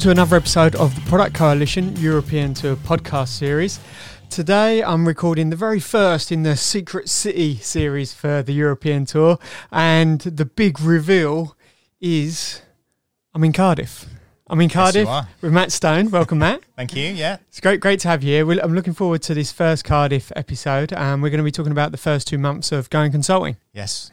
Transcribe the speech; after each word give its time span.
Welcome 0.00 0.16
to 0.16 0.22
another 0.22 0.36
episode 0.36 0.74
of 0.76 0.94
the 0.94 1.02
Product 1.02 1.34
Coalition 1.36 1.94
European 1.96 2.54
Tour 2.54 2.74
podcast 2.74 3.28
series. 3.28 3.78
Today 4.30 4.82
I'm 4.82 5.06
recording 5.06 5.50
the 5.50 5.56
very 5.56 5.78
first 5.78 6.32
in 6.32 6.42
the 6.42 6.56
Secret 6.56 7.10
City 7.10 7.56
series 7.56 8.14
for 8.14 8.42
the 8.42 8.54
European 8.54 9.04
Tour, 9.04 9.38
and 9.70 10.18
the 10.22 10.46
big 10.46 10.80
reveal 10.80 11.54
is 12.00 12.62
I'm 13.34 13.44
in 13.44 13.52
Cardiff. 13.52 14.06
I'm 14.46 14.62
in 14.62 14.70
Cardiff 14.70 15.06
are. 15.06 15.28
with 15.42 15.52
Matt 15.52 15.70
Stone. 15.70 16.10
Welcome, 16.10 16.38
Matt. 16.38 16.62
Thank 16.76 16.96
you. 16.96 17.08
Yeah. 17.08 17.36
It's 17.48 17.60
great, 17.60 17.80
great 17.80 18.00
to 18.00 18.08
have 18.08 18.22
you 18.22 18.42
here. 18.46 18.60
I'm 18.62 18.74
looking 18.74 18.94
forward 18.94 19.20
to 19.24 19.34
this 19.34 19.52
first 19.52 19.84
Cardiff 19.84 20.32
episode, 20.34 20.94
and 20.94 21.22
we're 21.22 21.28
going 21.28 21.40
to 21.40 21.44
be 21.44 21.52
talking 21.52 21.72
about 21.72 21.92
the 21.92 21.98
first 21.98 22.26
two 22.26 22.38
months 22.38 22.72
of 22.72 22.88
going 22.88 23.12
consulting. 23.12 23.58
Yes. 23.74 24.10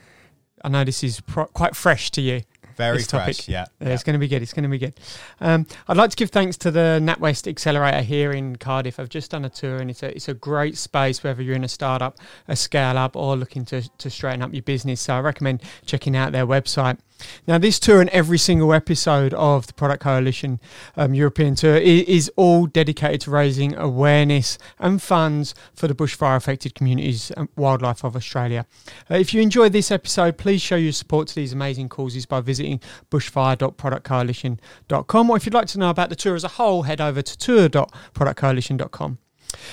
I 0.65 0.67
know 0.67 0.83
this 0.83 1.01
is 1.01 1.21
pro- 1.21 1.45
quite 1.45 1.77
fresh 1.77 2.11
to 2.11 2.21
you. 2.21 2.41
Very 2.77 2.97
This 2.99 3.07
topic. 3.07 3.35
fresh. 3.35 3.49
Yeah. 3.49 3.65
Yeah, 3.81 3.89
It's 3.89 4.03
going 4.03 4.13
to 4.13 4.19
be 4.19 4.27
good. 4.27 4.41
It's 4.41 4.53
going 4.53 4.63
to 4.63 4.69
be 4.69 4.77
good. 4.77 4.93
Um, 5.41 5.65
I'd 5.87 5.97
like 5.97 6.11
to 6.11 6.15
give 6.15 6.29
thanks 6.29 6.57
to 6.57 6.71
the 6.71 6.99
NatWest 7.01 7.47
Accelerator 7.47 8.01
here 8.01 8.31
in 8.31 8.55
Cardiff. 8.55 8.99
I've 8.99 9.09
just 9.09 9.31
done 9.31 9.45
a 9.45 9.49
tour, 9.49 9.77
and 9.77 9.89
it's 9.89 10.03
a 10.03 10.15
it's 10.15 10.29
a 10.29 10.33
great 10.33 10.77
space 10.77 11.23
whether 11.23 11.41
you're 11.41 11.55
in 11.55 11.63
a 11.63 11.67
startup, 11.67 12.17
a 12.47 12.55
scale 12.55 12.97
up, 12.97 13.15
or 13.15 13.35
looking 13.35 13.65
to 13.65 13.81
to 13.97 14.09
straighten 14.09 14.41
up 14.41 14.53
your 14.53 14.61
business. 14.61 15.01
So 15.01 15.15
I 15.15 15.19
recommend 15.19 15.63
checking 15.85 16.15
out 16.15 16.31
their 16.31 16.45
website. 16.47 16.99
Now, 17.47 17.57
this 17.57 17.79
tour 17.79 18.01
and 18.01 18.09
every 18.11 18.37
single 18.37 18.73
episode 18.73 19.33
of 19.33 19.67
the 19.67 19.73
Product 19.73 20.01
Coalition 20.03 20.59
um, 20.95 21.13
European 21.13 21.55
Tour 21.55 21.75
i- 21.75 21.79
is 21.79 22.29
all 22.35 22.67
dedicated 22.67 23.21
to 23.21 23.31
raising 23.31 23.75
awareness 23.75 24.57
and 24.79 25.01
funds 25.01 25.55
for 25.73 25.87
the 25.87 25.95
bushfire 25.95 26.35
affected 26.35 26.75
communities 26.75 27.31
and 27.31 27.47
wildlife 27.55 28.03
of 28.03 28.15
Australia. 28.15 28.65
Uh, 29.09 29.15
if 29.15 29.33
you 29.33 29.41
enjoyed 29.41 29.71
this 29.73 29.91
episode, 29.91 30.37
please 30.37 30.61
show 30.61 30.75
your 30.75 30.91
support 30.91 31.27
to 31.29 31.35
these 31.35 31.53
amazing 31.53 31.89
causes 31.89 32.25
by 32.25 32.41
visiting 32.41 32.79
bushfire.productcoalition.com. 33.11 35.29
Or 35.29 35.37
if 35.37 35.45
you'd 35.45 35.53
like 35.53 35.67
to 35.67 35.79
know 35.79 35.89
about 35.89 36.09
the 36.09 36.15
tour 36.15 36.35
as 36.35 36.43
a 36.43 36.47
whole, 36.49 36.83
head 36.83 36.99
over 37.01 37.21
to 37.21 37.37
tour.productcoalition.com. 37.37 39.17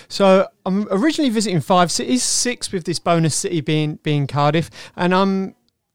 So 0.08 0.46
I'm 0.64 0.86
originally 0.90 1.30
visiting 1.30 1.60
five 1.60 1.90
cities, 1.90 2.22
six 2.22 2.70
with 2.72 2.84
this 2.84 2.98
bonus 3.00 3.34
city 3.34 3.60
being 3.60 3.96
being 4.02 4.26
Cardiff, 4.28 4.70
and 4.96 5.12
I'm 5.14 5.54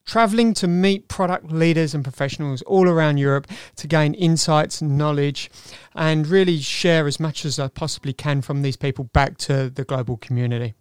traveling 0.10 0.56
to 0.56 0.68
meet 0.68 1.08
product 1.08 1.52
leaders 1.52 1.94
and 1.94 2.04
professionals 2.04 2.64
all 2.64 2.90
around 2.90 3.18
Europe 3.18 3.46
to 3.76 3.88
gain 3.88 4.16
insights, 4.16 4.82
and 4.82 4.98
knowledge, 4.98 5.52
and 5.94 6.26
really 6.26 6.58
share 6.58 7.06
as 7.06 7.20
much 7.20 7.46
as 7.46 7.60
I 7.60 7.68
possibly 7.68 8.12
can 8.12 8.42
from 8.42 8.64
these 8.64 8.76
people 8.76 9.04
back 9.06 9.38
to 9.40 9.70
the 9.70 9.84
global 9.84 10.18
community. 10.18 10.74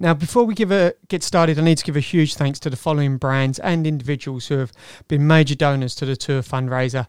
Now, 0.00 0.14
before 0.14 0.44
we 0.44 0.54
give 0.54 0.72
a 0.72 0.94
get 1.08 1.22
started, 1.22 1.58
I 1.58 1.62
need 1.62 1.78
to 1.78 1.84
give 1.84 1.96
a 1.96 2.00
huge 2.00 2.34
thanks 2.34 2.58
to 2.60 2.70
the 2.70 2.76
following 2.76 3.16
brands 3.16 3.58
and 3.60 3.86
individuals 3.86 4.46
who 4.46 4.58
have 4.58 4.72
been 5.08 5.26
major 5.26 5.54
donors 5.54 5.94
to 5.96 6.06
the 6.06 6.16
tour 6.16 6.42
fundraiser. 6.42 7.06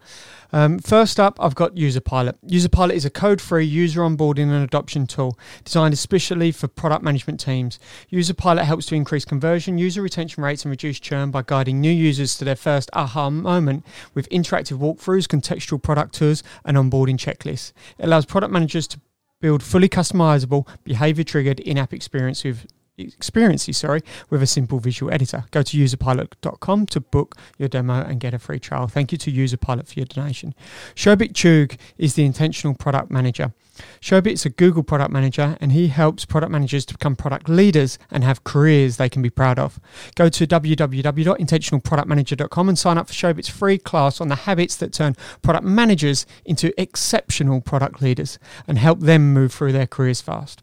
Um, 0.52 0.78
first 0.78 1.20
up, 1.20 1.38
I've 1.40 1.56
got 1.56 1.74
UserPilot. 1.74 2.36
UserPilot 2.46 2.92
is 2.92 3.06
a 3.06 3.10
code-free 3.10 3.66
user 3.66 4.02
onboarding 4.02 4.52
and 4.52 4.64
adoption 4.64 5.08
tool 5.08 5.38
designed 5.64 5.94
especially 5.94 6.52
for 6.52 6.68
product 6.68 7.04
management 7.04 7.40
teams. 7.40 7.80
UserPilot 8.12 8.64
helps 8.64 8.86
to 8.88 8.96
increase 8.96 9.26
conversion, 9.26 9.80
user 9.80 10.02
retention 10.02 10.44
rates, 10.44 10.64
and 10.64 10.70
reduce 10.70 11.00
churn 11.00 11.32
by 11.32 11.42
guiding 11.46 11.82
new 11.82 11.92
users 11.92 12.38
to 12.38 12.46
their 12.46 12.56
first 12.56 12.90
aha 12.94 13.32
moment 13.32 13.84
with 14.14 14.30
interactive 14.30 14.78
walkthroughs, 14.78 15.26
contextual 15.28 15.82
product 15.82 16.14
tours, 16.14 16.44
and 16.66 16.78
onboarding 16.78 17.18
checklists. 17.18 17.74
It 17.98 18.06
allows 18.06 18.26
product 18.26 18.54
managers 18.54 18.88
to 18.90 19.00
build 19.44 19.62
fully 19.62 19.90
customizable, 19.90 20.66
behavior 20.86 21.26
triggered 21.26 21.60
in-app 21.60 21.94
experience 21.94 22.46
with 22.46 22.66
experiences 22.98 23.78
sorry 23.78 24.02
with 24.30 24.44
a 24.44 24.48
simple 24.48 24.80
visual 24.80 25.12
editor. 25.12 25.44
Go 25.52 25.62
to 25.64 25.78
userpilot.com 25.78 26.86
to 26.88 27.00
book 27.00 27.36
your 27.58 27.70
demo 27.70 28.04
and 28.04 28.20
get 28.20 28.34
a 28.34 28.40
free 28.40 28.60
trial. 28.60 28.88
Thank 28.88 29.12
you 29.12 29.18
to 29.20 29.32
userpilot 29.32 29.88
for 29.88 30.00
your 30.00 30.06
donation. 30.06 30.54
Shobhit 30.96 31.34
Chugh 31.34 31.78
is 31.98 32.16
the 32.16 32.26
intentional 32.26 32.76
product 32.76 33.10
manager. 33.10 33.54
Shobit 34.00 34.34
is 34.34 34.46
a 34.46 34.52
google 34.52 34.84
product 34.84 35.12
manager 35.12 35.58
and 35.60 35.72
he 35.72 35.88
helps 35.88 36.26
product 36.26 36.52
managers 36.52 36.86
to 36.86 36.94
become 36.94 37.16
product 37.16 37.50
leaders 37.50 37.98
and 38.12 38.24
have 38.24 38.44
careers 38.44 38.98
they 38.98 39.10
can 39.10 39.24
be 39.24 39.32
proud 39.32 39.58
of. 39.58 39.80
Go 40.16 40.30
to 40.30 40.46
www.intentionalproductmanager.com 40.46 42.70
and 42.70 42.78
sign 42.78 43.00
up 43.00 43.08
for 43.08 43.14
shobhit's 43.14 43.50
free 43.50 43.80
class 43.80 44.22
on 44.22 44.28
the 44.28 44.36
habits 44.36 44.76
that 44.76 44.94
turn 44.94 45.16
product 45.42 45.66
managers 45.66 46.28
into 46.46 46.80
exceptional 46.80 47.62
product 47.62 48.00
leaders 48.02 48.38
and 48.68 48.78
help 48.78 49.00
them 49.00 49.34
move 49.34 49.52
through 49.52 49.72
their 49.72 49.88
careers 49.88 50.22
fast 50.22 50.62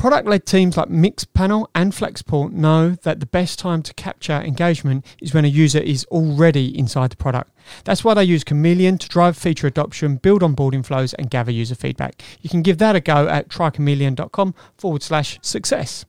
Product 0.00 0.26
led 0.26 0.46
teams 0.46 0.78
like 0.78 0.88
Mixpanel 0.88 1.66
and 1.74 1.92
Flexport 1.92 2.52
know 2.52 2.92
that 3.02 3.20
the 3.20 3.26
best 3.26 3.58
time 3.58 3.82
to 3.82 3.92
capture 3.92 4.32
engagement 4.32 5.04
is 5.20 5.34
when 5.34 5.44
a 5.44 5.48
user 5.48 5.78
is 5.78 6.06
already 6.06 6.76
inside 6.78 7.10
the 7.10 7.18
product. 7.18 7.52
That's 7.84 8.02
why 8.02 8.14
they 8.14 8.24
use 8.24 8.42
Chameleon 8.42 8.96
to 8.96 9.08
drive 9.10 9.36
feature 9.36 9.66
adoption, 9.66 10.16
build 10.16 10.40
onboarding 10.40 10.86
flows, 10.86 11.12
and 11.12 11.28
gather 11.28 11.52
user 11.52 11.74
feedback. 11.74 12.22
You 12.40 12.48
can 12.48 12.62
give 12.62 12.78
that 12.78 12.96
a 12.96 13.00
go 13.00 13.28
at 13.28 13.50
trychameleon.com 13.50 14.54
forward 14.78 15.02
slash 15.02 15.38
success. 15.42 16.06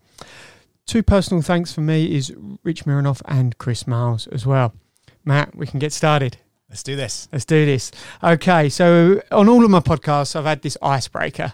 Two 0.85 1.03
personal 1.03 1.44
thanks 1.44 1.73
for 1.73 1.81
me 1.81 2.16
is 2.16 2.34
Rich 2.63 2.85
Mironov 2.85 3.22
and 3.25 3.58
Chris 3.58 3.85
Miles 3.85 4.25
as 4.28 4.46
well. 4.46 4.73
Matt, 5.25 5.53
we 5.53 5.68
can 5.68 5.79
get 5.79 5.91
started. 5.91 6.38
Let's 6.69 6.84
do 6.84 6.96
this. 6.96 7.28
Let's 7.34 7.44
do 7.44 7.66
this. 7.66 7.91
Okay, 8.23 8.69
so 8.69 9.22
on 9.34 9.50
all 9.50 9.66
of 9.66 9.69
my 9.69 9.81
podcasts, 9.81 10.34
I've 10.34 10.46
had 10.46 10.62
this 10.62 10.78
icebreaker. 10.81 11.52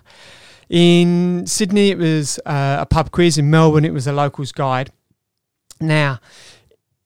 In 0.69 1.45
Sydney, 1.47 1.89
it 1.91 1.97
was 1.97 2.39
uh, 2.45 2.77
a 2.81 2.85
pub 2.85 3.11
quiz. 3.11 3.37
In 3.37 3.49
Melbourne, 3.49 3.85
it 3.85 3.93
was 3.93 4.07
a 4.07 4.11
locals 4.13 4.51
guide. 4.51 4.91
Now, 5.79 6.19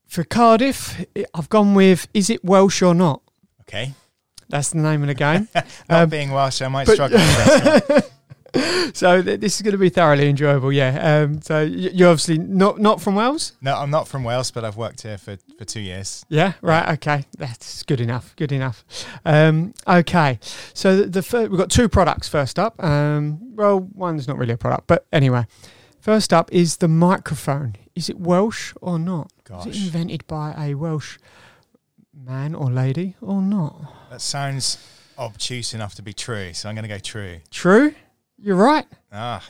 for 0.08 0.24
Cardiff, 0.24 1.06
I've 1.34 1.50
gone 1.50 1.74
with 1.76 2.08
is 2.14 2.30
it 2.30 2.44
Welsh 2.44 2.82
or 2.82 2.94
not? 2.96 3.22
Okay. 3.62 3.94
That's 4.50 4.72
the 4.72 4.80
name 4.80 5.02
of 5.02 5.08
the 5.08 5.14
game. 5.14 5.48
Not 5.56 5.66
Um, 5.90 6.10
being 6.10 6.32
Welsh, 6.32 6.62
I 6.62 6.68
might 6.68 6.88
struggle 6.88 7.18
with 7.20 7.88
this 7.88 7.90
one. 7.90 8.02
so 8.94 9.22
th- 9.22 9.40
this 9.40 9.56
is 9.56 9.62
going 9.62 9.72
to 9.74 9.78
be 9.78 9.90
thoroughly 9.90 10.28
enjoyable. 10.30 10.72
Yeah. 10.72 11.24
Um, 11.24 11.42
so 11.42 11.64
y- 11.64 11.68
you're 11.94 12.10
obviously 12.10 12.38
not 12.38 12.80
not 12.80 13.02
from 13.02 13.16
Wales. 13.16 13.54
No, 13.62 13.76
I'm 13.78 13.90
not 13.90 14.08
from 14.08 14.24
Wales, 14.24 14.52
but 14.52 14.64
I've 14.66 14.78
worked 14.78 15.02
here 15.04 15.18
for, 15.18 15.38
for 15.58 15.66
two 15.66 15.80
years. 15.80 16.26
Yeah, 16.30 16.54
right. 16.62 16.90
Okay, 16.96 17.26
that's 17.38 17.84
good 17.84 18.02
enough. 18.02 18.36
Good 18.36 18.52
enough. 18.52 18.84
Um, 19.26 19.74
okay, 19.88 20.40
so 20.74 20.98
the, 20.98 21.06
the 21.08 21.22
fir- 21.24 21.48
we've 21.48 21.58
got 21.60 21.70
two 21.70 21.88
products. 21.90 22.28
First 22.28 22.60
up, 22.60 22.82
um, 22.84 23.56
well, 23.56 23.80
one's 23.94 24.28
not 24.28 24.38
really 24.38 24.54
a 24.54 24.58
product, 24.58 24.88
but 24.88 25.06
anyway, 25.14 25.46
first 26.00 26.34
up 26.34 26.52
is 26.52 26.78
the 26.78 26.88
microphone. 26.88 27.76
Is 27.96 28.10
it 28.10 28.20
Welsh 28.20 28.74
or 28.82 28.98
not? 29.00 29.32
Gosh, 29.44 29.68
Is 29.68 29.78
it 29.78 29.84
invented 29.86 30.26
by 30.28 30.54
a 30.58 30.76
Welsh 30.76 31.18
man 32.14 32.56
or 32.56 32.70
lady 32.72 33.16
or 33.22 33.42
not? 33.42 34.10
that 34.10 34.22
sounds 34.22 34.78
obtuse 35.18 35.74
enough 35.74 35.96
to 35.96 36.02
be 36.02 36.14
true, 36.14 36.54
so 36.54 36.68
I'm 36.70 36.76
going 36.76 36.84
to 36.84 36.90
go 36.90 36.98
true. 37.00 37.40
True. 37.52 37.94
You're 38.42 38.56
right. 38.56 38.86
Ah, 39.12 39.44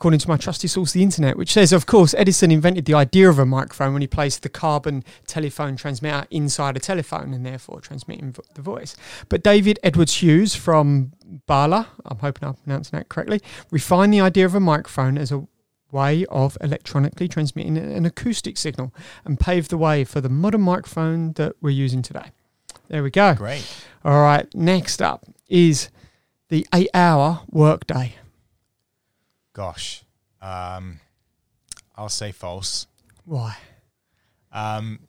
according 0.00 0.18
to 0.18 0.28
my 0.28 0.38
trusty 0.38 0.66
source, 0.66 0.92
the 0.92 1.02
internet, 1.02 1.36
which 1.36 1.52
says, 1.52 1.74
of 1.74 1.84
course, 1.84 2.14
Edison 2.16 2.50
invented 2.50 2.86
the 2.86 2.94
idea 2.94 3.28
of 3.28 3.38
a 3.38 3.44
microphone 3.44 3.92
when 3.92 4.00
he 4.00 4.08
placed 4.08 4.42
the 4.42 4.48
carbon 4.48 5.04
telephone 5.26 5.76
transmitter 5.76 6.26
inside 6.30 6.74
a 6.74 6.80
telephone 6.80 7.34
and 7.34 7.44
therefore 7.44 7.82
transmitting 7.82 8.32
vo- 8.32 8.42
the 8.54 8.62
voice. 8.62 8.96
But 9.28 9.42
David 9.42 9.78
Edwards 9.82 10.22
Hughes 10.22 10.54
from 10.54 11.12
Bala, 11.46 11.88
I'm 12.06 12.16
hoping 12.16 12.48
I'm 12.48 12.54
pronouncing 12.54 12.98
that 12.98 13.10
correctly, 13.10 13.42
refined 13.70 14.14
the 14.14 14.22
idea 14.22 14.46
of 14.46 14.54
a 14.54 14.60
microphone 14.60 15.18
as 15.18 15.30
a 15.32 15.46
way 15.92 16.24
of 16.30 16.56
electronically 16.62 17.28
transmitting 17.28 17.76
an 17.76 18.06
acoustic 18.06 18.56
signal 18.56 18.94
and 19.26 19.38
paved 19.38 19.68
the 19.70 19.76
way 19.76 20.04
for 20.04 20.22
the 20.22 20.30
modern 20.30 20.62
microphone 20.62 21.34
that 21.34 21.56
we're 21.60 21.68
using 21.68 22.00
today. 22.00 22.30
There 22.88 23.02
we 23.02 23.10
go. 23.10 23.34
great. 23.34 23.66
All 24.02 24.22
right, 24.22 24.48
next 24.54 25.02
up 25.02 25.26
is 25.46 25.90
the 26.50 26.66
eight 26.74 26.90
hour 26.92 27.40
workday. 27.50 28.14
Gosh. 29.54 30.04
Um, 30.42 31.00
I'll 31.96 32.08
say 32.08 32.32
false. 32.32 32.86
Why? 33.24 33.56
Um, 34.52 35.00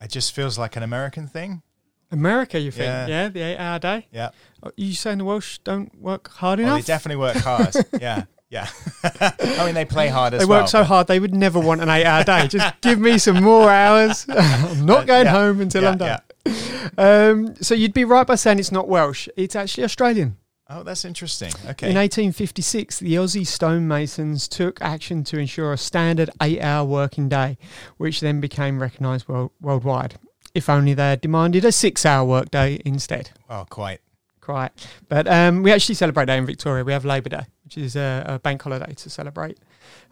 it 0.00 0.10
just 0.10 0.34
feels 0.34 0.58
like 0.58 0.76
an 0.76 0.82
American 0.82 1.26
thing. 1.26 1.62
America, 2.10 2.58
you 2.60 2.70
think? 2.70 2.84
Yeah. 2.86 3.06
Yeah, 3.06 3.28
the 3.28 3.40
eight 3.40 3.56
hour 3.56 3.78
day. 3.78 4.06
Yeah. 4.12 4.30
Are 4.62 4.72
you 4.76 4.94
saying 4.94 5.18
the 5.18 5.24
Welsh 5.24 5.58
don't 5.64 5.94
work 6.00 6.28
hard 6.28 6.58
Well, 6.60 6.76
they 6.76 6.82
definitely 6.82 7.20
work 7.20 7.36
hard. 7.36 7.74
yeah. 8.00 8.24
Yeah. 8.50 8.68
I 9.04 9.64
mean, 9.64 9.74
they 9.74 9.86
play 9.86 10.08
hard 10.08 10.34
as 10.34 10.40
they 10.40 10.46
well. 10.46 10.60
work 10.62 10.68
so 10.68 10.84
hard 10.84 11.06
they 11.06 11.18
would 11.18 11.34
never 11.34 11.58
want 11.58 11.80
an 11.80 11.88
eight 11.88 12.04
hour 12.04 12.22
day. 12.22 12.48
Just 12.48 12.80
give 12.82 12.98
me 13.00 13.16
some 13.16 13.42
more 13.42 13.70
hours. 13.70 14.26
I'm 14.28 14.84
not 14.84 15.02
Uh, 15.02 15.04
going 15.04 15.24
yeah. 15.24 15.30
home 15.32 15.60
until 15.62 15.82
Yeah, 15.84 15.90
I'm 15.90 15.96
done. 15.98 16.20
Um, 16.98 17.54
so 17.62 17.74
you'd 17.74 17.94
be 17.94 18.04
right 18.04 18.26
by 18.26 18.34
saying 18.34 18.58
it's 18.58 18.72
not 18.72 18.86
Welsh. 18.88 19.26
It's 19.36 19.56
actually 19.56 19.84
Australian. 19.84 20.36
Oh, 20.68 20.82
that's 20.82 21.04
interesting. 21.04 21.48
Okay. 21.70 21.88
In 21.90 21.96
1856, 21.96 22.98
the 22.98 23.14
Aussie 23.14 23.46
stonemasons 23.46 24.48
took 24.48 24.80
action 24.82 25.22
to 25.24 25.38
ensure 25.38 25.72
a 25.72 25.78
standard 25.78 26.28
eight 26.42 26.60
hour 26.60 26.84
working 26.84 27.28
day, 27.28 27.56
which 27.96 28.20
then 28.20 28.40
became 28.40 28.80
recognised 28.80 29.28
world- 29.28 29.52
worldwide. 29.60 30.16
If 30.54 30.68
only 30.68 30.92
they 30.92 31.10
had 31.10 31.20
demanded 31.20 31.64
a 31.64 31.72
six 31.72 32.04
hour 32.04 32.26
workday 32.26 32.80
instead. 32.84 33.30
Oh, 33.48 33.64
quite. 33.68 34.00
Quite. 34.40 34.72
But 35.08 35.26
um, 35.28 35.62
we 35.62 35.72
actually 35.72 35.94
celebrate 35.94 36.26
that 36.26 36.38
in 36.38 36.44
Victoria. 36.46 36.84
We 36.84 36.92
have 36.92 37.04
Labour 37.04 37.28
Day, 37.30 37.46
which 37.64 37.78
is 37.78 37.96
a, 37.96 38.24
a 38.26 38.38
bank 38.38 38.60
holiday 38.62 38.92
to 38.92 39.08
celebrate, 39.10 39.58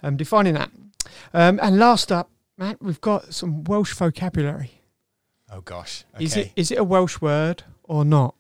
um, 0.03 0.17
defining 0.17 0.55
that. 0.55 0.71
Um, 1.35 1.59
and 1.63 1.79
last 1.79 2.11
up, 2.13 2.31
Matt, 2.57 2.81
we've 2.81 3.01
got 3.01 3.35
some 3.35 3.65
Welsh 3.65 3.93
vocabulary. 3.93 4.80
Oh 5.53 5.61
gosh. 5.61 6.05
Okay. 6.15 6.25
Is 6.25 6.37
it 6.37 6.53
is 6.57 6.71
it 6.71 6.79
a 6.79 6.85
Welsh 6.85 7.21
word 7.21 7.65
or 7.85 8.05
not? 8.05 8.35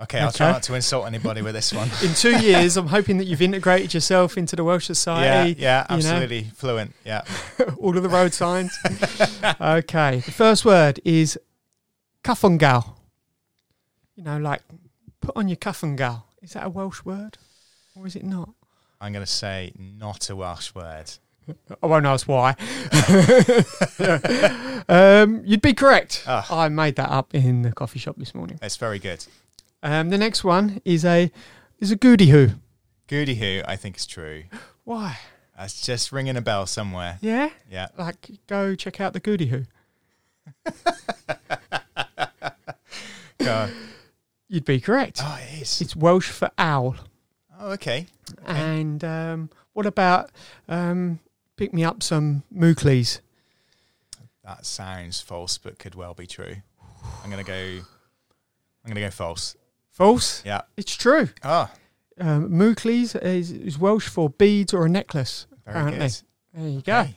okay, 0.00 0.20
I'll 0.20 0.32
try 0.32 0.52
not 0.52 0.62
to 0.64 0.74
insult 0.74 1.06
anybody 1.06 1.42
with 1.42 1.54
this 1.54 1.72
one. 1.72 1.88
In 2.02 2.14
two 2.14 2.38
years, 2.42 2.76
I'm 2.76 2.88
hoping 2.88 3.18
that 3.18 3.24
you've 3.24 3.42
integrated 3.42 3.94
yourself 3.94 4.36
into 4.36 4.56
the 4.56 4.64
Welsh 4.64 4.84
yeah, 4.84 4.94
society. 4.94 5.60
yeah, 5.60 5.86
you 5.88 6.02
know. 6.02 6.08
absolutely 6.08 6.44
fluent. 6.54 6.94
Yeah. 7.04 7.22
all 7.78 7.96
of 7.96 8.02
the 8.02 8.08
road 8.08 8.32
signs. 8.32 8.76
okay, 9.60 10.20
the 10.20 10.32
first 10.32 10.64
word 10.64 11.00
is 11.04 11.38
cuffungal. 12.22 12.96
You 14.16 14.24
know, 14.24 14.38
like 14.38 14.62
put 15.20 15.36
on 15.36 15.48
your 15.48 15.56
cuffungal. 15.56 16.22
Is 16.42 16.52
that 16.52 16.66
a 16.66 16.68
Welsh 16.68 17.04
word 17.04 17.38
or 17.94 18.06
is 18.06 18.16
it 18.16 18.24
not? 18.24 18.50
I'm 19.00 19.12
going 19.12 19.24
to 19.24 19.30
say 19.30 19.72
not 19.76 20.30
a 20.30 20.36
Welsh 20.36 20.74
word. 20.74 21.10
I 21.82 21.86
won't 21.86 22.06
ask 22.06 22.26
why. 22.28 22.54
um, 24.88 25.42
you'd 25.44 25.62
be 25.62 25.74
correct. 25.74 26.24
Ah. 26.26 26.46
I 26.50 26.68
made 26.68 26.96
that 26.96 27.10
up 27.10 27.34
in 27.34 27.62
the 27.62 27.72
coffee 27.72 27.98
shop 27.98 28.16
this 28.16 28.34
morning. 28.34 28.58
It's 28.62 28.76
very 28.76 28.98
good. 28.98 29.24
Um, 29.82 30.10
the 30.10 30.18
next 30.18 30.44
one 30.44 30.80
is 30.84 31.04
a 31.04 31.30
is 31.78 31.90
a 31.90 31.96
goody 31.96 32.28
hoo. 32.30 32.50
Goody 33.06 33.34
Who, 33.34 33.60
I 33.68 33.76
think 33.76 33.96
is 33.96 34.06
true. 34.06 34.44
Why? 34.84 35.18
That's 35.58 35.80
just 35.82 36.10
ringing 36.12 36.36
a 36.36 36.40
bell 36.40 36.66
somewhere. 36.66 37.18
Yeah, 37.20 37.50
Yeah. 37.70 37.88
like 37.98 38.30
go 38.46 38.74
check 38.74 39.00
out 39.00 39.12
the 39.12 39.20
goody. 39.20 39.64
Go. 43.38 43.68
You'd 44.48 44.64
be 44.64 44.80
correct. 44.80 45.20
oh, 45.22 45.38
it 45.42 45.62
is. 45.62 45.80
It's 45.80 45.94
Welsh 45.96 46.30
for 46.30 46.50
owl. 46.56 46.96
Oh, 47.58 47.72
okay. 47.72 48.06
And 48.46 49.02
um, 49.04 49.50
what 49.74 49.84
about 49.86 50.30
um, 50.68 51.18
pick 51.56 51.72
me 51.72 51.84
up 51.84 52.02
some 52.02 52.42
Mookleys? 52.54 53.20
That 54.44 54.66
sounds 54.66 55.20
false, 55.20 55.58
but 55.58 55.78
could 55.78 55.94
well 55.94 56.14
be 56.14 56.26
true. 56.26 56.56
I'm 57.22 57.30
going 57.30 57.42
to 57.44 57.50
go. 57.50 57.54
I'm 57.54 58.86
going 58.88 58.94
to 58.96 59.00
go 59.00 59.10
false. 59.10 59.56
False. 59.90 60.42
Yeah. 60.44 60.62
It's 60.76 60.94
true. 60.96 61.30
Ah, 61.42 61.70
Um, 62.20 62.50
Mookleys 62.50 63.14
is, 63.22 63.50
is 63.50 63.78
Welsh 63.78 64.08
for 64.08 64.28
beads 64.30 64.74
or 64.74 64.84
a 64.86 64.88
necklace. 64.88 65.46
very 65.64 65.76
Apparently. 65.78 66.08
good. 66.08 66.22
There 66.54 66.68
you 66.68 66.80
go. 66.82 67.00
Okay. 67.00 67.14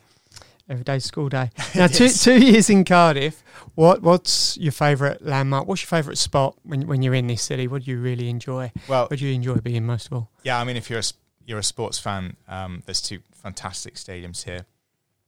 Every 0.70 0.84
day's 0.84 1.04
school 1.04 1.28
day. 1.28 1.50
Now, 1.74 1.86
two, 1.86 2.08
two 2.08 2.38
years 2.44 2.68
in 2.70 2.84
Cardiff. 2.84 3.42
What 3.74 4.02
what's 4.02 4.56
your 4.58 4.72
favourite 4.72 5.22
landmark? 5.22 5.66
What's 5.66 5.82
your 5.82 5.88
favourite 5.88 6.18
spot 6.18 6.56
when 6.62 6.86
when 6.86 7.00
you're 7.02 7.14
in 7.14 7.26
this 7.26 7.42
city? 7.42 7.68
What 7.68 7.84
do 7.84 7.90
you 7.90 7.98
really 8.00 8.28
enjoy? 8.28 8.70
Well, 8.88 9.06
What 9.08 9.18
do 9.18 9.26
you 9.26 9.34
enjoy 9.34 9.56
being 9.56 9.86
most 9.86 10.06
of 10.06 10.12
all? 10.14 10.30
yeah. 10.42 10.60
I 10.60 10.64
mean, 10.64 10.76
if 10.76 10.90
you're 10.90 10.98
a 10.98 11.04
you're 11.48 11.58
a 11.58 11.62
sports 11.64 11.98
fan, 11.98 12.36
um, 12.46 12.82
there's 12.86 13.00
two 13.00 13.20
fantastic 13.32 13.94
stadiums 13.94 14.44
here. 14.44 14.66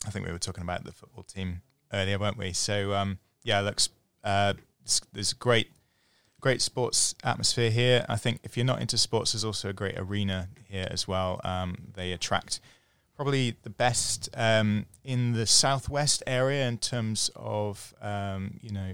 I 0.06 0.10
think 0.10 0.26
we 0.26 0.32
were 0.32 0.38
talking 0.38 0.62
about 0.62 0.84
the 0.84 0.92
football 0.92 1.22
team 1.24 1.62
earlier, 1.92 2.18
weren't 2.18 2.36
we? 2.36 2.52
So 2.52 2.92
um, 2.92 3.18
yeah, 3.42 3.60
looks 3.60 3.88
uh, 4.22 4.52
there's 5.12 5.32
a 5.32 5.36
great 5.36 5.70
great 6.40 6.60
sports 6.62 7.14
atmosphere 7.24 7.70
here. 7.70 8.04
I 8.08 8.16
think 8.16 8.40
if 8.44 8.56
you're 8.56 8.66
not 8.66 8.80
into 8.80 8.96
sports, 8.98 9.32
there's 9.32 9.44
also 9.44 9.68
a 9.70 9.72
great 9.74 9.98
arena 9.98 10.48
here 10.68 10.88
as 10.90 11.08
well. 11.08 11.40
Um, 11.44 11.76
they 11.94 12.12
attract 12.12 12.60
probably 13.16 13.56
the 13.62 13.70
best 13.70 14.28
um, 14.34 14.86
in 15.04 15.32
the 15.32 15.46
southwest 15.46 16.22
area 16.26 16.66
in 16.68 16.78
terms 16.78 17.30
of 17.36 17.94
um, 18.02 18.58
you 18.62 18.72
know 18.72 18.92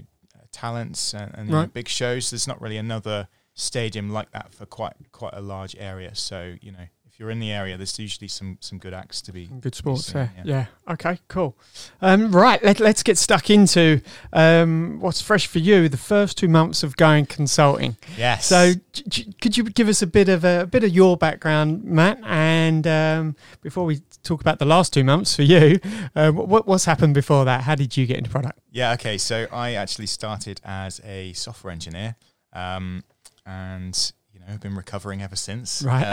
talents 0.53 1.13
and, 1.13 1.35
and 1.35 1.51
Right. 1.51 1.73
big 1.73 1.89
shows. 1.89 2.31
There's 2.31 2.47
not 2.49 2.61
really 2.61 2.79
another 2.79 3.29
stadium 3.55 4.11
like 4.11 4.31
that 4.33 4.55
for 4.55 4.67
quite 4.67 4.95
quite 5.13 5.35
a 5.35 5.41
large 5.41 5.75
area. 5.79 6.15
So 6.15 6.55
you 6.61 6.73
know 6.73 6.87
if 7.17 7.21
you're 7.21 7.31
in 7.31 7.41
the 7.41 7.51
area, 7.51 7.79
there's 7.79 7.99
usually 7.99 8.29
some 8.29 8.59
some 8.61 8.77
good 8.79 8.93
acts 8.93 9.23
to 9.23 9.33
be. 9.33 9.47
Good 9.47 9.75
sports 9.75 10.09
Yeah, 10.09 10.15
there. 10.15 10.33
yeah. 10.45 10.67
Yeah. 10.87 10.93
Okay. 10.93 11.19
Cool. 11.29 11.57
Um, 12.03 12.31
right. 12.31 12.63
Let, 12.63 12.79
let's 12.79 13.03
get 13.03 13.17
stuck 13.17 13.49
into 13.49 14.03
um, 14.35 14.99
what's 15.01 15.23
fresh 15.23 15.47
for 15.47 15.59
you. 15.59 15.89
The 15.89 15.97
first 15.97 16.37
two 16.37 16.47
months 16.49 16.83
of 16.83 16.95
going 16.99 17.25
consulting. 17.25 17.97
Yes. 18.19 18.45
So, 18.45 18.73
j- 19.09 19.33
could 19.41 19.57
you 19.57 19.65
give 19.65 19.89
us 19.89 20.03
a 20.03 20.07
bit 20.07 20.29
of 20.29 20.45
a, 20.45 20.61
a 20.61 20.67
bit 20.67 20.85
of 20.85 20.91
your 20.91 21.17
background, 21.17 21.85
Matt? 21.85 22.19
And 22.23 22.87
um, 22.87 23.37
before 23.63 23.87
we 23.87 24.03
talk 24.23 24.43
about 24.43 24.59
the 24.59 24.67
last 24.67 24.93
two 24.93 25.03
months 25.03 25.35
for 25.35 25.43
you, 25.43 25.81
uh, 26.15 26.33
what, 26.33 26.67
what's 26.67 26.85
happened 26.85 27.15
before 27.15 27.47
that? 27.47 27.63
How 27.63 27.77
did 27.77 27.97
you 27.97 28.05
get 28.05 28.19
into 28.19 28.29
product? 28.29 28.59
Yeah, 28.71 28.93
okay. 28.93 29.17
So 29.17 29.47
I 29.51 29.73
actually 29.73 30.09
started 30.09 30.61
as 30.65 31.01
a 31.03 31.33
software 31.33 31.73
engineer, 31.73 32.17
um, 32.53 33.05
and 33.47 34.13
know, 34.47 34.55
I've 34.55 34.61
been 34.61 34.75
recovering 34.77 35.23
ever 35.23 35.37
since. 35.37 35.83
Right. 35.83 36.07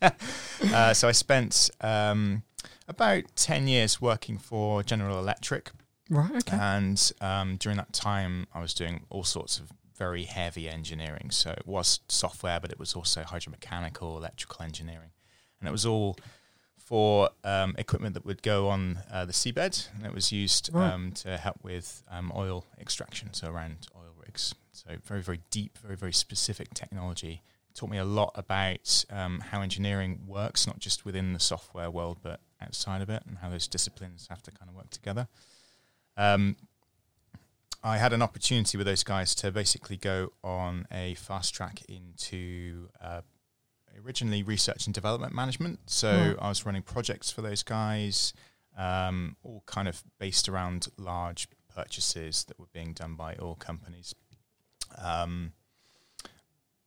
Uh, 0.00 0.10
uh, 0.72 0.94
so 0.94 1.08
I 1.08 1.12
spent 1.12 1.70
um, 1.80 2.42
about 2.88 3.24
ten 3.36 3.66
years 3.68 4.00
working 4.00 4.38
for 4.38 4.82
General 4.82 5.18
Electric, 5.18 5.70
Right. 6.10 6.30
Okay. 6.30 6.56
and 6.60 7.12
um, 7.20 7.56
during 7.56 7.76
that 7.78 7.92
time, 7.92 8.46
I 8.54 8.60
was 8.60 8.74
doing 8.74 9.04
all 9.10 9.24
sorts 9.24 9.58
of 9.58 9.72
very 9.96 10.24
heavy 10.24 10.68
engineering. 10.68 11.30
So 11.30 11.50
it 11.50 11.66
was 11.66 12.00
software, 12.08 12.58
but 12.60 12.70
it 12.72 12.78
was 12.78 12.94
also 12.94 13.22
hydromechanical, 13.22 14.16
electrical 14.16 14.62
engineering, 14.64 15.10
and 15.60 15.68
it 15.68 15.72
was 15.72 15.86
all 15.86 16.16
for 16.78 17.30
um, 17.44 17.74
equipment 17.78 18.12
that 18.14 18.24
would 18.26 18.42
go 18.42 18.68
on 18.68 18.98
uh, 19.10 19.24
the 19.24 19.32
seabed, 19.32 19.88
and 19.96 20.04
it 20.04 20.12
was 20.12 20.32
used 20.32 20.68
Right. 20.72 20.92
um, 20.92 21.12
to 21.12 21.38
help 21.38 21.58
with 21.62 22.02
um, 22.10 22.32
oil 22.34 22.66
extraction, 22.78 23.32
so 23.32 23.48
around 23.50 23.86
oil 23.96 24.12
rigs. 24.18 24.54
So 24.72 24.90
very, 25.04 25.22
very 25.22 25.40
deep, 25.50 25.78
very, 25.78 25.96
very 25.96 26.12
specific 26.12 26.74
technology. 26.74 27.42
It 27.70 27.76
taught 27.76 27.90
me 27.90 27.98
a 27.98 28.04
lot 28.04 28.32
about 28.34 29.04
um, 29.10 29.40
how 29.40 29.60
engineering 29.60 30.20
works, 30.26 30.66
not 30.66 30.78
just 30.78 31.04
within 31.04 31.32
the 31.32 31.40
software 31.40 31.90
world, 31.90 32.18
but 32.22 32.40
outside 32.60 33.02
of 33.02 33.10
it, 33.10 33.22
and 33.26 33.38
how 33.38 33.50
those 33.50 33.68
disciplines 33.68 34.26
have 34.30 34.42
to 34.42 34.50
kind 34.50 34.68
of 34.68 34.74
work 34.74 34.90
together. 34.90 35.28
Um, 36.16 36.56
I 37.84 37.98
had 37.98 38.12
an 38.12 38.22
opportunity 38.22 38.78
with 38.78 38.86
those 38.86 39.02
guys 39.02 39.34
to 39.36 39.50
basically 39.50 39.96
go 39.96 40.32
on 40.44 40.86
a 40.92 41.14
fast 41.14 41.52
track 41.52 41.82
into 41.88 42.88
uh, 43.00 43.22
originally 44.04 44.42
research 44.42 44.86
and 44.86 44.94
development 44.94 45.34
management. 45.34 45.80
So 45.86 46.10
Right. 46.10 46.36
I 46.40 46.48
was 46.48 46.64
running 46.64 46.82
projects 46.82 47.30
for 47.30 47.42
those 47.42 47.62
guys, 47.62 48.32
um, 48.78 49.36
all 49.42 49.64
kind 49.66 49.88
of 49.88 50.02
based 50.18 50.48
around 50.48 50.88
large 50.96 51.48
purchases 51.74 52.44
that 52.44 52.58
were 52.58 52.68
being 52.72 52.92
done 52.92 53.14
by 53.16 53.36
oil 53.40 53.56
companies. 53.56 54.14
Um, 54.98 55.52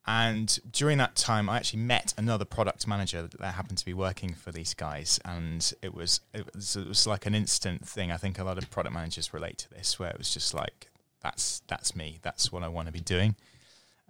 and 0.08 0.60
during 0.72 1.00
that 1.00 1.16
time, 1.16 1.50
I 1.50 1.58
actually 1.58 1.82
met 1.82 2.14
another 2.16 2.46
product 2.46 2.88
manager 2.88 3.28
that 3.40 3.54
happened 3.54 3.80
to 3.80 3.86
be 3.86 3.94
working 3.94 4.36
for 4.36 4.52
these 4.52 4.76
guys, 4.76 5.20
and 5.26 5.74
it 5.82 5.96
was 5.96 6.22
it 6.32 6.54
was, 6.54 6.76
it 6.76 6.88
was 6.88 7.08
like 7.08 7.26
an 7.26 7.34
instant 7.34 7.88
thing. 7.88 8.12
I 8.12 8.18
think 8.18 8.38
a 8.38 8.44
lot 8.44 8.60
of 8.60 8.70
product 8.70 8.94
managers 8.94 9.34
relate 9.34 9.58
to 9.60 9.70
this, 9.70 9.98
where 9.98 10.10
it 10.10 10.18
was 10.20 10.32
just 10.32 10.54
like, 10.54 10.92
"That's 11.22 11.64
that's 11.68 11.96
me. 11.96 12.20
That's 12.22 12.52
what 12.52 12.62
I 12.62 12.68
want 12.68 12.88
to 12.88 12.92
be 12.92 13.00
doing." 13.00 13.36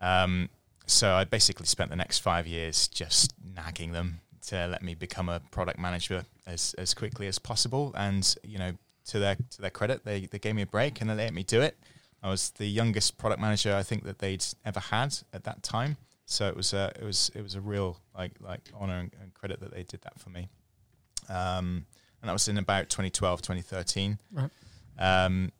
Um, 0.01 0.49
so 0.85 1.13
I 1.13 1.23
basically 1.23 1.65
spent 1.65 1.91
the 1.91 1.95
next 1.95 2.19
five 2.19 2.45
years 2.45 2.89
just 2.89 3.33
nagging 3.55 3.93
them 3.93 4.19
to 4.47 4.67
let 4.67 4.83
me 4.83 4.95
become 4.95 5.29
a 5.29 5.39
product 5.51 5.79
manager 5.79 6.25
as 6.45 6.75
as 6.77 6.93
quickly 6.93 7.27
as 7.27 7.39
possible. 7.39 7.93
And 7.95 8.35
you 8.43 8.59
know, 8.59 8.73
to 9.07 9.19
their 9.19 9.35
to 9.35 9.61
their 9.61 9.69
credit, 9.69 10.03
they 10.03 10.25
they 10.25 10.39
gave 10.39 10.55
me 10.55 10.63
a 10.63 10.67
break 10.67 10.99
and 10.99 11.09
they 11.09 11.15
let 11.15 11.33
me 11.33 11.43
do 11.43 11.61
it. 11.61 11.77
I 12.25 12.29
was 12.29 12.49
the 12.49 12.65
youngest 12.65 13.19
product 13.19 13.39
manager 13.39 13.75
I 13.75 13.83
think 13.83 14.03
that 14.05 14.17
they'd 14.17 14.43
ever 14.65 14.79
had 14.79 15.15
at 15.31 15.43
that 15.43 15.61
time. 15.61 15.97
So 16.25 16.47
it 16.47 16.55
was 16.55 16.73
a 16.73 16.91
it 16.99 17.03
was 17.03 17.29
it 17.35 17.43
was 17.43 17.53
a 17.53 17.61
real 17.61 17.99
like 18.17 18.31
like 18.39 18.61
honor 18.73 18.97
and, 18.97 19.11
and 19.21 19.31
credit 19.35 19.59
that 19.59 19.71
they 19.71 19.83
did 19.83 20.01
that 20.01 20.19
for 20.19 20.31
me. 20.31 20.49
Um, 21.29 21.85
and 22.21 22.29
that 22.29 22.33
was 22.33 22.47
in 22.47 22.57
about 22.57 22.89
2012, 22.89 23.43
2013. 23.43 24.17
Right. 24.31 24.49
Um, 24.97 25.51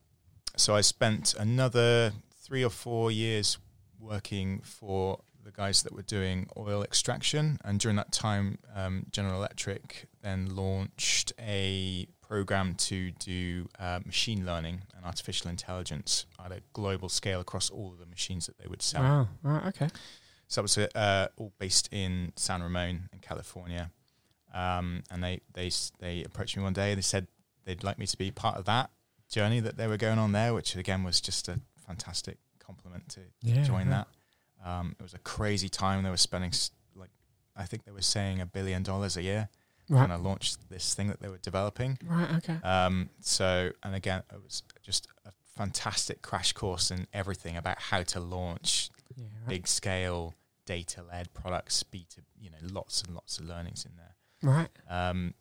so 0.57 0.75
I 0.75 0.81
spent 0.81 1.35
another 1.35 2.13
three 2.41 2.63
or 2.63 2.71
four 2.71 3.11
years 3.11 3.59
working 3.99 4.61
for 4.61 5.19
the 5.45 5.51
guys 5.51 5.83
that 5.83 5.93
were 5.93 6.01
doing 6.01 6.47
oil 6.57 6.83
extraction, 6.83 7.57
and 7.63 7.79
during 7.79 7.95
that 7.97 8.11
time, 8.11 8.57
um, 8.75 9.05
General 9.11 9.35
Electric 9.35 10.07
then 10.21 10.55
launched 10.55 11.31
a 11.39 12.07
program 12.21 12.73
to 12.75 13.11
do 13.11 13.69
uh, 13.79 13.99
machine 14.05 14.45
learning 14.45 14.81
and 14.95 15.05
artificial 15.05 15.49
intelligence 15.49 16.25
at 16.43 16.51
a 16.51 16.61
global 16.73 17.07
scale 17.07 17.39
across 17.39 17.69
all 17.69 17.91
of 17.93 17.99
the 17.99 18.05
machines 18.07 18.47
that 18.47 18.57
they 18.57 18.67
would 18.67 18.81
sell. 18.81 19.03
Wow. 19.03 19.27
Right. 19.43 19.67
Okay. 19.67 19.89
So 20.47 20.61
it 20.61 20.63
was 20.63 20.77
uh, 20.77 21.27
all 21.37 21.53
based 21.59 21.89
in 21.91 22.33
San 22.35 22.61
Ramon 22.63 23.09
in 23.13 23.19
California. 23.19 23.91
Um, 24.53 25.03
and 25.11 25.23
they, 25.23 25.41
they 25.53 25.69
they 25.99 26.23
approached 26.23 26.55
me 26.57 26.63
one 26.63 26.73
day. 26.73 26.91
And 26.91 26.97
they 26.97 27.03
said 27.03 27.27
they'd 27.65 27.83
like 27.83 27.99
me 27.99 28.07
to 28.07 28.17
be 28.17 28.31
part 28.31 28.57
of 28.57 28.65
that 28.65 28.89
journey 29.29 29.59
that 29.59 29.77
they 29.77 29.85
were 29.87 29.97
going 29.97 30.17
on 30.17 30.31
there, 30.31 30.53
which 30.53 30.75
again 30.75 31.03
was 31.03 31.19
just 31.21 31.47
a 31.47 31.59
fantastic 31.85 32.37
compliment 32.59 33.09
to 33.09 33.21
Yeah. 33.41 33.63
join 33.63 33.87
yeah. 33.87 33.91
that. 33.97 34.07
Um, 34.65 34.95
it 34.99 35.03
was 35.03 35.13
a 35.13 35.19
crazy 35.19 35.69
time. 35.69 36.03
They 36.03 36.09
were 36.09 36.17
spending 36.17 36.51
like 36.95 37.11
I 37.55 37.63
think 37.65 37.85
they 37.85 37.91
were 37.91 38.01
saying 38.01 38.41
a 38.41 38.45
billion 38.45 38.83
dollars 38.83 39.15
a 39.15 39.21
year 39.21 39.47
Right. 39.87 40.07
trying 40.07 40.17
to 40.19 40.27
launch 40.27 40.55
this 40.69 40.95
thing 40.95 41.09
that 41.09 41.19
they 41.21 41.29
were 41.29 41.37
developing. 41.37 41.99
Right. 42.03 42.31
Okay. 42.37 42.57
Um, 42.63 43.09
so, 43.21 43.69
and 43.83 43.93
again, 43.93 44.23
it 44.33 44.41
was 44.43 44.63
just 44.81 45.07
a 45.25 45.31
fantastic 45.55 46.23
crash 46.23 46.53
course 46.53 46.89
in 46.89 47.05
everything 47.13 47.55
about 47.55 47.77
how 47.79 48.01
to 48.01 48.19
launch 48.19 48.89
Yeah. 49.15 49.25
Right. 49.41 49.49
big 49.49 49.67
scale 49.67 50.33
data 50.65 51.03
led 51.03 51.31
products, 51.35 51.83
B 51.83 52.07
to 52.15 52.21
you 52.39 52.49
know, 52.49 52.57
lots 52.63 53.03
and 53.03 53.13
lots 53.13 53.37
of 53.37 53.45
learnings 53.45 53.85
in 53.85 53.91
there. 53.95 54.15
right. 54.41 54.69
Um, 54.89 55.35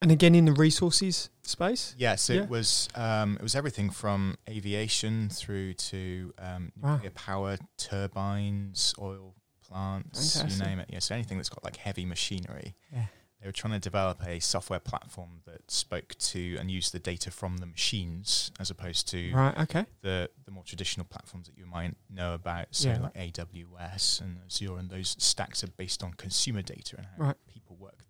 And 0.00 0.12
again, 0.12 0.34
in 0.36 0.44
the 0.44 0.52
resources 0.52 1.28
space. 1.42 1.94
Yes, 1.98 2.28
Yeah. 2.30 2.42
it 2.42 2.48
was. 2.48 2.88
Um, 2.94 3.36
it 3.36 3.42
was 3.42 3.56
everything 3.56 3.90
from 3.90 4.36
aviation 4.48 5.28
through 5.28 5.74
to 5.74 6.32
um, 6.38 6.72
Wow. 6.80 6.94
nuclear 6.94 7.10
power, 7.10 7.58
turbines, 7.76 8.94
oil 8.98 9.34
plants, 9.62 10.34
Fantastic. 10.34 10.58
you 10.60 10.64
name 10.70 10.78
it. 10.78 10.88
Yeah, 10.90 11.00
so 11.00 11.14
anything 11.14 11.36
that's 11.36 11.48
got 11.48 11.64
like 11.64 11.76
heavy 11.76 12.04
machinery. 12.04 12.74
Yeah. 12.92 13.06
They 13.40 13.46
were 13.46 13.52
trying 13.52 13.74
to 13.74 13.78
develop 13.80 14.24
a 14.26 14.40
software 14.40 14.80
platform 14.80 15.42
that 15.46 15.70
spoke 15.70 16.14
to 16.18 16.56
and 16.56 16.70
used 16.70 16.92
the 16.92 16.98
data 16.98 17.30
from 17.30 17.58
the 17.58 17.66
machines 17.66 18.50
as 18.58 18.68
opposed 18.70 19.06
to 19.08 19.32
Right. 19.32 19.56
Okay. 19.60 19.86
the 20.00 20.30
the 20.44 20.50
more 20.52 20.64
traditional 20.64 21.06
platforms 21.06 21.46
that 21.48 21.56
you 21.58 21.66
might 21.66 21.96
know 22.08 22.34
about, 22.34 22.68
so 22.74 22.88
Yeah. 22.88 22.98
like 23.00 23.14
AWS 23.16 24.20
and 24.20 24.38
Azure, 24.46 24.76
and 24.78 24.90
those 24.90 25.14
stacks 25.18 25.62
are 25.62 25.68
based 25.68 26.02
on 26.02 26.14
consumer 26.14 26.62
data 26.62 26.96
and 26.98 27.06
how 27.06 27.24
Right. 27.26 27.36
people 27.46 27.76
work. 27.76 28.04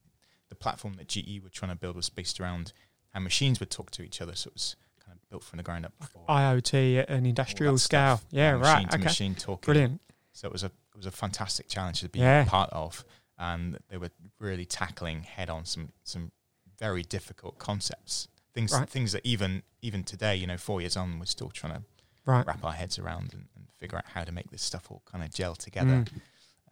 The 0.48 0.54
platform 0.54 0.94
that 0.94 1.08
GE 1.08 1.40
were 1.42 1.50
trying 1.50 1.70
to 1.70 1.76
build 1.76 1.96
was 1.96 2.08
based 2.08 2.40
around 2.40 2.72
how 3.12 3.20
machines 3.20 3.60
would 3.60 3.70
talk 3.70 3.90
to 3.92 4.02
each 4.02 4.20
other, 4.20 4.34
so 4.34 4.48
it 4.48 4.54
was 4.54 4.76
kind 5.04 5.16
of 5.16 5.28
built 5.30 5.44
from 5.44 5.56
the 5.58 5.62
ground 5.62 5.84
up. 5.86 5.92
IoT 6.28 6.98
at 7.00 7.08
an 7.10 7.26
industrial 7.26 7.78
scale. 7.78 8.16
stuff, 8.18 8.26
Yeah. 8.30 8.56
machine 8.56 8.74
Right. 8.74 8.90
to 8.90 8.96
Okay. 8.96 9.04
machine 9.04 9.34
talking. 9.34 9.66
Brilliant. 9.72 10.00
So 10.32 10.48
it 10.48 10.52
was 10.52 10.62
a 10.62 10.66
it 10.66 10.96
was 10.96 11.06
a 11.06 11.10
fantastic 11.12 11.68
challenge 11.68 12.00
to 12.00 12.08
be 12.08 12.18
Yeah. 12.18 12.44
part 12.44 12.70
of, 12.70 13.04
and 13.38 13.78
they 13.88 13.96
were 13.98 14.10
really 14.40 14.64
tackling 14.66 15.22
head 15.22 15.48
on 15.50 15.64
some 15.64 15.92
some 16.02 16.32
very 16.78 17.02
difficult 17.02 17.58
concepts. 17.58 18.28
Things 18.54 18.72
Right. 18.72 18.88
things 18.88 19.12
that 19.12 19.24
even 19.24 19.62
even 19.80 20.02
today, 20.04 20.34
you 20.36 20.46
know, 20.46 20.58
four 20.58 20.80
years 20.80 20.96
on, 20.96 21.18
we're 21.20 21.26
still 21.26 21.50
trying 21.50 21.74
to 21.74 21.82
Right. 22.24 22.44
wrap 22.46 22.64
our 22.64 22.72
heads 22.72 22.98
around 22.98 23.32
and, 23.32 23.48
and 23.54 23.68
figure 23.78 23.96
out 23.98 24.06
how 24.08 24.24
to 24.24 24.32
make 24.32 24.50
this 24.50 24.62
stuff 24.62 24.90
all 24.90 25.02
kind 25.06 25.22
of 25.24 25.30
gel 25.32 25.54
together. 25.54 26.04
Mm. 26.04 26.20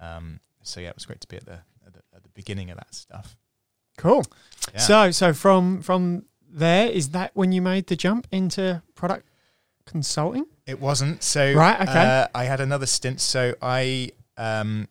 Um, 0.01 0.41
so 0.63 0.81
yeah, 0.81 0.89
it 0.91 0.97
was 0.97 1.07
great 1.07 1.21
to 1.21 1.29
be 1.29 1.37
at 1.37 1.45
the 1.45 1.61
at 1.87 1.93
the, 1.93 2.03
at 2.15 2.23
the 2.25 2.29
beginning 2.31 2.71
of 2.71 2.77
that 2.79 2.95
stuff. 2.95 3.37
Cool. 3.97 4.25
Yeah. 4.75 4.81
So, 4.81 5.11
so 5.11 5.33
from 5.33 5.83
from 5.83 6.25
there, 6.51 6.89
is 6.89 7.11
that 7.11 7.31
when 7.35 7.53
you 7.53 7.63
made 7.63 7.87
the 7.87 7.97
jump 7.97 8.27
into 8.31 8.83
product 8.95 9.29
consulting? 9.85 10.47
it 10.67 10.81
wasn't. 10.81 11.23
So 11.23 11.53
Right, 11.53 11.81
okay. 11.81 11.93
uh, 11.93 12.27
I 12.35 12.45
had 12.45 12.61
another 12.61 12.87
stint. 12.87 13.21
So 13.21 13.55
I 13.63 14.11
um, 14.37 14.89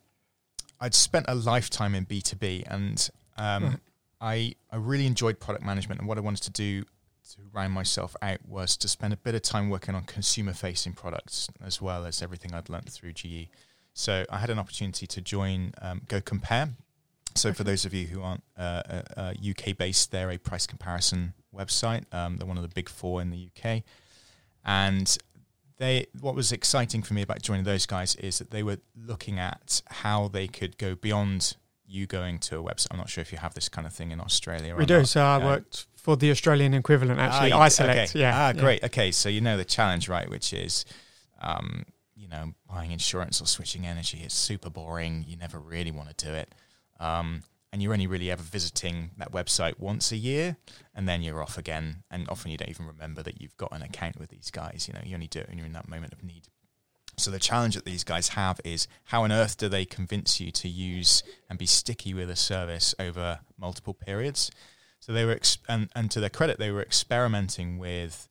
I'd 0.80 0.94
spent 0.94 1.26
a 1.28 1.36
lifetime 1.36 1.96
in 1.96 2.06
B 2.06 2.22
two 2.22 2.36
B, 2.38 2.64
and 2.68 3.10
um, 3.38 3.64
Right. 3.64 3.76
I 4.22 4.56
I 4.72 4.78
really 4.78 5.06
enjoyed 5.06 5.40
product 5.40 5.66
management. 5.66 6.00
And 6.00 6.08
what 6.08 6.18
I 6.18 6.22
wanted 6.22 6.44
to 6.44 6.52
do 6.52 6.84
to 6.84 7.38
round 7.52 7.74
myself 7.74 8.16
out 8.22 8.38
was 8.48 8.78
to 8.78 8.88
spend 8.88 9.12
a 9.12 9.18
bit 9.18 9.36
of 9.36 9.42
time 9.42 9.70
working 9.70 9.96
on 9.96 10.04
consumer 10.04 10.54
facing 10.54 10.94
products 10.94 11.50
as 11.64 11.82
well 11.82 12.06
as 12.06 12.22
everything 12.22 12.54
I'd 12.54 12.70
learned 12.70 12.90
through 12.92 13.14
GE. 13.14 13.50
So 13.94 14.26
I 14.30 14.38
had 14.40 14.50
an 14.50 14.60
opportunity 14.60 15.08
to 15.08 15.22
join 15.22 15.74
um, 15.82 16.02
Go 16.08 16.22
Compare. 16.22 16.70
So 17.38 17.52
for 17.54 17.64
those 17.66 17.84
of 17.86 17.94
you 17.94 18.08
who 18.08 18.22
aren't 18.22 18.44
uh, 18.58 18.62
uh, 18.90 19.02
uh, 19.18 19.34
UK 19.48 19.78
based, 19.78 20.12
they're 20.12 20.32
a 20.32 20.38
price 20.38 20.66
comparison 20.66 21.34
website. 21.54 22.04
Um, 22.14 22.38
they're 22.38 22.48
one 22.48 22.58
of 22.58 22.64
the 22.64 22.70
big 22.74 22.88
four 22.90 23.22
in 23.22 23.30
the 23.30 23.50
UK, 23.50 23.84
and 24.64 25.18
they 25.78 26.06
what 26.22 26.34
was 26.34 26.52
exciting 26.54 27.02
for 27.04 27.14
me 27.14 27.22
about 27.22 27.42
joining 27.42 27.66
those 27.66 27.86
guys 27.86 28.16
is 28.16 28.38
that 28.40 28.52
they 28.52 28.64
were 28.64 28.78
looking 28.96 29.38
at 29.38 29.82
how 29.88 30.30
they 30.30 30.48
could 30.48 30.78
go 30.78 30.96
beyond 30.96 31.58
you 31.88 32.08
going 32.08 32.40
to 32.40 32.58
a 32.58 32.64
website. 32.64 32.88
I'm 32.92 32.98
not 32.98 33.10
sure 33.10 33.22
if 33.22 33.32
you 33.32 33.38
have 33.38 33.54
this 33.54 33.68
kind 33.70 33.86
of 33.86 33.94
thing 33.94 34.12
in 34.12 34.20
Australia. 34.22 34.74
Or 34.74 34.78
We 34.78 34.86
do. 34.86 35.00
not. 35.00 35.08
So 35.08 35.22
I 35.22 35.38
Yeah. 35.38 35.46
worked 35.46 35.86
for 35.98 36.16
the 36.18 36.32
Australian 36.32 36.74
equivalent, 36.74 37.20
actually. 37.20 37.52
Ah, 37.52 37.64
you- 37.66 37.70
iSelect. 37.70 37.90
okay. 37.90 38.20
Yeah. 38.20 38.32
Ah, 38.34 38.48
yeah. 38.48 38.54
great. 38.54 38.84
Okay, 38.86 39.12
so 39.12 39.30
you 39.30 39.40
know 39.42 39.56
the 39.58 39.66
challenge, 39.66 40.08
right? 40.10 40.28
Which 40.28 40.52
is, 40.52 40.84
um, 41.42 41.84
you 42.16 42.28
know, 42.28 42.54
buying 42.68 42.92
insurance 42.92 43.40
or 43.40 43.46
switching 43.46 43.86
energy 43.86 44.20
is 44.20 44.34
super 44.34 44.70
boring. 44.72 45.26
You 45.28 45.36
never 45.38 45.60
really 45.60 45.92
want 45.92 46.16
to 46.18 46.26
do 46.26 46.34
it, 46.34 46.56
um, 47.00 47.44
and 47.72 47.82
you're 47.82 47.94
only 47.94 48.08
really 48.08 48.32
ever 48.32 48.42
visiting 48.42 49.12
that 49.18 49.32
website 49.34 49.80
once 49.80 50.12
a 50.12 50.18
year, 50.18 50.58
and 50.94 51.10
then 51.10 51.22
you're 51.22 51.42
off 51.42 51.58
again. 51.58 52.04
And 52.10 52.30
often 52.30 52.52
you 52.52 52.58
don't 52.58 52.70
even 52.70 52.88
remember 52.88 53.22
that 53.24 53.42
you've 53.42 53.58
got 53.58 53.74
an 53.74 53.82
account 53.82 54.18
with 54.20 54.30
these 54.30 54.50
guys. 54.50 54.88
You 54.88 54.94
know, 54.94 55.02
you 55.04 55.14
only 55.14 55.28
do 55.28 55.40
it 55.40 55.50
when 55.50 55.58
you're 55.58 55.68
in 55.68 55.74
that 55.74 55.90
moment 55.90 56.14
of 56.14 56.24
need. 56.24 56.48
So 57.18 57.32
the 57.32 57.40
challenge 57.40 57.76
that 57.76 57.86
these 57.86 58.04
guys 58.04 58.30
have 58.30 58.60
is 58.64 58.88
how 59.06 59.24
on 59.24 59.32
earth 59.32 59.58
do 59.58 59.70
they 59.70 59.86
convince 59.86 60.40
you 60.40 60.52
to 60.52 60.68
use 60.68 61.24
and 61.50 61.58
be 61.58 61.66
sticky 61.66 62.14
with 62.14 62.30
a 62.30 62.36
service 62.36 62.94
over 63.00 63.40
multiple 63.58 63.94
periods? 63.94 64.52
So 65.00 65.14
they 65.14 65.26
were, 65.26 65.34
ex- 65.34 65.60
and, 65.70 65.90
and 65.96 66.10
to 66.12 66.20
their 66.20 66.30
credit, 66.30 66.60
they 66.60 66.72
were 66.72 66.82
experimenting 66.82 67.78
with 67.78 68.28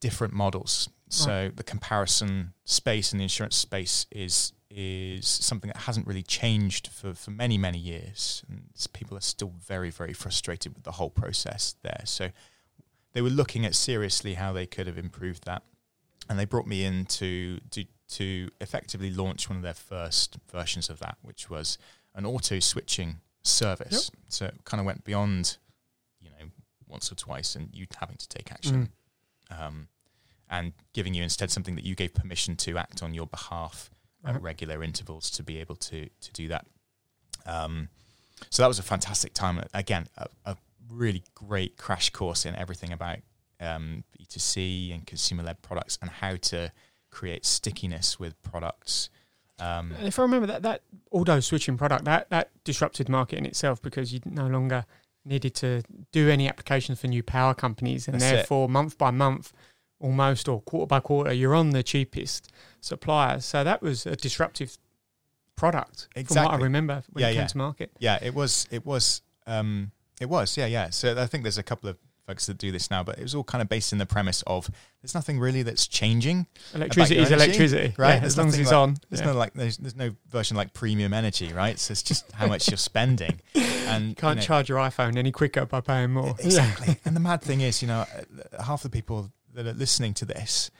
different 0.00 0.34
models. 0.34 0.88
So 1.08 1.50
the 1.54 1.64
comparison 1.64 2.52
space 2.64 3.10
and 3.10 3.20
the 3.20 3.24
insurance 3.24 3.56
space 3.56 4.06
is 4.12 4.52
is 4.70 5.26
something 5.26 5.68
that 5.68 5.78
hasn't 5.78 6.06
really 6.06 6.22
changed 6.22 6.88
for, 6.88 7.14
for 7.14 7.30
many 7.30 7.58
many 7.58 7.78
years, 7.78 8.44
and 8.48 8.64
people 8.92 9.16
are 9.16 9.22
still 9.22 9.52
very 9.66 9.90
very 9.90 10.12
frustrated 10.12 10.74
with 10.74 10.84
the 10.84 10.92
whole 10.92 11.10
process 11.10 11.74
there. 11.82 12.02
So 12.04 12.30
they 13.12 13.20
were 13.20 13.30
looking 13.30 13.66
at 13.66 13.74
seriously 13.74 14.34
how 14.34 14.52
they 14.52 14.66
could 14.66 14.86
have 14.86 14.98
improved 14.98 15.44
that, 15.44 15.62
and 16.28 16.38
they 16.38 16.44
brought 16.44 16.66
me 16.66 16.84
in 16.84 17.04
to 17.06 17.58
to, 17.70 17.84
to 18.10 18.50
effectively 18.60 19.10
launch 19.10 19.48
one 19.48 19.56
of 19.56 19.62
their 19.62 19.74
first 19.74 20.38
versions 20.50 20.88
of 20.88 21.00
that, 21.00 21.18
which 21.22 21.50
was 21.50 21.76
an 22.14 22.24
auto 22.24 22.60
switching 22.60 23.16
service. 23.42 24.10
So 24.28 24.46
it 24.46 24.64
kind 24.64 24.80
of 24.80 24.86
went 24.86 25.04
beyond, 25.04 25.56
you 26.20 26.30
know, 26.30 26.50
once 26.86 27.10
or 27.10 27.14
twice, 27.16 27.56
and 27.56 27.70
you 27.72 27.86
having 27.98 28.16
to 28.16 28.28
take 28.28 28.52
action, 28.52 28.90
um, 29.50 29.88
and 30.48 30.72
giving 30.92 31.14
you 31.14 31.22
instead 31.22 31.50
something 31.50 31.74
that 31.74 31.84
you 31.84 31.94
gave 31.94 32.14
permission 32.14 32.56
to 32.56 32.78
act 32.78 33.02
on 33.02 33.14
your 33.14 33.26
behalf 33.26 33.90
At 34.24 34.40
regular 34.42 34.82
intervals 34.82 35.30
to 35.30 35.42
be 35.42 35.58
able 35.58 35.76
to 35.76 36.08
to 36.08 36.32
do 36.32 36.48
that. 36.48 36.66
Um, 37.46 37.88
so 38.50 38.62
that 38.62 38.68
was 38.68 38.78
a 38.78 38.82
fantastic 38.82 39.32
time. 39.34 39.62
Again, 39.74 40.08
a, 40.16 40.26
a 40.44 40.56
really 40.90 41.22
great 41.34 41.76
crash 41.76 42.10
course 42.10 42.44
in 42.44 42.54
everything 42.56 42.92
about 42.92 43.18
um, 43.60 44.04
B2C 44.18 44.92
and 44.94 45.06
consumer 45.06 45.42
led 45.42 45.62
products 45.62 45.98
and 46.00 46.10
how 46.10 46.36
to 46.36 46.72
create 47.10 47.44
stickiness 47.44 48.18
with 48.18 48.40
products. 48.42 49.10
Um, 49.58 49.92
And 49.98 50.06
if 50.06 50.18
I 50.18 50.22
remember 50.22 50.46
that 50.46 50.62
that 50.62 50.82
auto 51.10 51.40
switching 51.40 51.76
product 51.76 52.04
that 52.04 52.30
that 52.30 52.50
disrupted 52.64 53.08
market 53.08 53.38
in 53.38 53.46
itself 53.46 53.80
because 53.82 54.12
you 54.12 54.20
no 54.24 54.46
longer 54.46 54.84
needed 55.24 55.54
to 55.54 55.82
do 56.12 56.30
any 56.30 56.48
applications 56.48 56.98
for 57.00 57.06
new 57.08 57.22
power 57.22 57.52
companies, 57.54 58.08
and 58.08 58.14
That's 58.20 58.32
it. 58.32 58.34
therefore 58.36 58.68
month 58.68 58.96
by 58.96 59.10
month, 59.10 59.52
almost 60.00 60.48
or 60.48 60.60
quarter 60.62 60.86
by 60.86 61.00
quarter, 61.00 61.32
you're 61.32 61.54
on 61.54 61.70
the 61.70 61.82
cheapest 61.82 62.50
supplier. 62.80 63.40
So 63.40 63.62
that 63.62 63.82
was 63.82 64.06
a 64.06 64.16
disruptive 64.16 64.76
product 65.56 66.08
from 66.26 66.44
what 66.44 66.54
I 66.54 66.56
remember 66.56 67.02
when 67.10 67.22
Yeah, 67.22 67.28
it 67.28 67.32
came 67.32 67.40
yeah. 67.42 67.46
to 67.46 67.58
market. 67.58 67.90
yeah, 67.98 68.18
it 68.22 68.34
was. 68.34 68.66
It 68.70 68.84
was. 68.84 69.22
Um, 69.46 69.92
it 70.20 70.28
was. 70.28 70.56
Yeah, 70.56 70.66
yeah. 70.66 70.90
So 70.90 71.20
I 71.20 71.26
think 71.26 71.44
there's 71.44 71.58
a 71.58 71.62
couple 71.62 71.88
of 71.88 71.98
folks 72.26 72.46
that 72.46 72.58
do 72.58 72.70
this 72.70 72.90
now, 72.90 73.02
but 73.02 73.18
it 73.18 73.22
was 73.22 73.34
all 73.34 73.42
kind 73.42 73.60
of 73.60 73.68
based 73.68 73.92
in 73.92 73.98
the 73.98 74.06
premise 74.06 74.42
of 74.46 74.70
there's 75.02 75.14
nothing 75.14 75.40
really 75.40 75.62
that's 75.62 75.86
changing. 75.88 76.46
Electricity 76.74 77.18
is 77.18 77.32
energy, 77.32 77.44
electricity, 77.44 77.94
right? 77.98 78.20
Yeah, 78.20 78.24
as 78.24 78.38
long 78.38 78.48
as 78.48 78.58
it's 78.58 78.70
like- 78.70 78.76
on. 78.76 78.96
There's 79.08 79.20
yeah. 79.20 79.26
no 79.26 79.38
like. 79.38 79.52
There's, 79.54 79.76
there's 79.78 79.96
no 79.96 80.10
version 80.28 80.56
like 80.56 80.72
premium 80.72 81.12
energy, 81.12 81.52
right? 81.52 81.78
So 81.78 81.92
it's 81.92 82.02
just 82.02 82.30
how 82.32 82.46
much 82.46 82.70
you're 82.70 82.76
spending, 82.78 83.40
and 83.54 84.10
you 84.10 84.14
can't 84.14 84.36
you 84.36 84.42
know, 84.42 84.46
charge 84.46 84.68
your 84.68 84.78
iPhone 84.78 85.16
any 85.16 85.32
quicker 85.32 85.66
by 85.66 85.80
paying 85.80 86.12
more. 86.12 86.34
Yeah. 86.38 86.44
Exactly. 86.46 86.96
and 87.04 87.16
the 87.16 87.20
mad 87.20 87.42
thing 87.42 87.60
is, 87.60 87.82
you 87.82 87.88
know, 87.88 88.04
half 88.64 88.82
the 88.82 88.90
people 88.90 89.30
that 89.62 89.76
are 89.76 89.78
listening 89.78 90.14
to 90.14 90.24
this 90.24 90.70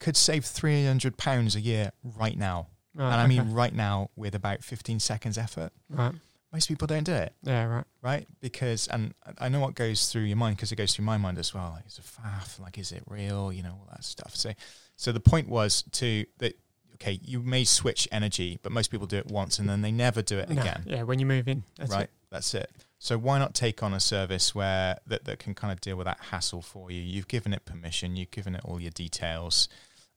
could 0.00 0.16
save 0.16 0.44
three 0.44 0.84
hundred 0.84 1.16
pounds 1.16 1.54
a 1.56 1.60
year 1.60 1.92
right 2.18 2.36
now, 2.36 2.66
Right, 2.94 3.06
and 3.06 3.14
I 3.14 3.24
okay. 3.24 3.28
mean 3.40 3.52
right 3.54 3.74
now 3.74 4.10
with 4.16 4.34
about 4.34 4.62
fifteen 4.62 5.00
seconds 5.00 5.38
effort. 5.38 5.72
right. 5.88 6.12
Most 6.52 6.68
people 6.68 6.86
don't 6.86 7.02
do 7.02 7.12
it. 7.12 7.32
Yeah, 7.42 7.64
right. 7.64 7.84
right? 8.00 8.28
Because, 8.40 8.86
and 8.86 9.12
I 9.38 9.48
know 9.48 9.58
what 9.58 9.74
goes 9.74 10.12
through 10.12 10.22
your 10.22 10.36
mind 10.36 10.54
because 10.56 10.70
it 10.70 10.76
goes 10.76 10.94
through 10.94 11.04
my 11.04 11.16
mind 11.16 11.36
as 11.36 11.52
well. 11.52 11.72
Like, 11.74 11.84
is 11.88 11.98
it 11.98 12.04
faff? 12.04 12.60
Like, 12.60 12.78
is 12.78 12.92
it 12.92 13.02
real? 13.08 13.52
You 13.52 13.64
know, 13.64 13.70
all 13.70 13.88
that 13.90 14.04
stuff. 14.04 14.36
So, 14.36 14.52
so 14.94 15.10
the 15.10 15.18
point 15.18 15.48
was 15.48 15.82
to 15.92 16.24
that. 16.38 16.56
Okay, 16.94 17.18
you 17.24 17.40
may 17.42 17.64
switch 17.64 18.06
energy, 18.12 18.60
but 18.62 18.70
most 18.70 18.92
people 18.92 19.08
do 19.08 19.16
it 19.16 19.26
once 19.26 19.58
and 19.58 19.68
then 19.68 19.82
they 19.82 19.90
never 19.90 20.22
do 20.22 20.38
it 20.38 20.48
No, 20.48 20.62
again. 20.62 20.84
yeah, 20.86 21.02
when 21.02 21.18
you 21.18 21.26
move 21.26 21.48
in, 21.48 21.64
that's 21.76 21.90
right, 21.90 22.04
it. 22.04 22.10
that's 22.30 22.54
it. 22.54 22.70
So 23.04 23.18
why 23.18 23.38
not 23.38 23.52
take 23.52 23.82
on 23.82 23.92
a 23.92 24.00
service 24.00 24.54
where 24.54 24.96
that, 25.06 25.26
that 25.26 25.38
can 25.38 25.52
kind 25.52 25.70
of 25.70 25.82
deal 25.82 25.94
with 25.94 26.06
that 26.06 26.20
hassle 26.30 26.62
for 26.62 26.90
you? 26.90 27.02
You've 27.02 27.28
given 27.28 27.52
it 27.52 27.66
permission, 27.66 28.16
you've 28.16 28.30
given 28.30 28.54
it 28.54 28.62
all 28.64 28.80
your 28.80 28.92
details, 28.92 29.68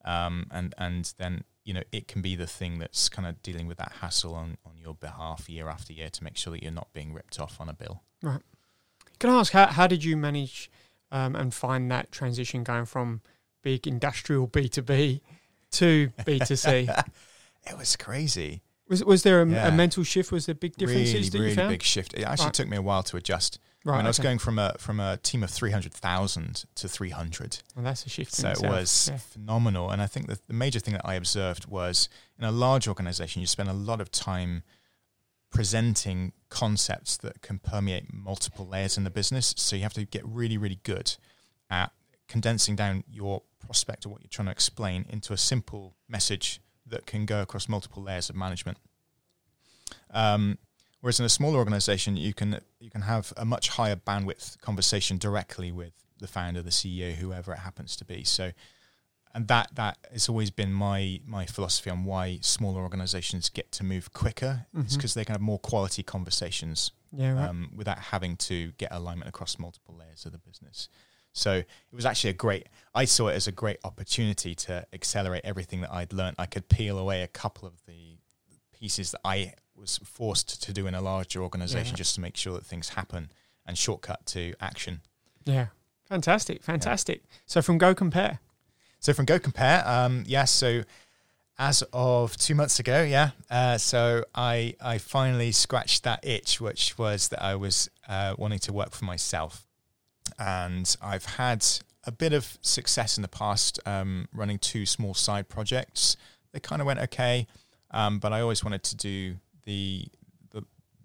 um, 0.05 0.47
and 0.51 0.73
and 0.77 1.13
then 1.17 1.43
you 1.65 1.73
know 1.73 1.83
it 1.91 2.07
can 2.07 2.21
be 2.21 2.37
the 2.37 2.47
thing 2.47 2.79
that's 2.79 3.09
kind 3.09 3.27
of 3.27 3.43
dealing 3.43 3.67
with 3.67 3.77
that 3.79 3.91
hassle 3.99 4.33
on 4.33 4.57
on 4.65 4.77
your 4.77 4.93
behalf 4.93 5.49
year 5.49 5.67
after 5.67 5.91
year 5.91 6.07
to 6.09 6.23
make 6.23 6.37
sure 6.37 6.51
that 6.51 6.63
you're 6.63 6.71
not 6.71 6.87
being 6.93 7.11
ripped 7.11 7.41
off 7.41 7.59
on 7.59 7.67
a 7.67 7.73
bill. 7.73 8.03
Right. 8.23 8.39
Can 9.19 9.31
I 9.31 9.39
ask 9.41 9.51
how 9.51 9.67
how 9.67 9.87
did 9.87 10.05
you 10.05 10.15
manage 10.15 10.71
um, 11.11 11.35
and 11.35 11.53
find 11.53 11.91
that 11.91 12.13
transition 12.13 12.63
going 12.63 12.85
from 12.85 13.19
big 13.63 13.85
industrial 13.85 14.47
B 14.47 14.69
two 14.69 14.81
B 14.81 15.21
to 15.71 16.09
B 16.25 16.39
two 16.39 16.55
C? 16.55 16.87
It 17.69 17.77
was 17.77 17.97
crazy. 17.97 18.61
Was 18.89 19.03
was 19.03 19.23
there 19.23 19.41
a, 19.41 19.49
Yeah. 19.49 19.67
a 19.67 19.71
mental 19.71 20.03
shift? 20.03 20.31
Was 20.31 20.45
there 20.45 20.55
big 20.55 20.75
differences 20.77 21.13
really, 21.13 21.29
that 21.29 21.37
really 21.39 21.49
you 21.51 21.55
found? 21.55 21.69
big 21.69 21.83
shift. 21.83 22.13
It 22.13 22.23
actually 22.23 22.45
Right. 22.45 22.53
took 22.53 22.67
me 22.69 22.77
a 22.77 22.81
while 22.81 23.03
to 23.03 23.17
adjust. 23.17 23.59
Right, 23.85 23.93
I 23.93 23.97
mean, 23.97 24.05
I 24.05 24.09
was 24.09 24.19
going 24.19 24.37
from 24.39 24.59
a 24.59 24.75
from 24.79 24.99
a 24.99 25.17
team 25.17 25.43
of 25.43 25.49
three 25.49 25.71
hundred 25.71 25.93
thousand 25.93 26.65
to 26.75 26.87
three 26.89 27.09
hundred. 27.11 27.59
Well, 27.75 27.85
that's 27.85 28.05
a 28.05 28.09
shift. 28.09 28.33
So 28.33 28.49
it 28.49 28.51
itself. 28.53 28.71
was 28.73 29.07
Yeah. 29.11 29.17
phenomenal. 29.17 29.91
And 29.91 30.01
I 30.01 30.07
think 30.07 30.27
the 30.27 30.39
major 30.53 30.79
thing 30.79 30.93
that 30.93 31.05
I 31.05 31.13
observed 31.15 31.65
was 31.67 32.09
in 32.37 32.43
a 32.45 32.51
large 32.51 32.87
organization, 32.87 33.39
you 33.41 33.47
spend 33.47 33.69
a 33.69 33.73
lot 33.73 34.01
of 34.01 34.11
time 34.11 34.63
presenting 35.49 36.33
concepts 36.49 37.17
that 37.17 37.41
can 37.41 37.59
permeate 37.59 38.13
multiple 38.13 38.67
layers 38.67 38.97
in 38.97 39.03
the 39.03 39.09
business. 39.09 39.53
So 39.57 39.75
you 39.75 39.83
have 39.83 39.93
to 39.93 40.05
get 40.05 40.25
really, 40.25 40.57
really 40.57 40.79
good 40.83 41.15
at 41.69 41.91
condensing 42.27 42.75
down 42.75 43.03
your 43.09 43.43
prospect 43.59 44.05
or 44.05 44.09
what 44.09 44.21
you're 44.21 44.29
trying 44.29 44.47
to 44.47 44.51
explain 44.51 45.05
into 45.09 45.33
a 45.33 45.37
simple 45.37 45.95
message 46.09 46.59
that 46.89 47.05
can 47.05 47.25
go 47.25 47.41
across 47.41 47.67
multiple 47.67 48.03
layers 48.03 48.29
of 48.29 48.35
management. 48.35 48.77
Um, 50.11 50.57
whereas 51.01 51.19
in 51.19 51.25
a 51.25 51.29
smaller 51.29 51.57
organization, 51.57 52.17
you 52.17 52.33
can 52.33 52.59
you 52.79 52.89
can 52.89 53.01
have 53.01 53.33
a 53.37 53.45
much 53.45 53.69
higher 53.69 53.95
bandwidth 53.95 54.59
conversation 54.61 55.17
directly 55.17 55.71
with 55.71 55.93
the 56.19 56.27
founder, 56.27 56.61
the 56.61 56.69
CEO, 56.69 57.13
whoever 57.13 57.53
it 57.53 57.59
happens 57.59 57.95
to 57.97 58.05
be. 58.05 58.23
So, 58.23 58.51
and 59.33 59.47
that 59.47 59.75
that 59.75 59.97
has 60.11 60.29
always 60.29 60.51
been 60.51 60.73
my 60.73 61.19
my 61.25 61.45
philosophy 61.45 61.89
on 61.89 62.05
why 62.05 62.39
smaller 62.41 62.81
organizations 62.81 63.49
get 63.49 63.71
to 63.73 63.83
move 63.83 64.13
quicker. 64.13 64.65
Mm-hmm. 64.73 64.85
It's 64.85 64.95
because 64.95 65.13
they 65.13 65.25
can 65.25 65.33
have 65.33 65.41
more 65.41 65.59
quality 65.59 66.03
conversations 66.03 66.91
yeah, 67.11 67.33
right. 67.33 67.49
um, 67.49 67.71
without 67.75 67.99
having 67.99 68.35
to 68.37 68.71
get 68.73 68.91
alignment 68.91 69.29
across 69.29 69.59
multiple 69.59 69.95
layers 69.95 70.25
of 70.25 70.31
the 70.31 70.37
business. 70.39 70.89
So 71.37 71.53
it 71.53 71.65
was 71.93 72.05
actually 72.05 72.31
a 72.31 72.33
great. 72.33 72.67
I 72.95 73.05
saw 73.05 73.27
it 73.27 73.35
as 73.35 73.47
a 73.47 73.51
great 73.51 73.77
opportunity 73.83 74.55
to 74.55 74.85
accelerate 74.91 75.41
everything 75.43 75.81
that 75.81 75.93
I'd 75.93 76.11
learned. 76.11 76.35
I 76.39 76.47
could 76.47 76.67
peel 76.67 76.97
away 76.97 77.21
a 77.21 77.27
couple 77.27 77.67
of 77.67 77.73
the 77.85 78.17
pieces 78.73 79.11
that 79.11 79.21
I 79.23 79.53
was 79.75 79.99
forced 80.03 80.63
to 80.63 80.73
do 80.73 80.87
in 80.87 80.95
a 80.95 81.01
larger 81.01 81.43
organization 81.43 81.93
yeah. 81.93 81.97
just 81.97 82.15
to 82.15 82.21
make 82.21 82.35
sure 82.35 82.53
that 82.53 82.65
things 82.65 82.89
happen 82.89 83.31
and 83.67 83.77
shortcut 83.77 84.25
to 84.27 84.55
action. 84.59 85.01
Yeah, 85.45 85.67
fantastic, 86.05 86.63
fantastic. 86.63 87.21
Yeah. 87.23 87.37
So 87.45 87.61
from 87.61 87.77
Go 87.77 87.93
Compare. 87.93 88.39
So 88.99 89.13
from 89.13 89.25
Go 89.25 89.37
Compare, 89.37 89.87
um, 89.87 90.23
yes. 90.25 90.29
Yeah, 90.29 90.45
so 90.45 90.83
as 91.59 91.83
of 91.93 92.35
two 92.35 92.55
months 92.55 92.79
ago, 92.79 93.03
yeah. 93.03 93.31
Uh, 93.49 93.77
so 93.77 94.23
I 94.33 94.73
I 94.81 94.97
finally 94.97 95.51
scratched 95.51 96.03
that 96.03 96.25
itch, 96.25 96.59
which 96.59 96.97
was 96.97 97.27
that 97.27 97.43
I 97.43 97.55
was 97.55 97.91
uh, 98.07 98.33
wanting 98.39 98.59
to 98.59 98.73
work 98.73 98.93
for 98.93 99.05
myself 99.05 99.66
and 100.39 100.95
I've 101.01 101.25
had 101.25 101.65
a 102.05 102.11
bit 102.11 102.33
of 102.33 102.57
success 102.61 103.17
in 103.17 103.21
the 103.21 103.27
past 103.27 103.79
um, 103.85 104.27
running 104.33 104.59
two 104.59 104.85
small 104.85 105.13
side 105.13 105.49
projects. 105.49 106.17
They 106.53 106.59
kind 106.59 106.81
of 106.81 106.85
went 106.85 106.99
okay, 106.99 107.47
um, 107.91 108.19
but 108.19 108.33
I 108.33 108.41
always 108.41 108.63
wanted 108.63 108.83
to 108.83 108.95
do 108.95 109.35
the, 109.65 110.05
the 110.51 110.63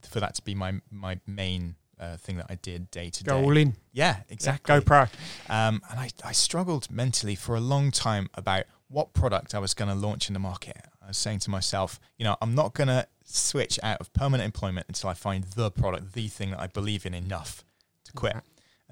for 0.08 0.20
that 0.20 0.34
to 0.36 0.42
be 0.42 0.54
my 0.54 0.80
my 0.90 1.18
main 1.26 1.76
uh, 1.98 2.16
thing 2.16 2.36
that 2.36 2.46
I 2.48 2.56
did 2.56 2.90
day 2.90 3.10
to 3.10 3.24
day. 3.24 3.30
Go 3.30 3.42
all 3.42 3.56
in. 3.56 3.74
Yeah, 3.92 4.18
exactly. 4.28 4.74
Yeah, 4.74 4.80
go 4.80 4.84
pro. 4.84 5.00
Um, 5.48 5.82
and 5.90 6.00
I, 6.00 6.10
I 6.24 6.32
struggled 6.32 6.90
mentally 6.90 7.34
for 7.34 7.54
a 7.54 7.60
long 7.60 7.90
time 7.90 8.28
about 8.34 8.64
what 8.88 9.12
product 9.14 9.54
I 9.54 9.58
was 9.58 9.72
going 9.72 9.88
to 9.88 9.94
launch 9.94 10.28
in 10.28 10.34
the 10.34 10.40
market. 10.40 10.76
I 11.02 11.08
was 11.08 11.18
saying 11.18 11.40
to 11.40 11.50
myself, 11.50 11.98
you 12.18 12.24
know, 12.24 12.36
I'm 12.42 12.54
not 12.54 12.74
going 12.74 12.88
to 12.88 13.06
switch 13.24 13.78
out 13.82 14.00
of 14.00 14.12
permanent 14.12 14.44
employment 14.44 14.86
until 14.88 15.10
I 15.10 15.14
find 15.14 15.44
the 15.44 15.70
product, 15.70 16.12
the 16.12 16.28
thing 16.28 16.50
that 16.50 16.60
I 16.60 16.66
believe 16.66 17.06
in 17.06 17.14
enough 17.14 17.64
to 18.04 18.12
quit. 18.12 18.36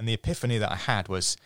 And 0.01 0.09
the 0.09 0.15
epiphany 0.15 0.57
that 0.57 0.73
I 0.73 0.77
had 0.77 1.09
was 1.09 1.37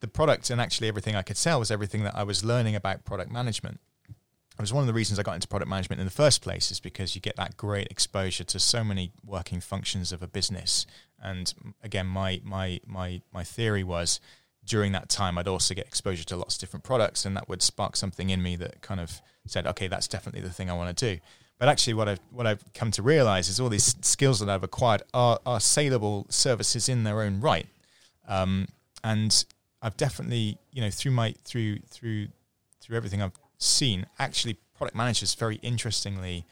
the 0.00 0.06
product 0.06 0.50
and 0.50 0.60
actually 0.60 0.88
everything 0.88 1.16
I 1.16 1.22
could 1.22 1.38
sell 1.38 1.58
was 1.58 1.70
everything 1.70 2.04
that 2.04 2.14
I 2.14 2.22
was 2.22 2.44
learning 2.44 2.76
about 2.76 3.06
product 3.06 3.32
management. 3.32 3.80
It 4.10 4.60
was 4.60 4.74
one 4.74 4.82
of 4.82 4.86
the 4.86 4.92
reasons 4.92 5.18
I 5.18 5.22
got 5.22 5.36
into 5.36 5.48
product 5.48 5.70
management 5.70 6.00
in 6.00 6.06
the 6.06 6.12
first 6.12 6.42
place, 6.42 6.70
is 6.70 6.80
because 6.80 7.14
you 7.14 7.22
get 7.22 7.36
that 7.36 7.56
great 7.56 7.88
exposure 7.90 8.44
to 8.44 8.58
so 8.60 8.84
many 8.84 9.10
working 9.24 9.58
functions 9.58 10.12
of 10.12 10.22
a 10.22 10.26
business. 10.26 10.86
And 11.18 11.54
again, 11.82 12.06
my 12.06 12.42
my 12.44 12.78
my 12.86 13.22
my 13.32 13.42
theory 13.42 13.82
was 13.82 14.20
during 14.66 14.92
that 14.92 15.08
time 15.08 15.38
I'd 15.38 15.48
also 15.48 15.74
get 15.74 15.86
exposure 15.86 16.24
to 16.24 16.36
lots 16.36 16.56
of 16.56 16.60
different 16.60 16.84
products, 16.84 17.24
and 17.24 17.34
that 17.38 17.48
would 17.48 17.62
spark 17.62 17.96
something 17.96 18.28
in 18.28 18.42
me 18.42 18.54
that 18.56 18.82
kind 18.82 19.00
of 19.00 19.22
said, 19.46 19.66
okay, 19.66 19.88
that's 19.88 20.08
definitely 20.08 20.42
the 20.42 20.52
thing 20.52 20.68
I 20.68 20.74
want 20.74 20.94
to 20.94 21.14
do. 21.14 21.20
But 21.58 21.70
actually, 21.70 21.94
what 21.94 22.10
I've 22.10 22.20
what 22.30 22.46
I've 22.46 22.64
come 22.74 22.90
to 22.90 23.02
realize 23.02 23.48
is 23.48 23.60
all 23.60 23.70
these 23.70 23.96
skills 24.02 24.40
that 24.40 24.50
I've 24.50 24.62
acquired 24.62 25.04
are 25.14 25.40
are 25.46 25.58
saleable 25.58 26.26
services 26.28 26.86
in 26.90 27.04
their 27.04 27.22
own 27.22 27.40
right. 27.40 27.66
Um, 28.28 28.68
and 29.02 29.44
I've 29.82 29.96
definitely, 29.96 30.58
you 30.72 30.80
know, 30.80 30.90
through 30.90 31.12
my 31.12 31.34
through 31.44 31.78
through 31.90 32.28
through 32.80 32.96
everything 32.96 33.22
I've 33.22 33.38
seen, 33.58 34.06
actually, 34.18 34.58
product 34.76 34.96
managers 34.96 35.34
very 35.34 35.56
interestingly 35.56 36.44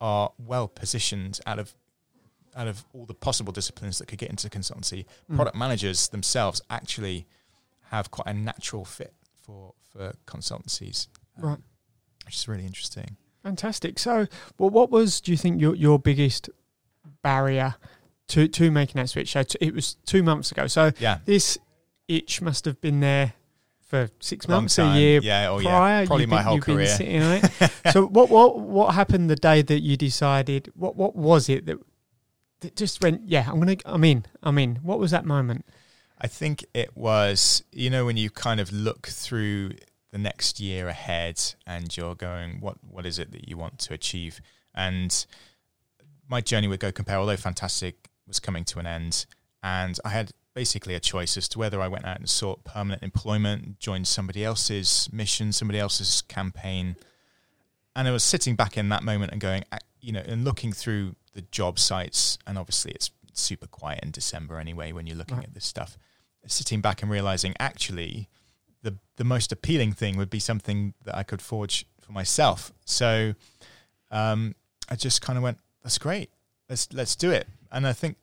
are 0.00 0.32
well 0.38 0.68
positioned 0.68 1.40
out 1.46 1.58
of 1.58 1.74
out 2.56 2.68
of 2.68 2.84
all 2.92 3.04
the 3.04 3.14
possible 3.14 3.52
disciplines 3.52 3.98
that 3.98 4.06
could 4.06 4.18
get 4.18 4.30
into 4.30 4.48
consultancy. 4.48 5.06
Mm. 5.30 5.36
Product 5.36 5.56
managers 5.56 6.08
themselves 6.08 6.62
actually 6.70 7.26
have 7.90 8.10
quite 8.10 8.28
a 8.28 8.34
natural 8.34 8.84
fit 8.84 9.14
for 9.42 9.72
for 9.92 10.12
consultancies, 10.26 11.08
um, 11.38 11.48
right? 11.48 11.58
Which 12.24 12.36
is 12.36 12.48
really 12.48 12.66
interesting. 12.66 13.16
Fantastic. 13.42 13.98
So, 13.98 14.26
well, 14.58 14.70
what 14.70 14.90
was 14.90 15.20
do 15.20 15.30
you 15.30 15.36
think 15.36 15.60
your 15.60 15.74
your 15.74 15.98
biggest 15.98 16.50
barrier 17.22 17.76
to 18.28 18.48
to 18.48 18.70
making 18.70 19.00
that 19.00 19.08
switch. 19.08 19.32
So 19.32 19.44
it 19.60 19.74
was 19.74 19.96
two 20.06 20.22
months 20.22 20.50
ago. 20.50 20.66
So 20.66 20.92
yeah. 20.98 21.18
this 21.24 21.58
itch 22.08 22.40
must 22.40 22.64
have 22.64 22.80
been 22.80 23.00
there 23.00 23.34
for 23.86 24.10
six 24.18 24.48
months, 24.48 24.78
a 24.78 24.98
year 24.98 25.20
yeah, 25.22 25.50
oh 25.50 25.60
prior. 25.60 26.02
Yeah. 26.02 26.06
Probably 26.06 26.22
you've 26.22 26.30
my 26.30 26.38
been, 26.38 26.46
whole 26.46 26.60
career. 26.60 26.86
Been 26.86 26.96
sitting 26.96 27.22
on 27.22 27.32
it. 27.32 27.72
so 27.92 28.06
what 28.06 28.28
what 28.28 28.58
what 28.58 28.94
happened 28.94 29.30
the 29.30 29.36
day 29.36 29.62
that 29.62 29.80
you 29.80 29.96
decided? 29.96 30.72
What 30.74 30.96
what 30.96 31.14
was 31.14 31.48
it 31.48 31.66
that 31.66 31.78
that 32.60 32.76
just 32.76 33.02
went? 33.02 33.22
Yeah, 33.26 33.48
I'm 33.48 33.58
gonna. 33.58 33.76
I'm 33.84 34.04
in. 34.04 34.24
I'm 34.42 34.58
in. 34.58 34.76
What 34.76 34.98
was 34.98 35.10
that 35.10 35.24
moment? 35.24 35.66
I 36.18 36.26
think 36.26 36.64
it 36.74 36.96
was. 36.96 37.62
You 37.72 37.90
know, 37.90 38.04
when 38.04 38.16
you 38.16 38.30
kind 38.30 38.58
of 38.58 38.72
look 38.72 39.06
through 39.06 39.72
the 40.10 40.18
next 40.18 40.60
year 40.60 40.88
ahead, 40.88 41.40
and 41.66 41.94
you're 41.96 42.14
going, 42.14 42.60
what 42.60 42.76
what 42.90 43.06
is 43.06 43.18
it 43.18 43.32
that 43.32 43.48
you 43.48 43.56
want 43.56 43.78
to 43.80 43.94
achieve? 43.94 44.40
And 44.74 45.26
my 46.28 46.40
journey 46.40 46.68
with 46.68 46.80
Go 46.80 46.90
Compare, 46.90 47.18
although 47.18 47.36
fantastic, 47.36 48.08
was 48.26 48.40
coming 48.40 48.64
to 48.64 48.78
an 48.78 48.86
end, 48.86 49.26
and 49.62 49.98
I 50.04 50.10
had 50.10 50.32
basically 50.54 50.94
a 50.94 51.00
choice 51.00 51.36
as 51.36 51.48
to 51.48 51.58
whether 51.58 51.80
I 51.80 51.88
went 51.88 52.04
out 52.04 52.18
and 52.18 52.28
sought 52.30 52.64
permanent 52.64 53.02
employment, 53.02 53.80
joined 53.80 54.06
somebody 54.06 54.44
else's 54.44 55.08
mission, 55.12 55.52
somebody 55.52 55.78
else's 55.78 56.22
campaign. 56.22 56.96
And 57.96 58.06
I 58.08 58.12
was 58.12 58.22
sitting 58.22 58.54
back 58.54 58.78
in 58.78 58.88
that 58.90 59.02
moment 59.02 59.32
and 59.32 59.40
going, 59.40 59.64
you 60.00 60.12
know, 60.12 60.22
and 60.24 60.44
looking 60.44 60.72
through 60.72 61.16
the 61.32 61.42
job 61.42 61.78
sites, 61.78 62.38
and 62.46 62.56
obviously 62.56 62.92
it's 62.92 63.10
super 63.32 63.66
quiet 63.66 64.00
in 64.02 64.12
December 64.12 64.58
anyway 64.58 64.92
when 64.92 65.06
you're 65.06 65.16
looking 65.16 65.38
right. 65.38 65.46
at 65.46 65.54
this 65.54 65.64
stuff. 65.64 65.98
Sitting 66.46 66.80
back 66.80 67.02
and 67.02 67.10
realizing 67.10 67.54
actually 67.58 68.28
the 68.82 68.96
the 69.16 69.24
most 69.24 69.50
appealing 69.50 69.92
thing 69.92 70.16
would 70.18 70.30
be 70.30 70.38
something 70.38 70.92
that 71.04 71.16
I 71.16 71.22
could 71.22 71.40
forge 71.40 71.86
for 72.00 72.12
myself. 72.12 72.72
So 72.84 73.34
um, 74.10 74.54
I 74.90 74.96
just 74.96 75.22
kind 75.22 75.38
of 75.38 75.42
went, 75.42 75.58
that's 75.82 75.96
great. 75.98 76.30
Let's 76.68 76.92
let's 76.92 77.16
do 77.16 77.30
it 77.30 77.48
and 77.74 77.86
I 77.86 77.92
think 77.92 78.16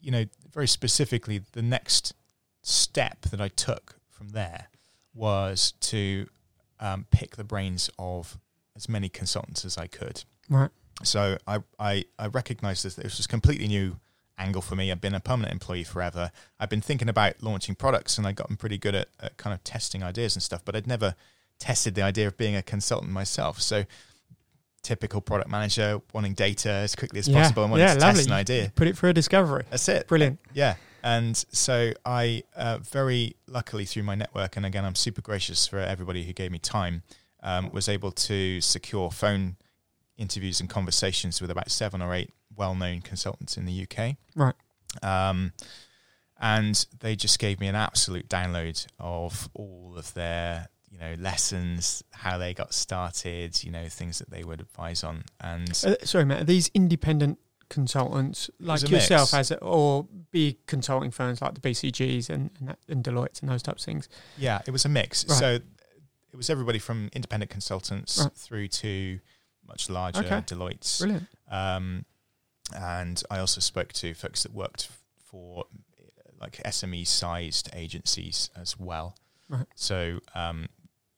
you 0.00 0.10
know 0.10 0.24
very 0.52 0.68
specifically 0.68 1.40
the 1.52 1.62
next 1.62 2.12
step 2.62 3.22
that 3.30 3.40
I 3.40 3.48
took 3.48 3.96
from 4.10 4.30
there 4.30 4.66
was 5.14 5.72
to 5.80 6.26
um, 6.80 7.06
pick 7.10 7.36
the 7.36 7.44
brains 7.44 7.88
of 7.98 8.38
as 8.76 8.88
many 8.88 9.08
consultants 9.08 9.64
as 9.64 9.78
I 9.78 9.86
could. 9.86 10.24
Right. 10.50 10.70
So 11.02 11.38
I 11.46 11.60
I, 11.78 12.04
I 12.18 12.26
recognized 12.26 12.84
this. 12.84 12.96
This 12.96 13.16
was 13.16 13.26
a 13.26 13.28
completely 13.28 13.68
new 13.68 13.98
angle 14.36 14.62
for 14.62 14.76
me. 14.76 14.90
I've 14.90 15.00
been 15.00 15.14
a 15.14 15.20
permanent 15.20 15.52
employee 15.52 15.84
forever. 15.84 16.30
I've 16.60 16.68
been 16.68 16.80
thinking 16.80 17.08
about 17.08 17.42
launching 17.42 17.74
products, 17.76 18.18
and 18.18 18.26
I'd 18.26 18.36
gotten 18.36 18.56
pretty 18.56 18.78
good 18.78 18.94
at, 18.94 19.08
at 19.20 19.36
kind 19.36 19.54
of 19.54 19.62
testing 19.64 20.02
ideas 20.02 20.36
and 20.36 20.42
stuff. 20.42 20.64
But 20.64 20.76
I'd 20.76 20.86
never 20.86 21.14
tested 21.58 21.94
the 21.94 22.02
idea 22.02 22.26
of 22.26 22.36
being 22.36 22.56
a 22.56 22.62
consultant 22.62 23.12
myself. 23.12 23.60
So 23.60 23.84
typical 24.82 25.20
product 25.20 25.50
manager 25.50 26.00
wanting 26.12 26.34
data 26.34 26.70
as 26.70 26.94
quickly 26.94 27.18
as 27.18 27.28
yeah. 27.28 27.40
possible 27.40 27.64
and 27.64 27.72
wanting 27.72 27.86
yeah, 27.86 27.94
to 27.94 28.00
lovely. 28.00 28.18
test 28.18 28.28
an 28.28 28.34
idea. 28.34 28.72
Put 28.74 28.88
it 28.88 28.96
for 28.96 29.08
a 29.08 29.12
discovery. 29.12 29.64
That's 29.70 29.88
it. 29.88 30.06
Brilliant. 30.08 30.38
Yeah. 30.54 30.76
And 31.02 31.36
so 31.52 31.92
I 32.04 32.42
uh, 32.56 32.78
very 32.78 33.36
luckily 33.46 33.84
through 33.84 34.02
my 34.02 34.14
network, 34.14 34.56
and 34.56 34.66
again, 34.66 34.84
I'm 34.84 34.94
super 34.94 35.22
gracious 35.22 35.66
for 35.66 35.78
everybody 35.78 36.24
who 36.24 36.32
gave 36.32 36.50
me 36.50 36.58
time, 36.58 37.02
um, 37.42 37.70
was 37.70 37.88
able 37.88 38.10
to 38.12 38.60
secure 38.60 39.10
phone 39.10 39.56
interviews 40.16 40.60
and 40.60 40.68
conversations 40.68 41.40
with 41.40 41.50
about 41.50 41.70
seven 41.70 42.02
or 42.02 42.12
eight 42.14 42.30
well-known 42.56 43.00
consultants 43.00 43.56
in 43.56 43.64
the 43.64 43.86
UK. 43.86 44.16
Right. 44.34 44.54
Um, 45.02 45.52
and 46.40 46.86
they 47.00 47.16
just 47.16 47.38
gave 47.38 47.60
me 47.60 47.68
an 47.68 47.74
absolute 47.74 48.28
download 48.28 48.86
of 48.98 49.48
all 49.54 49.94
of 49.96 50.14
their 50.14 50.68
you 50.90 50.98
know 50.98 51.14
lessons, 51.18 52.02
how 52.12 52.38
they 52.38 52.54
got 52.54 52.74
started, 52.74 53.62
you 53.62 53.70
know 53.70 53.88
things 53.88 54.18
that 54.18 54.30
they 54.30 54.44
would 54.44 54.60
advise 54.60 55.04
on. 55.04 55.24
And 55.40 55.70
uh, 55.86 55.96
sorry, 56.04 56.24
Matt, 56.24 56.42
are 56.42 56.44
these 56.44 56.70
independent 56.74 57.38
consultants 57.68 58.50
like 58.60 58.88
yourself, 58.88 59.34
as 59.34 59.50
it, 59.50 59.58
or 59.60 60.06
big 60.30 60.64
consulting 60.66 61.10
firms 61.10 61.42
like 61.42 61.54
the 61.54 61.60
BCGs 61.60 62.30
and 62.30 62.50
and, 62.60 62.76
and 62.88 63.04
Deloitte 63.04 63.40
and 63.40 63.50
those 63.50 63.62
types 63.62 63.82
of 63.82 63.86
things? 63.86 64.08
Yeah, 64.36 64.60
it 64.66 64.70
was 64.70 64.84
a 64.84 64.88
mix. 64.88 65.26
Right. 65.28 65.38
So 65.38 65.58
it 66.32 66.36
was 66.36 66.50
everybody 66.50 66.78
from 66.78 67.10
independent 67.12 67.50
consultants 67.50 68.20
right. 68.22 68.32
through 68.34 68.68
to 68.68 69.18
much 69.66 69.90
larger 69.90 70.20
okay. 70.20 70.40
Deloitte's. 70.40 70.98
Brilliant. 71.00 71.26
Um, 71.50 72.04
and 72.74 73.22
I 73.30 73.38
also 73.38 73.60
spoke 73.60 73.92
to 73.94 74.14
folks 74.14 74.42
that 74.42 74.52
worked 74.52 74.88
for 75.24 75.64
like 76.40 76.60
SME 76.64 77.06
sized 77.06 77.70
agencies 77.74 78.50
as 78.56 78.78
well. 78.78 79.16
Right. 79.48 79.66
So 79.74 80.20
um, 80.34 80.68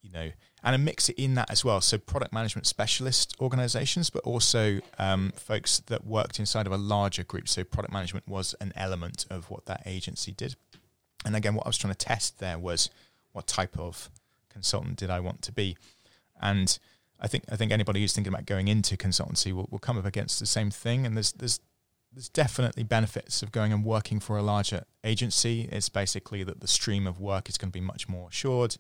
you 0.03 0.11
know, 0.11 0.31
and 0.63 0.75
a 0.75 0.79
mix 0.79 1.09
it 1.09 1.19
in 1.19 1.35
that 1.35 1.51
as 1.51 1.65
well. 1.65 1.81
So 1.81 1.99
product 1.99 2.33
management 2.33 2.67
specialist 2.67 3.37
organizations, 3.41 4.11
but 4.11 4.23
also 4.25 4.81
um, 4.99 5.33
folks 5.37 5.81
that 5.87 6.07
worked 6.07 6.39
inside 6.39 6.67
of 6.67 6.73
a 6.73 6.79
larger 6.79 7.25
group. 7.25 7.49
So 7.49 7.65
product 7.65 7.93
management 7.93 8.29
was 8.29 8.55
an 8.61 8.73
element 8.77 9.27
of 9.31 9.51
what 9.51 9.67
that 9.67 9.83
agency 9.87 10.33
did. 10.33 10.57
And 11.25 11.37
again, 11.37 11.55
what 11.55 11.67
I 11.67 11.69
was 11.69 11.79
trying 11.79 11.95
to 11.95 11.99
test 11.99 12.39
there 12.39 12.59
was 12.59 12.91
what 13.33 13.47
type 13.47 13.79
of 13.79 14.11
consultant 14.49 14.97
did 14.97 15.11
I 15.11 15.21
want 15.21 15.43
to 15.43 15.53
be, 15.53 15.77
and 16.41 16.79
I 17.21 17.29
think 17.29 17.45
I 17.51 17.57
think 17.57 17.73
anybody 17.73 18.01
who's 18.01 18.15
thinking 18.15 18.33
about 18.33 18.47
going 18.47 18.69
into 18.69 18.97
consultancy 18.97 19.53
will, 19.53 19.69
will 19.71 19.79
come 19.79 19.99
up 19.99 20.07
against 20.07 20.41
the 20.41 20.47
same 20.47 20.71
thing. 20.71 21.05
And 21.05 21.17
there's 21.17 21.33
there's 21.33 21.61
there's 22.13 22.29
definitely 22.29 22.83
benefits 22.83 23.43
of 23.43 23.53
going 23.53 23.73
and 23.73 23.85
working 23.85 24.19
for 24.19 24.37
a 24.37 24.43
larger 24.43 24.85
agency. 25.05 25.69
It's 25.71 25.89
basically 25.89 26.43
that 26.45 26.61
the 26.61 26.67
stream 26.67 27.07
of 27.07 27.21
work 27.21 27.49
is 27.49 27.57
going 27.57 27.71
to 27.71 27.79
be 27.79 27.85
much 27.85 28.09
more 28.09 28.29
assured. 28.29 28.77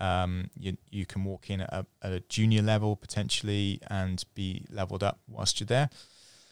Um, 0.00 0.50
you 0.58 0.76
you 0.90 1.06
can 1.06 1.24
walk 1.24 1.50
in 1.50 1.60
at 1.60 1.72
a, 1.72 1.86
at 2.02 2.12
a 2.12 2.20
junior 2.20 2.62
level 2.62 2.96
potentially 2.96 3.80
and 3.88 4.24
be 4.34 4.64
leveled 4.70 5.02
up 5.02 5.20
whilst 5.28 5.60
you're 5.60 5.66
there. 5.66 5.90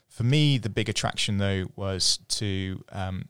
For 0.08 0.22
me, 0.22 0.58
the 0.58 0.68
big 0.68 0.88
attraction 0.88 1.38
though 1.38 1.66
was 1.76 2.18
to 2.28 2.84
um, 2.92 3.24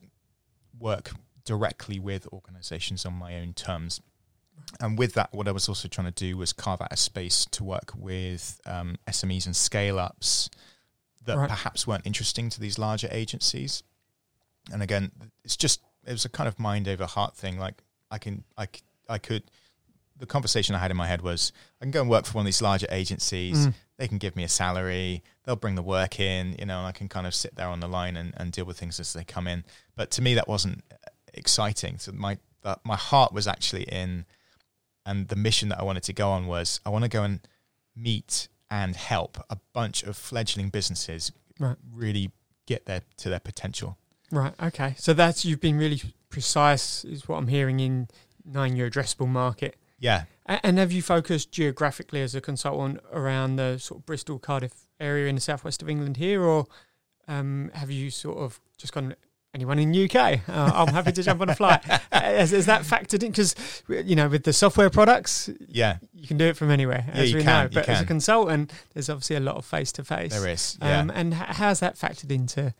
work 0.77 1.11
directly 1.45 1.99
with 1.99 2.27
organisations 2.31 3.05
on 3.05 3.13
my 3.13 3.37
own 3.39 3.53
terms. 3.53 4.01
And 4.79 4.97
with 4.97 5.13
that, 5.13 5.33
what 5.33 5.47
I 5.47 5.51
was 5.51 5.67
also 5.67 5.87
trying 5.87 6.11
to 6.11 6.13
do 6.13 6.37
was 6.37 6.53
carve 6.53 6.81
out 6.81 6.91
a 6.91 6.97
space 6.97 7.45
to 7.51 7.63
work 7.63 7.91
with 7.97 8.59
um, 8.65 8.97
SMEs 9.07 9.45
and 9.45 9.55
scale 9.55 9.97
ups 9.97 10.49
that 11.25 11.37
right. 11.37 11.49
perhaps 11.49 11.87
weren't 11.87 12.05
interesting 12.05 12.49
to 12.49 12.59
these 12.59 12.77
larger 12.77 13.07
agencies. 13.11 13.83
And 14.71 14.83
again, 14.83 15.11
it's 15.43 15.57
just 15.57 15.81
it 16.05 16.11
was 16.11 16.25
a 16.25 16.29
kind 16.29 16.47
of 16.47 16.59
mind 16.59 16.87
over 16.87 17.05
heart 17.05 17.35
thing. 17.35 17.57
Like 17.57 17.81
I 18.11 18.17
can 18.17 18.43
I 18.57 18.67
I 19.07 19.17
could 19.17 19.43
the 20.19 20.25
conversation 20.25 20.75
I 20.75 20.79
had 20.79 20.91
in 20.91 20.97
my 20.97 21.07
head 21.07 21.21
was 21.21 21.51
I 21.81 21.85
can 21.85 21.91
go 21.91 22.01
and 22.01 22.09
work 22.09 22.25
for 22.25 22.33
one 22.33 22.43
of 22.43 22.45
these 22.45 22.61
larger 22.61 22.87
agencies. 22.89 23.67
Mm. 23.67 23.73
They 23.97 24.07
can 24.07 24.17
give 24.17 24.35
me 24.35 24.43
a 24.43 24.49
salary. 24.49 25.23
They'll 25.43 25.55
bring 25.55 25.75
the 25.75 25.81
work 25.81 26.19
in, 26.19 26.55
you 26.59 26.65
know, 26.65 26.79
and 26.79 26.87
I 26.87 26.91
can 26.91 27.09
kind 27.09 27.25
of 27.25 27.33
sit 27.33 27.55
there 27.55 27.67
on 27.67 27.79
the 27.79 27.87
line 27.87 28.15
and, 28.15 28.33
and 28.37 28.51
deal 28.51 28.65
with 28.65 28.77
things 28.77 28.99
as 28.99 29.13
they 29.13 29.23
come 29.23 29.47
in. 29.47 29.63
But 29.95 30.11
to 30.11 30.21
me, 30.21 30.35
that 30.35 30.47
wasn't 30.47 30.83
exciting. 31.33 31.97
So 31.97 32.11
my 32.11 32.37
that 32.63 32.79
my 32.83 32.97
heart 32.97 33.33
was 33.33 33.47
actually 33.47 33.83
in, 33.83 34.25
and 35.05 35.29
the 35.29 35.35
mission 35.35 35.69
that 35.69 35.79
I 35.79 35.83
wanted 35.83 36.03
to 36.03 36.13
go 36.13 36.29
on 36.29 36.47
was 36.47 36.81
I 36.85 36.89
want 36.89 37.05
to 37.05 37.09
go 37.09 37.23
and 37.23 37.39
meet 37.95 38.49
and 38.69 38.95
help 38.95 39.37
a 39.49 39.57
bunch 39.73 40.03
of 40.03 40.15
fledgling 40.15 40.69
businesses 40.69 41.31
right. 41.59 41.77
really 41.93 42.31
get 42.65 42.85
their 42.85 43.01
to 43.17 43.29
their 43.29 43.39
potential. 43.39 43.97
Right. 44.31 44.53
Okay. 44.61 44.95
So 44.97 45.13
that's 45.13 45.45
you've 45.45 45.61
been 45.61 45.77
really 45.77 46.01
precise, 46.29 47.03
is 47.03 47.27
what 47.27 47.37
I'm 47.37 47.47
hearing 47.47 47.79
in 47.79 48.07
knowing 48.45 48.75
your 48.75 48.89
addressable 48.89 49.27
market. 49.27 49.75
Yeah. 49.99 50.23
And 50.45 50.79
have 50.79 50.91
you 50.91 51.01
focused 51.01 51.51
geographically 51.51 52.21
as 52.21 52.33
a 52.33 52.41
consultant 52.41 52.99
around 53.13 53.57
the 53.57 53.77
sort 53.77 53.99
of 53.99 54.05
Bristol, 54.05 54.39
Cardiff 54.39 54.87
area 54.99 55.27
in 55.27 55.35
the 55.35 55.41
southwest 55.41 55.81
of 55.81 55.89
England 55.89 56.17
here, 56.17 56.41
or 56.41 56.65
um, 57.27 57.69
have 57.75 57.91
you 57.91 58.09
sort 58.09 58.39
of 58.39 58.59
just 58.77 58.91
gone 58.91 59.15
anyone 59.53 59.79
in 59.79 59.95
UK. 59.95 60.15
Uh, 60.47 60.71
I'm 60.73 60.93
happy 60.93 61.11
to 61.11 61.23
jump 61.23 61.41
on 61.41 61.49
a 61.49 61.55
flight. 61.55 61.81
Is, 62.13 62.53
is 62.53 62.65
that 62.67 62.83
factored 62.83 63.23
in? 63.23 63.31
Because 63.31 63.55
you 63.87 64.15
know, 64.15 64.27
with 64.27 64.43
the 64.43 64.53
software 64.53 64.89
products, 64.89 65.49
yeah, 65.67 65.97
you 66.13 66.27
can 66.27 66.37
do 66.37 66.45
it 66.45 66.55
from 66.55 66.69
anywhere, 66.69 67.03
yeah, 67.07 67.21
as 67.21 67.33
we 67.33 67.43
can, 67.43 67.65
know. 67.65 67.69
But 67.73 67.89
as 67.89 68.01
a 68.01 68.05
consultant, 68.05 68.71
there's 68.93 69.09
obviously 69.09 69.35
a 69.35 69.41
lot 69.41 69.55
of 69.55 69.65
face 69.65 69.91
to 69.93 70.03
face. 70.03 70.31
There 70.31 70.47
is, 70.47 70.77
yeah. 70.81 70.99
Um, 70.99 71.09
and 71.09 71.33
how's 71.33 71.79
that 71.79 71.95
factored 71.95 72.31
into? 72.31 72.73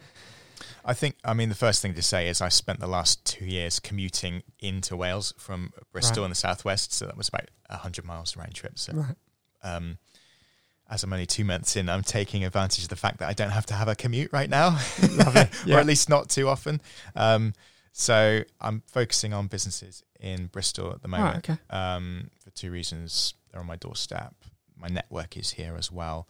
I 0.86 0.94
think, 0.94 1.16
I 1.24 1.34
mean, 1.34 1.50
the 1.50 1.56
first 1.56 1.82
thing 1.82 1.94
to 1.94 2.02
say 2.02 2.28
is 2.28 2.42
I 2.42 2.50
spent 2.50 2.80
the 2.80 2.88
last 2.88 3.26
two 3.26 3.46
years 3.46 3.80
commuting 3.80 4.44
into 4.60 4.96
Wales 4.96 5.34
from 5.38 5.74
Bristol 5.92 6.24
right. 6.24 6.26
in 6.26 6.32
the 6.32 6.36
southwest, 6.36 6.94
so 6.94 7.06
that 7.06 7.18
was 7.18 7.30
about 7.30 7.50
hundred 7.70 8.06
miles 8.06 8.36
round 8.36 8.54
trip. 8.54 8.80
So, 8.80 8.94
right. 8.94 9.16
um, 9.64 9.98
as 10.90 11.04
I'm 11.04 11.14
only 11.14 11.26
two 11.26 11.46
months 11.46 11.76
in, 11.76 11.88
I'm 11.90 12.02
taking 12.02 12.44
advantage 12.44 12.84
of 12.84 12.90
the 12.90 12.96
fact 12.96 13.20
that 13.20 13.30
I 13.30 13.34
don't 13.34 13.52
have 13.52 13.66
to 13.68 13.74
have 13.76 13.88
a 13.88 13.96
commute 13.96 14.34
right 14.34 14.50
now, 14.50 14.80
yeah. 15.66 15.76
or 15.76 15.80
at 15.80 15.86
least 15.86 16.10
not 16.10 16.30
too 16.30 16.48
often. 16.48 16.82
Um, 17.16 17.54
so 17.92 18.44
I'm 18.60 18.82
focusing 18.88 19.34
on 19.34 19.48
businesses 19.48 20.04
in 20.20 20.48
Bristol 20.48 20.92
at 20.92 21.02
the 21.02 21.08
moment 21.08 21.50
okay. 21.50 21.60
um, 21.70 22.30
for 22.44 22.50
two 22.52 22.72
reasons. 22.72 23.34
They're 23.52 23.62
on 23.62 23.68
my 23.68 23.76
doorstep. 23.76 24.34
My 24.78 24.88
network 24.88 25.38
is 25.38 25.52
here 25.52 25.76
as 25.78 25.92
well. 25.92 26.28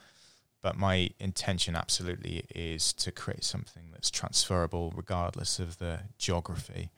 But 0.62 0.78
my 0.78 1.12
intention 1.20 1.76
absolutely 1.76 2.44
is 2.54 2.92
to 2.94 3.12
create 3.12 3.44
something 3.44 3.92
that's 3.92 4.12
transferable 4.12 4.94
regardless 4.96 5.58
of 5.60 5.78
the 5.78 6.02
geography. 6.18 6.90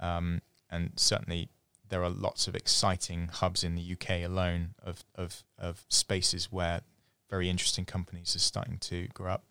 Um, 0.00 0.42
and 0.68 0.92
certainly 0.96 1.48
there 1.88 2.02
are 2.02 2.10
lots 2.10 2.48
of 2.48 2.56
exciting 2.56 3.28
hubs 3.28 3.62
in 3.62 3.76
the 3.76 3.92
UK 3.92 4.24
alone 4.24 4.74
of, 4.82 5.04
of, 5.14 5.44
of 5.58 5.84
spaces 5.88 6.50
where 6.50 6.80
very 7.30 7.48
interesting 7.48 7.84
companies 7.84 8.34
are 8.34 8.40
starting 8.40 8.78
to 8.78 9.06
grow 9.14 9.32
up. 9.32 9.44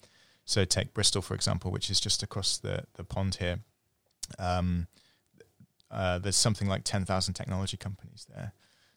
So 0.46 0.66
take 0.66 0.94
Bristol, 0.94 1.22
for 1.22 1.36
example, 1.36 1.72
which 1.72 1.90
is 1.90 2.00
just 2.02 2.22
across 2.22 2.58
the, 2.58 2.84
the 2.96 3.04
pond 3.04 3.36
here. 3.36 3.60
Um, 4.38 4.88
uh, 5.90 6.20
there's 6.20 6.36
something 6.36 6.68
like 6.68 6.84
10,000 6.84 7.34
technology 7.34 7.78
companies 7.78 8.26
there. 8.34 8.52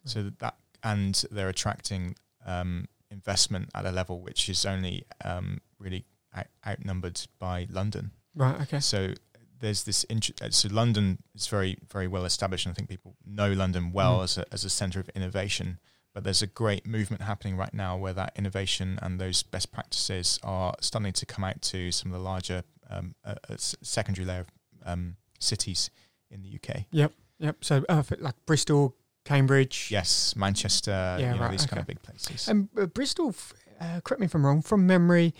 Mm. 0.05 0.09
So 0.09 0.31
that, 0.39 0.55
and 0.83 1.23
they're 1.31 1.49
attracting 1.49 2.15
um, 2.45 2.87
investment 3.11 3.69
at 3.73 3.85
a 3.85 3.91
level 3.91 4.21
which 4.21 4.49
is 4.49 4.65
only 4.65 5.03
um, 5.23 5.59
really 5.79 6.05
out- 6.35 6.47
outnumbered 6.65 7.21
by 7.39 7.67
London. 7.69 8.11
Right. 8.35 8.61
Okay. 8.61 8.79
So 8.79 9.13
there's 9.59 9.83
this. 9.83 10.03
Int- 10.05 10.41
uh, 10.41 10.49
so 10.51 10.69
London 10.71 11.19
is 11.33 11.47
very 11.47 11.77
very 11.91 12.07
well 12.07 12.25
established, 12.25 12.65
and 12.65 12.73
I 12.73 12.75
think 12.75 12.89
people 12.89 13.15
know 13.25 13.51
London 13.51 13.91
well 13.91 14.19
mm. 14.19 14.23
as 14.23 14.37
a 14.37 14.45
as 14.51 14.63
a 14.63 14.69
centre 14.69 14.99
of 14.99 15.09
innovation. 15.09 15.79
But 16.13 16.23
there's 16.23 16.41
a 16.41 16.47
great 16.47 16.87
movement 16.87 17.21
happening 17.21 17.57
right 17.57 17.73
now 17.73 17.95
where 17.95 18.13
that 18.13 18.33
innovation 18.35 18.97
and 19.03 19.19
those 19.19 19.43
best 19.43 19.71
practices 19.71 20.39
are 20.41 20.73
starting 20.81 21.13
to 21.13 21.25
come 21.27 21.43
out 21.43 21.61
to 21.63 21.91
some 21.91 22.11
of 22.11 22.17
the 22.17 22.23
larger 22.23 22.63
um, 22.89 23.13
uh, 23.23 23.35
uh 23.49 23.55
secondary 23.57 24.25
layer 24.25 24.45
um, 24.83 25.17
cities 25.39 25.91
in 26.31 26.41
the 26.41 26.55
UK. 26.55 26.85
Yep, 26.91 27.13
yep. 27.39 27.57
So 27.61 27.85
uh, 27.87 28.01
like 28.19 28.35
Bristol, 28.47 28.95
Cambridge. 29.27 29.89
Yes, 29.91 30.35
Manchester. 30.35 30.91
Yeah, 30.91 31.17
you 31.17 31.25
know, 31.35 31.41
right, 31.43 31.51
these 31.51 31.63
okay. 31.63 31.69
kind 31.69 31.81
of 31.81 31.87
big 31.87 32.01
places. 32.01 32.47
And 32.47 32.69
uh, 32.79 32.85
Bristol, 32.85 33.35
uh, 33.79 33.99
correct 34.03 34.21
me 34.21 34.25
if 34.25 34.33
I'm 34.33 34.45
wrong. 34.45 34.61
From 34.61 34.87
memory, 34.87 35.33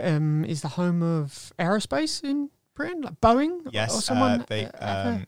um, 0.00 0.44
is 0.44 0.62
the 0.62 0.68
home 0.68 1.02
of 1.02 1.52
aerospace 1.58 2.22
in 2.22 2.50
Britain, 2.74 3.02
like 3.02 3.20
Boeing. 3.20 3.68
Yes, 3.72 3.98
or 3.98 4.02
someone. 4.02 4.40
Uh, 4.40 4.44
they. 4.48 4.64
Um, 4.66 5.26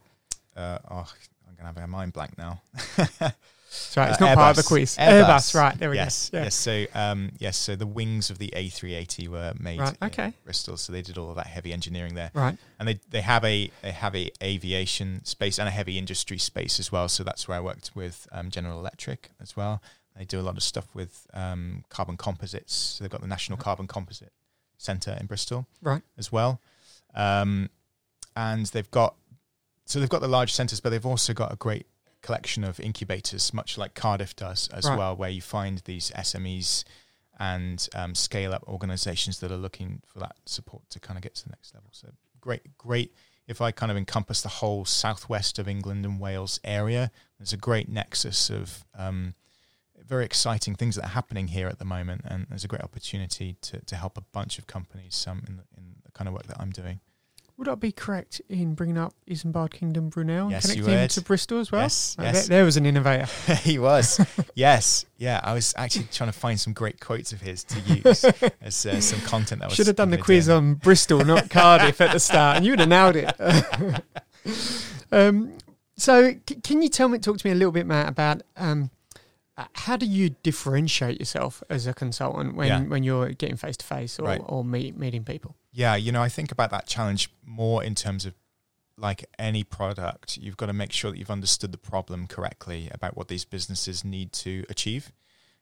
oh, 0.57 1.07
I'm 1.49 1.57
gonna 1.57 1.67
have 1.67 1.77
a 1.77 1.87
mind 1.87 2.13
blank 2.13 2.39
now. 2.39 2.63
Sorry, 3.77 4.11
it's 4.11 4.21
uh, 4.21 4.27
not 4.27 4.33
Airbus. 4.33 4.41
part 4.41 4.51
of 4.51 4.65
the 4.65 4.69
quiz. 4.69 4.97
Airbus. 4.97 5.25
Airbus, 5.25 5.55
right? 5.55 5.79
There 5.79 5.91
we 5.91 5.97
yes, 5.97 6.31
go. 6.31 6.39
Yeah. 6.39 6.45
Yes, 6.45 6.55
so 6.55 6.85
um, 6.95 7.33
yes, 7.39 7.57
so 7.57 7.77
the 7.77 7.87
wings 7.87 8.31
of 8.31 8.39
the 8.39 8.53
A380 8.57 9.29
were 9.29 9.53
made 9.59 9.81
right, 9.81 9.97
okay. 10.03 10.33
Bristol, 10.45 10.77
so 10.77 10.93
they 10.93 11.03
did 11.03 11.19
all 11.19 11.31
of 11.31 11.37
that 11.37 11.47
heavy 11.47 11.73
engineering 11.73 12.15
there. 12.15 12.31
Right, 12.35 12.57
and 12.79 12.89
they 12.89 13.01
they 13.11 13.21
have 13.21 13.45
a 13.45 13.71
they 13.83 13.93
have 13.93 14.15
a 14.15 14.31
aviation 14.43 15.25
space 15.25 15.59
and 15.59 15.69
a 15.69 15.73
heavy 15.73 15.99
industry 15.99 16.39
space 16.39 16.81
as 16.81 16.91
well. 16.91 17.09
So 17.09 17.25
that's 17.25 17.49
where 17.49 17.57
I 17.57 17.61
worked 17.61 17.93
with 17.95 18.27
um, 18.33 18.51
General 18.51 18.79
Electric 18.79 19.31
as 19.41 19.57
well. 19.57 19.83
They 20.17 20.25
do 20.25 20.41
a 20.41 20.43
lot 20.43 20.57
of 20.57 20.63
stuff 20.63 20.95
with 20.95 21.27
um, 21.35 21.85
carbon 21.91 22.17
composites. 22.17 22.75
So 22.75 23.05
they've 23.05 23.11
got 23.11 23.21
the 23.21 23.27
National 23.27 23.59
Carbon 23.59 23.87
Composite 23.87 24.33
Centre 24.79 25.17
in 25.21 25.27
Bristol, 25.27 25.67
right, 25.83 26.03
as 26.17 26.33
well. 26.33 26.61
Um, 27.15 27.71
and 28.35 28.67
they've 28.67 28.91
got 28.91 29.15
so 29.85 30.01
they've 30.01 30.09
got 30.09 30.21
the 30.21 30.29
large 30.29 30.53
centres, 30.53 30.81
but 30.81 30.91
they've 30.91 31.07
also 31.07 31.33
got 31.33 31.53
a 31.53 31.57
great 31.57 31.87
collection 32.27 32.65
of 32.65 32.81
incubators, 32.81 33.55
much 33.55 33.79
like 33.79 33.95
Cardiff 33.95 34.35
does 34.35 34.69
as 34.69 34.85
right. 34.85 34.99
well, 34.99 35.15
where 35.15 35.31
you 35.31 35.41
find 35.41 35.79
these 35.85 36.11
SMEs 36.11 36.83
and 37.39 37.89
um, 37.95 38.15
scale 38.15 38.53
up 38.53 38.65
organizations 38.67 39.39
that 39.41 39.53
are 39.53 39.57
looking 39.57 40.03
for 40.07 40.19
that 40.19 40.37
support 40.45 40.83
to 40.91 40.99
kind 40.99 41.17
of 41.17 41.23
get 41.23 41.37
to 41.37 41.45
the 41.45 41.51
next 41.51 41.73
level. 41.73 41.89
So 41.93 42.09
great, 42.41 42.77
great. 42.77 43.15
If 43.47 43.61
I 43.61 43.71
kind 43.71 43.93
of 43.93 43.97
encompass 43.97 44.43
the 44.43 44.49
whole 44.49 44.85
southwest 44.85 45.61
of 45.61 45.69
England 45.69 46.05
and 46.05 46.19
Wales 46.19 46.59
area, 46.65 47.13
there's 47.39 47.53
a 47.53 47.57
great 47.57 47.89
nexus 47.89 48.51
of 48.51 48.85
um, 48.99 49.35
very 50.05 50.25
exciting 50.25 50.75
things 50.75 50.97
that 50.97 51.05
are 51.05 51.15
happening 51.21 51.49
here 51.49 51.69
at 51.69 51.79
the 51.79 51.85
moment, 51.85 52.23
and 52.25 52.47
there's 52.49 52.65
a 52.65 52.69
great 52.69 52.83
opportunity 52.83 53.57
to, 53.61 53.79
to 53.85 53.95
help 53.95 54.19
a 54.19 54.23
bunch 54.33 54.59
of 54.59 54.67
companies 54.67 55.25
um, 55.29 55.45
in, 55.47 55.57
the, 55.57 55.63
in 55.77 55.85
the 56.05 56.11
kind 56.11 56.27
of 56.27 56.35
work 56.35 56.47
that 56.47 56.57
I'm 56.59 56.71
doing. 56.71 57.01
Would 57.59 57.69
I 57.69 57.75
be 57.75 57.91
correct 57.91 58.43
in 58.51 58.75
bringing 58.75 58.99
up 58.99 59.15
Isambard 59.27 59.71
Kingdom 59.71 60.11
Brunel 60.11 60.51
yes, 60.51 60.67
and 60.67 60.75
connecting 60.75 60.99
him 60.99 61.09
to 61.09 61.21
Bristol 61.23 61.59
as 61.59 61.73
well? 61.73 61.81
Yes, 61.83 62.15
oh, 62.19 62.23
yes. 62.23 62.49
There, 62.49 62.59
there, 62.59 62.65
was 62.67 62.77
an 62.77 62.85
innovator. 62.85 63.27
he 63.63 63.79
was. 63.79 64.21
yes, 64.55 65.07
yeah. 65.17 65.41
I 65.43 65.55
was 65.55 65.73
actually 65.75 66.07
trying 66.13 66.31
to 66.31 66.39
find 66.39 66.61
some 66.61 66.75
great 66.75 67.01
quotes 67.01 67.33
of 67.33 67.41
his 67.41 67.65
to 67.65 67.81
use 67.81 68.25
as 68.61 68.85
uh, 68.85 69.01
some 69.01 69.21
content 69.23 69.63
that 69.63 69.69
was. 69.69 69.77
Should 69.77 69.87
have 69.87 69.97
done 69.97 70.11
the 70.11 70.19
quiz 70.19 70.51
on 70.51 70.75
Bristol, 70.75 71.25
not 71.25 71.49
Cardiff, 71.51 71.99
at 72.03 72.13
the 72.13 72.21
start, 72.21 72.59
and 72.59 72.67
you 72.67 72.73
would 72.73 72.81
have 72.81 72.89
nailed 72.91 73.17
it. 73.17 74.03
um, 75.11 75.57
so, 75.97 76.35
c- 76.47 76.57
can 76.57 76.83
you 76.83 76.91
tell 76.91 77.09
me, 77.09 77.19
talk 77.19 77.39
to 77.39 77.47
me 77.47 77.53
a 77.53 77.57
little 77.57 77.73
bit, 77.73 77.87
Matt, 77.87 78.11
about 78.11 78.43
um, 78.59 78.91
uh, 79.57 79.65
how 79.73 79.97
do 79.97 80.05
you 80.05 80.31
differentiate 80.43 81.19
yourself 81.19 81.63
as 81.71 81.87
a 81.87 81.95
consultant 81.95 82.55
when, 82.55 82.69
yeah. 82.69 82.83
when 82.83 83.03
you're 83.03 83.31
getting 83.31 83.57
face 83.57 83.79
to 83.79 83.87
face 83.87 84.19
or, 84.19 84.27
right. 84.27 84.43
or 84.45 84.63
meet, 84.63 84.99
meeting 84.99 85.25
people? 85.25 85.57
Yeah, 85.77 85.95
you 85.95 86.11
know, 86.11 86.23
I 86.23 86.31
think 86.31 86.51
about 86.51 86.71
that 86.71 86.87
challenge 86.87 87.31
more 87.45 87.85
in 87.85 87.95
terms 87.95 88.25
of 88.25 88.33
like 88.97 89.27
any 89.39 89.63
product, 89.63 90.39
you've 90.39 90.57
got 90.57 90.67
to 90.67 90.73
make 90.73 90.91
sure 90.91 91.11
that 91.11 91.19
you've 91.19 91.31
understood 91.31 91.71
the 91.71 91.77
problem 91.77 92.27
correctly 92.27 92.89
about 92.93 93.15
what 93.15 93.29
these 93.29 93.45
businesses 93.45 94.03
need 94.03 94.33
to 94.33 94.65
achieve. 94.71 95.13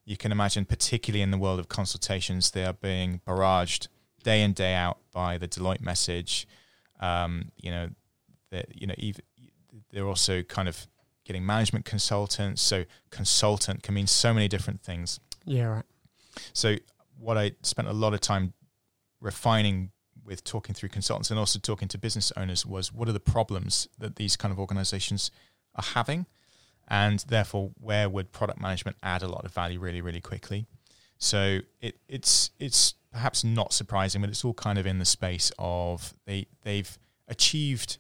You 0.05 0.17
can 0.17 0.31
imagine, 0.31 0.67
particularly 0.67 1.21
in 1.21 1.33
the 1.33 1.37
world 1.37 1.59
of 1.59 1.69
consultations, 1.69 2.53
they 2.53 2.65
are 2.65 2.75
being 2.75 3.23
barraged 3.27 3.89
day 4.23 4.41
in 4.43 4.53
day 4.53 4.75
out 4.75 4.99
by 5.13 5.37
the 5.37 5.49
Deloitte 5.49 5.81
message. 5.81 6.47
Um, 7.01 7.51
you 7.57 7.73
know, 7.73 7.89
that 8.53 8.67
you 8.73 8.87
know, 8.87 8.95
even, 8.99 9.25
they're 9.91 10.07
also 10.07 10.43
kind 10.43 10.69
of 10.69 10.87
getting 11.25 11.45
management 11.45 11.87
consultants. 11.87 12.63
So 12.63 12.85
consultant 13.11 13.83
can 13.83 13.95
mean 13.95 14.07
so 14.07 14.33
many 14.33 14.47
different 14.47 14.81
things. 14.81 15.19
Yeah, 15.45 15.65
right. 15.65 15.85
So 16.53 16.77
what 17.19 17.37
I 17.37 17.57
spent 17.63 17.89
a 17.89 17.93
lot 17.93 18.15
of 18.15 18.21
time 18.21 18.53
refining 19.21 19.91
with 20.25 20.45
talking 20.45 20.75
through 20.75 20.89
consultants 20.89 21.31
and 21.31 21.39
also 21.39 21.59
talking 21.59 21.89
to 21.89 21.99
business 21.99 22.33
owners 22.37 22.65
was 22.65 22.93
what 22.93 23.09
are 23.09 23.13
the 23.13 23.21
problems 23.21 23.89
that 23.99 24.17
these 24.17 24.37
kind 24.37 24.53
of 24.53 24.59
organizations 24.59 25.31
are 25.75 25.85
having? 25.85 26.27
And 26.89 27.21
therefore 27.29 27.71
where 27.81 28.09
would 28.09 28.33
product 28.33 28.61
management 28.61 28.97
add 29.03 29.23
a 29.23 29.29
lot 29.29 29.45
of 29.45 29.53
value 29.53 29.81
really 29.81 30.01
really 30.01 30.21
quickly? 30.21 30.67
So 31.19 31.61
it, 31.81 31.97
it's 32.09 32.51
it's 32.59 32.95
perhaps 33.13 33.45
not 33.45 33.73
surprising 33.73 34.21
but 34.21 34.31
it's 34.31 34.45
all 34.45 34.55
kind 34.55 34.79
of 34.79 34.87
in 34.87 34.99
the 34.99 35.05
space 35.05 35.53
of 35.59 36.15
they 36.27 36.47
they've 36.63 36.99
achieved 37.29 37.99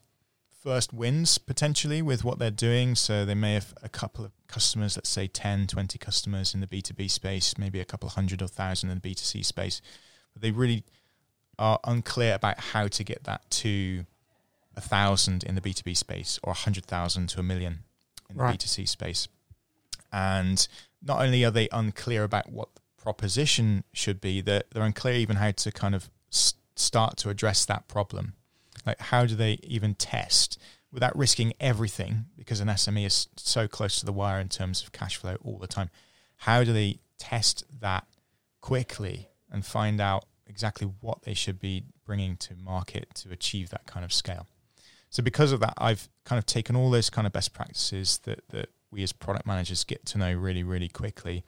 first 0.62 0.92
wins 0.92 1.38
potentially 1.38 2.00
with 2.00 2.24
what 2.24 2.38
they're 2.38 2.50
doing. 2.50 2.94
So 2.94 3.24
they 3.24 3.34
may 3.34 3.54
have 3.54 3.74
a 3.82 3.88
couple 3.88 4.24
of 4.24 4.32
customers 4.48 4.96
let's 4.96 5.08
say 5.08 5.26
10 5.26 5.66
20 5.66 5.98
customers 5.98 6.54
in 6.54 6.60
the 6.60 6.66
b2b 6.66 7.10
space 7.10 7.58
maybe 7.58 7.80
a 7.80 7.84
couple 7.84 8.08
hundred 8.08 8.40
or 8.40 8.48
thousand 8.48 8.90
in 8.90 9.00
the 9.00 9.10
b2c 9.10 9.44
space. 9.44 9.80
But 10.32 10.42
they 10.42 10.50
really 10.50 10.84
are 11.58 11.80
unclear 11.84 12.34
about 12.34 12.58
how 12.58 12.88
to 12.88 13.04
get 13.04 13.24
that 13.24 13.48
to 13.50 14.04
a 14.76 14.80
thousand 14.80 15.44
in 15.44 15.54
the 15.54 15.60
B2B 15.60 15.96
space 15.96 16.38
or 16.42 16.50
a 16.50 16.56
hundred 16.56 16.86
thousand 16.86 17.28
to 17.30 17.40
a 17.40 17.42
million 17.42 17.80
in 18.30 18.36
the 18.36 18.42
right. 18.42 18.58
B2C 18.58 18.88
space. 18.88 19.28
And 20.12 20.66
not 21.02 21.20
only 21.20 21.44
are 21.44 21.50
they 21.50 21.68
unclear 21.72 22.24
about 22.24 22.50
what 22.50 22.68
the 22.74 22.80
proposition 23.02 23.84
should 23.92 24.20
be, 24.20 24.40
they're, 24.40 24.62
they're 24.72 24.82
unclear 24.82 25.14
even 25.14 25.36
how 25.36 25.50
to 25.50 25.72
kind 25.72 25.94
of 25.94 26.10
s- 26.32 26.54
start 26.76 27.16
to 27.18 27.30
address 27.30 27.64
that 27.66 27.88
problem. 27.88 28.34
Like, 28.86 29.00
how 29.00 29.26
do 29.26 29.34
they 29.34 29.58
even 29.62 29.94
test 29.94 30.58
without 30.92 31.16
risking 31.16 31.52
everything? 31.60 32.26
Because 32.36 32.60
an 32.60 32.68
SME 32.68 33.06
is 33.06 33.28
so 33.36 33.66
close 33.66 33.98
to 34.00 34.06
the 34.06 34.12
wire 34.12 34.40
in 34.40 34.48
terms 34.48 34.82
of 34.82 34.92
cash 34.92 35.16
flow 35.16 35.36
all 35.44 35.58
the 35.58 35.66
time. 35.66 35.90
How 36.38 36.64
do 36.64 36.72
they 36.72 36.98
test 37.18 37.64
that 37.80 38.06
quickly 38.60 39.28
and 39.50 39.64
find 39.64 40.00
out 40.00 40.24
exactly 40.46 40.90
what 41.00 41.22
they 41.22 41.34
should 41.34 41.58
be 41.58 41.84
bringing 42.04 42.36
to 42.36 42.54
market 42.54 43.14
to 43.14 43.30
achieve 43.32 43.70
that 43.70 43.86
kind 43.86 44.04
of 44.04 44.12
scale. 44.12 44.46
So 45.10 45.22
because 45.22 45.52
of 45.52 45.60
that, 45.60 45.74
I've 45.78 46.08
kind 46.24 46.38
of 46.38 46.46
taken 46.46 46.74
all 46.74 46.90
those 46.90 47.10
kind 47.10 47.26
of 47.26 47.32
best 47.32 47.52
practices 47.52 48.18
that 48.24 48.42
that 48.50 48.70
we 48.90 49.02
as 49.02 49.12
product 49.12 49.46
managers 49.46 49.84
get 49.84 50.04
to 50.06 50.18
know 50.18 50.32
really, 50.32 50.62
really 50.62 50.88
quickly 50.88 51.44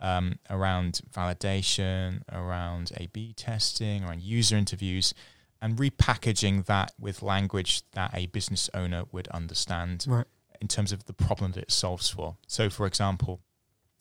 um, 0.00 0.38
around 0.50 1.00
validation, 1.12 2.22
around 2.32 2.92
A/B 2.96 3.34
testing, 3.34 4.04
around 4.04 4.22
user 4.22 4.56
interviews, 4.56 5.14
and 5.62 5.76
repackaging 5.76 6.66
that 6.66 6.92
with 6.98 7.22
language 7.22 7.82
that 7.92 8.10
a 8.14 8.26
business 8.26 8.68
owner 8.74 9.04
would 9.12 9.28
understand 9.28 10.04
right. 10.08 10.26
in 10.60 10.68
terms 10.68 10.92
of 10.92 11.04
the 11.06 11.12
problem 11.12 11.52
that 11.52 11.62
it 11.62 11.72
solves 11.72 12.10
for. 12.10 12.36
So, 12.46 12.68
for 12.68 12.86
example, 12.86 13.40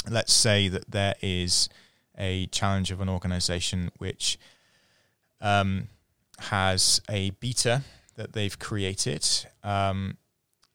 let's 0.10 0.34
say 0.34 0.67
that 0.67 0.91
there 0.91 1.15
is 1.21 1.69
a 2.17 2.47
challenge 2.47 2.91
of 2.91 3.02
an 3.02 3.10
organization 3.10 3.91
which 3.97 4.38
um, 5.41 5.88
has 6.39 7.02
a 7.10 7.32
beta 7.32 7.84
that 8.15 8.34
they've 8.34 8.58
created. 8.58 9.28
Um, 9.63 10.17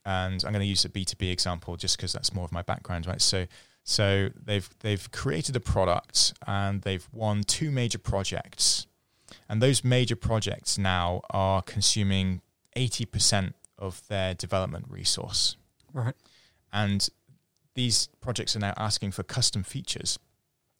and 0.04 0.42
I'm 0.44 0.52
going 0.52 0.62
to 0.62 0.66
use 0.66 0.84
a 0.84 0.88
B2B 0.88 1.30
example 1.30 1.76
just 1.76 1.96
because 1.96 2.12
that's 2.12 2.34
more 2.34 2.44
of 2.44 2.52
my 2.52 2.62
background, 2.62 3.06
right? 3.06 3.20
So, 3.20 3.46
so 3.84 4.30
they've 4.34 4.68
they've 4.80 5.10
created 5.10 5.56
a 5.56 5.60
product 5.60 6.34
and 6.46 6.82
they've 6.82 7.06
won 7.12 7.42
two 7.42 7.70
major 7.70 7.98
projects, 7.98 8.86
and 9.48 9.62
those 9.62 9.84
major 9.84 10.16
projects 10.16 10.78
now 10.78 11.22
are 11.30 11.62
consuming 11.62 12.40
80% 12.76 13.52
of 13.78 14.06
their 14.08 14.34
development 14.34 14.86
resource. 14.88 15.56
Right. 15.92 16.14
And 16.72 17.08
these 17.74 18.08
projects 18.20 18.56
are 18.56 18.60
now 18.60 18.74
asking 18.76 19.12
for 19.12 19.22
custom 19.22 19.62
features. 19.62 20.18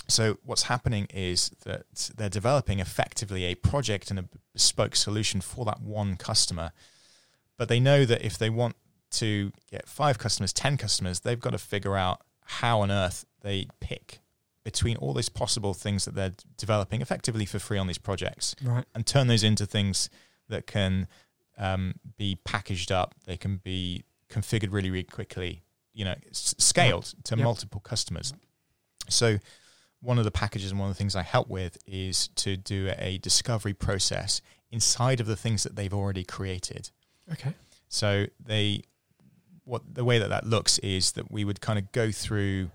So 0.09 0.38
what's 0.42 0.64
happening 0.64 1.07
is 1.12 1.51
that 1.64 1.85
they're 2.16 2.31
developing 2.31 2.81
effectively 2.81 3.44
a 3.44 3.55
project 3.55 4.11
and 4.11 4.18
a 4.18 4.25
bespoke 4.53 4.97
solution 4.97 5.40
for 5.40 5.64
that 5.66 5.83
one 5.83 6.16
customer. 6.16 6.73
But 7.59 7.68
they 7.68 7.79
know 7.79 8.05
that 8.07 8.23
if 8.23 8.38
they 8.38 8.49
want 8.49 8.77
to 9.12 9.53
get 9.71 9.88
five 9.88 10.18
customers, 10.18 10.53
10 10.53 10.77
customers, 10.79 11.21
they've 11.21 11.40
got 11.40 11.51
to 11.51 11.59
figure 11.59 11.97
out 11.97 12.23
how 12.44 12.81
on 12.81 12.90
earth 12.90 13.27
they 13.42 13.66
pick 13.81 14.21
between 14.64 14.97
all 14.97 15.14
these 15.14 15.29
possible 15.29 15.75
things 15.75 16.05
that 16.05 16.14
they're 16.14 16.35
developing 16.57 17.01
effectively 17.01 17.47
for 17.47 17.59
free 17.59 17.79
on 17.79 17.87
these 17.87 17.99
projects 17.99 18.55
right. 18.62 18.85
and 18.94 19.07
turn 19.07 19.27
those 19.27 19.42
into 19.42 19.66
things 19.66 20.11
that 20.49 20.66
can 20.66 21.07
um, 21.59 21.94
be 22.16 22.38
packaged 22.44 22.92
up. 22.92 23.14
They 23.25 23.37
can 23.37 23.57
be 23.59 24.05
configured 24.31 24.73
really, 24.73 24.90
really 24.90 25.05
quickly, 25.05 25.62
you 25.92 26.05
know, 26.05 26.14
s- 26.31 26.55
scaled 26.59 27.14
to 27.25 27.37
yep. 27.37 27.44
multiple 27.44 27.81
customers. 27.81 28.33
So 29.09 29.38
one 30.00 30.18
of 30.18 30.24
the 30.24 30.30
packages 30.30 30.70
and 30.70 30.78
one 30.78 30.88
of 30.88 30.94
the 30.94 30.98
things 30.98 31.16
I 31.16 31.22
help 31.22 31.48
with 31.48 31.78
is 31.87 32.28
to 32.37 32.56
do 32.56 32.90
a 32.98 33.18
discovery 33.18 33.74
process 33.74 34.40
inside 34.70 35.20
of 35.20 35.26
the 35.26 35.37
things 35.37 35.62
that 35.64 35.76
they've 35.76 35.92
already 35.94 36.24
created. 36.24 36.90
Okay. 37.32 37.54
So 37.88 38.26
they, 38.44 38.82
what 39.64 39.82
the 39.94 40.04
way 40.04 40.18
that 40.18 40.28
that 40.28 40.46
looks 40.46 40.78
is 40.80 41.12
that 41.12 41.30
we 41.30 41.44
would 41.44 41.61
kind 41.61 41.78
of 41.78 41.90
go 41.92 42.11
through 42.11 42.70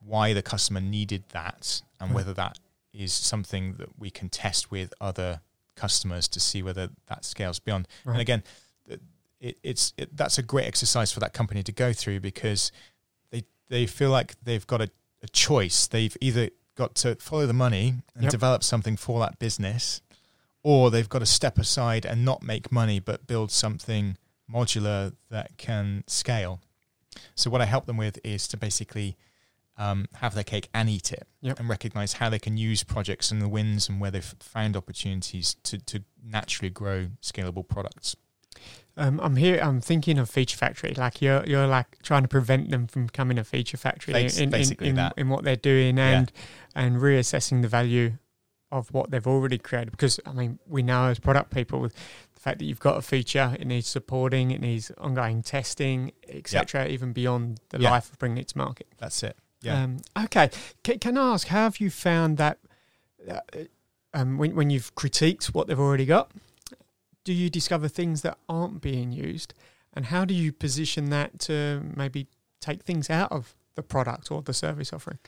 why 0.00 0.32
the 0.32 0.42
customer 0.42 0.80
needed 0.80 1.24
that 1.30 1.82
and 2.00 2.10
right. 2.10 2.16
whether 2.16 2.34
that 2.34 2.58
is 2.92 3.12
something 3.12 3.74
that 3.74 3.88
we 3.98 4.10
can 4.10 4.28
test 4.28 4.70
with 4.70 4.92
other 5.00 5.40
customers 5.76 6.28
to 6.28 6.40
see 6.40 6.62
whether 6.62 6.90
that 7.06 7.24
scales 7.24 7.58
beyond. 7.58 7.88
Right. 8.04 8.14
And 8.14 8.20
again, 8.20 8.42
it, 9.44 9.58
it's 9.62 9.92
it, 9.98 10.16
that's 10.16 10.38
a 10.38 10.42
great 10.42 10.66
exercise 10.66 11.12
for 11.12 11.20
that 11.20 11.34
company 11.34 11.62
to 11.62 11.72
go 11.72 11.92
through 11.92 12.20
because 12.20 12.72
they 13.30 13.44
they 13.68 13.86
feel 13.86 14.10
like 14.10 14.34
they've 14.42 14.66
got 14.66 14.80
a, 14.80 14.90
a 15.22 15.28
choice. 15.28 15.86
They've 15.86 16.16
either 16.20 16.48
got 16.74 16.94
to 16.96 17.14
follow 17.16 17.46
the 17.46 17.52
money 17.52 17.94
and 18.14 18.24
yep. 18.24 18.30
develop 18.30 18.62
something 18.62 18.96
for 18.96 19.20
that 19.20 19.38
business, 19.38 20.00
or 20.62 20.90
they've 20.90 21.08
got 21.08 21.20
to 21.20 21.26
step 21.26 21.58
aside 21.58 22.04
and 22.04 22.24
not 22.24 22.42
make 22.42 22.72
money 22.72 23.00
but 23.00 23.26
build 23.26 23.50
something 23.50 24.16
modular 24.52 25.14
that 25.30 25.56
can 25.56 26.04
scale. 26.06 26.60
So 27.34 27.50
what 27.50 27.60
I 27.60 27.66
help 27.66 27.86
them 27.86 27.96
with 27.96 28.18
is 28.24 28.48
to 28.48 28.56
basically 28.56 29.16
um, 29.76 30.06
have 30.14 30.34
their 30.34 30.44
cake 30.44 30.68
and 30.72 30.88
eat 30.88 31.12
it, 31.12 31.26
yep. 31.40 31.58
and 31.58 31.68
recognize 31.68 32.14
how 32.14 32.28
they 32.28 32.38
can 32.38 32.56
use 32.56 32.84
projects 32.84 33.30
and 33.30 33.42
the 33.42 33.48
wins 33.48 33.88
and 33.88 34.00
where 34.00 34.10
they've 34.10 34.34
found 34.40 34.76
opportunities 34.76 35.56
to 35.64 35.78
to 35.78 36.04
naturally 36.24 36.70
grow 36.70 37.08
scalable 37.20 37.66
products. 37.66 38.16
Um, 38.96 39.18
I'm 39.20 39.36
here. 39.36 39.58
I'm 39.60 39.80
thinking 39.80 40.18
of 40.18 40.30
Feature 40.30 40.56
Factory. 40.56 40.94
Like 40.94 41.20
you're, 41.20 41.44
you're 41.46 41.66
like 41.66 42.00
trying 42.02 42.22
to 42.22 42.28
prevent 42.28 42.70
them 42.70 42.86
from 42.86 43.06
becoming 43.06 43.38
a 43.38 43.44
feature 43.44 43.76
factory 43.76 44.14
in, 44.14 44.54
in, 44.54 44.72
in, 44.80 45.10
in, 45.16 45.28
what 45.28 45.42
they're 45.42 45.56
doing, 45.56 45.98
and 45.98 46.30
yeah. 46.32 46.82
and 46.82 46.96
reassessing 46.96 47.62
the 47.62 47.68
value 47.68 48.12
of 48.70 48.92
what 48.92 49.10
they've 49.10 49.26
already 49.26 49.58
created. 49.58 49.90
Because 49.90 50.20
I 50.26 50.32
mean, 50.32 50.58
we 50.66 50.82
know 50.82 51.06
as 51.06 51.18
product 51.18 51.52
people, 51.52 51.80
with 51.80 51.94
the 52.34 52.40
fact 52.40 52.60
that 52.60 52.66
you've 52.66 52.80
got 52.80 52.96
a 52.96 53.02
feature, 53.02 53.56
it 53.58 53.66
needs 53.66 53.88
supporting, 53.88 54.52
it 54.52 54.60
needs 54.60 54.92
ongoing 54.98 55.42
testing, 55.42 56.12
etc. 56.28 56.86
Even 56.86 57.12
beyond 57.12 57.60
the 57.70 57.80
yeah. 57.80 57.90
life 57.90 58.12
of 58.12 58.18
bringing 58.18 58.38
it 58.38 58.48
to 58.48 58.58
market. 58.58 58.86
That's 58.98 59.22
it. 59.24 59.36
Yeah. 59.60 59.82
Um, 59.82 59.98
okay. 60.24 60.50
Can, 60.82 60.98
can, 60.98 61.18
I 61.18 61.32
ask, 61.32 61.48
how 61.48 61.62
have 61.62 61.80
you 61.80 61.90
found 61.90 62.36
that 62.36 62.58
uh, 63.28 63.40
um, 64.12 64.38
when 64.38 64.54
when 64.54 64.70
you've 64.70 64.94
critiqued 64.94 65.46
what 65.46 65.66
they've 65.66 65.80
already 65.80 66.06
got? 66.06 66.30
Do 67.24 67.32
you 67.32 67.50
discover 67.50 67.88
things 67.88 68.22
that 68.22 68.38
aren't 68.48 68.80
being 68.80 69.12
used? 69.12 69.54
And 69.92 70.06
how 70.06 70.24
do 70.24 70.34
you 70.34 70.52
position 70.52 71.10
that 71.10 71.38
to 71.40 71.82
maybe 71.96 72.26
take 72.60 72.82
things 72.82 73.10
out 73.10 73.32
of 73.32 73.54
the 73.74 73.82
product 73.82 74.30
or 74.30 74.42
the 74.42 74.52
service 74.52 74.92
offering? 74.92 75.18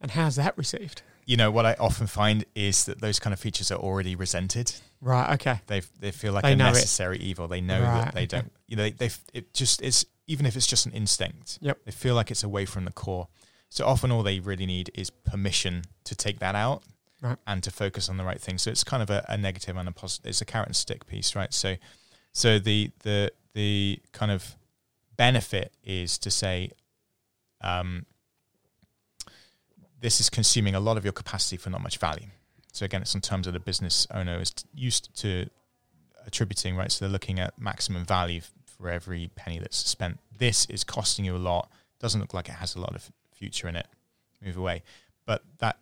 And 0.00 0.12
how's 0.12 0.36
that 0.36 0.56
received? 0.56 1.02
You 1.26 1.36
know, 1.36 1.50
what 1.50 1.64
I 1.64 1.74
often 1.80 2.06
find 2.06 2.44
is 2.54 2.84
that 2.84 3.00
those 3.00 3.18
kind 3.18 3.32
of 3.32 3.40
features 3.40 3.70
are 3.70 3.78
already 3.78 4.14
resented. 4.14 4.74
Right. 5.00 5.34
Okay. 5.34 5.60
They 5.66 5.80
they 5.98 6.10
feel 6.10 6.32
like 6.32 6.42
they 6.42 6.52
a 6.52 6.56
necessary 6.56 7.16
it. 7.16 7.22
evil. 7.22 7.48
They 7.48 7.60
know 7.60 7.80
right, 7.80 8.04
that 8.04 8.14
they 8.14 8.22
okay. 8.22 8.26
don't. 8.26 8.52
You 8.66 8.76
know, 8.76 8.82
they, 8.84 8.90
they 8.90 9.10
it 9.32 9.54
just 9.54 9.80
is 9.80 10.06
even 10.26 10.44
if 10.46 10.56
it's 10.56 10.66
just 10.66 10.86
an 10.86 10.92
instinct. 10.92 11.58
Yep. 11.62 11.78
They 11.86 11.92
feel 11.92 12.14
like 12.14 12.30
it's 12.30 12.42
away 12.42 12.66
from 12.66 12.84
the 12.84 12.92
core. 12.92 13.28
So 13.70 13.86
often, 13.86 14.12
all 14.12 14.22
they 14.22 14.38
really 14.38 14.66
need 14.66 14.90
is 14.94 15.10
permission 15.10 15.84
to 16.04 16.14
take 16.14 16.38
that 16.40 16.54
out 16.54 16.82
right. 17.24 17.38
and 17.46 17.62
to 17.62 17.70
focus 17.70 18.08
on 18.08 18.16
the 18.16 18.24
right 18.24 18.40
thing. 18.40 18.58
So 18.58 18.70
it's 18.70 18.84
kind 18.84 19.02
of 19.02 19.10
a, 19.10 19.24
a 19.28 19.36
negative 19.36 19.76
and 19.76 19.88
a 19.88 19.92
positive. 19.92 20.28
It's 20.28 20.40
a 20.40 20.44
carrot 20.44 20.68
and 20.68 20.76
stick 20.76 21.06
piece, 21.06 21.34
right? 21.34 21.52
So, 21.52 21.76
so 22.32 22.58
the 22.58 22.90
the 23.02 23.32
the 23.54 24.00
kind 24.12 24.30
of 24.30 24.56
benefit 25.16 25.72
is 25.82 26.18
to 26.18 26.30
say, 26.30 26.70
um, 27.60 28.06
this 30.00 30.20
is 30.20 30.28
consuming 30.28 30.74
a 30.74 30.80
lot 30.80 30.96
of 30.96 31.04
your 31.04 31.12
capacity 31.12 31.56
for 31.56 31.70
not 31.70 31.82
much 31.82 31.98
value. 31.98 32.26
So 32.72 32.84
again, 32.84 33.02
it's 33.02 33.14
in 33.14 33.20
terms 33.20 33.46
of 33.46 33.52
the 33.52 33.60
business 33.60 34.06
owner 34.12 34.40
is 34.40 34.52
used 34.74 35.14
to 35.20 35.48
attributing, 36.26 36.76
right? 36.76 36.90
So 36.90 37.04
they're 37.04 37.12
looking 37.12 37.38
at 37.38 37.58
maximum 37.58 38.04
value 38.04 38.40
for 38.66 38.90
every 38.90 39.30
penny 39.36 39.58
that's 39.58 39.76
spent. 39.76 40.18
This 40.36 40.66
is 40.66 40.82
costing 40.82 41.24
you 41.24 41.36
a 41.36 41.38
lot. 41.38 41.70
Doesn't 42.00 42.20
look 42.20 42.34
like 42.34 42.48
it 42.48 42.56
has 42.56 42.74
a 42.74 42.80
lot 42.80 42.94
of 42.94 43.12
future 43.32 43.68
in 43.68 43.76
it. 43.76 43.86
Move 44.44 44.56
away. 44.56 44.82
But 45.24 45.42
that 45.58 45.78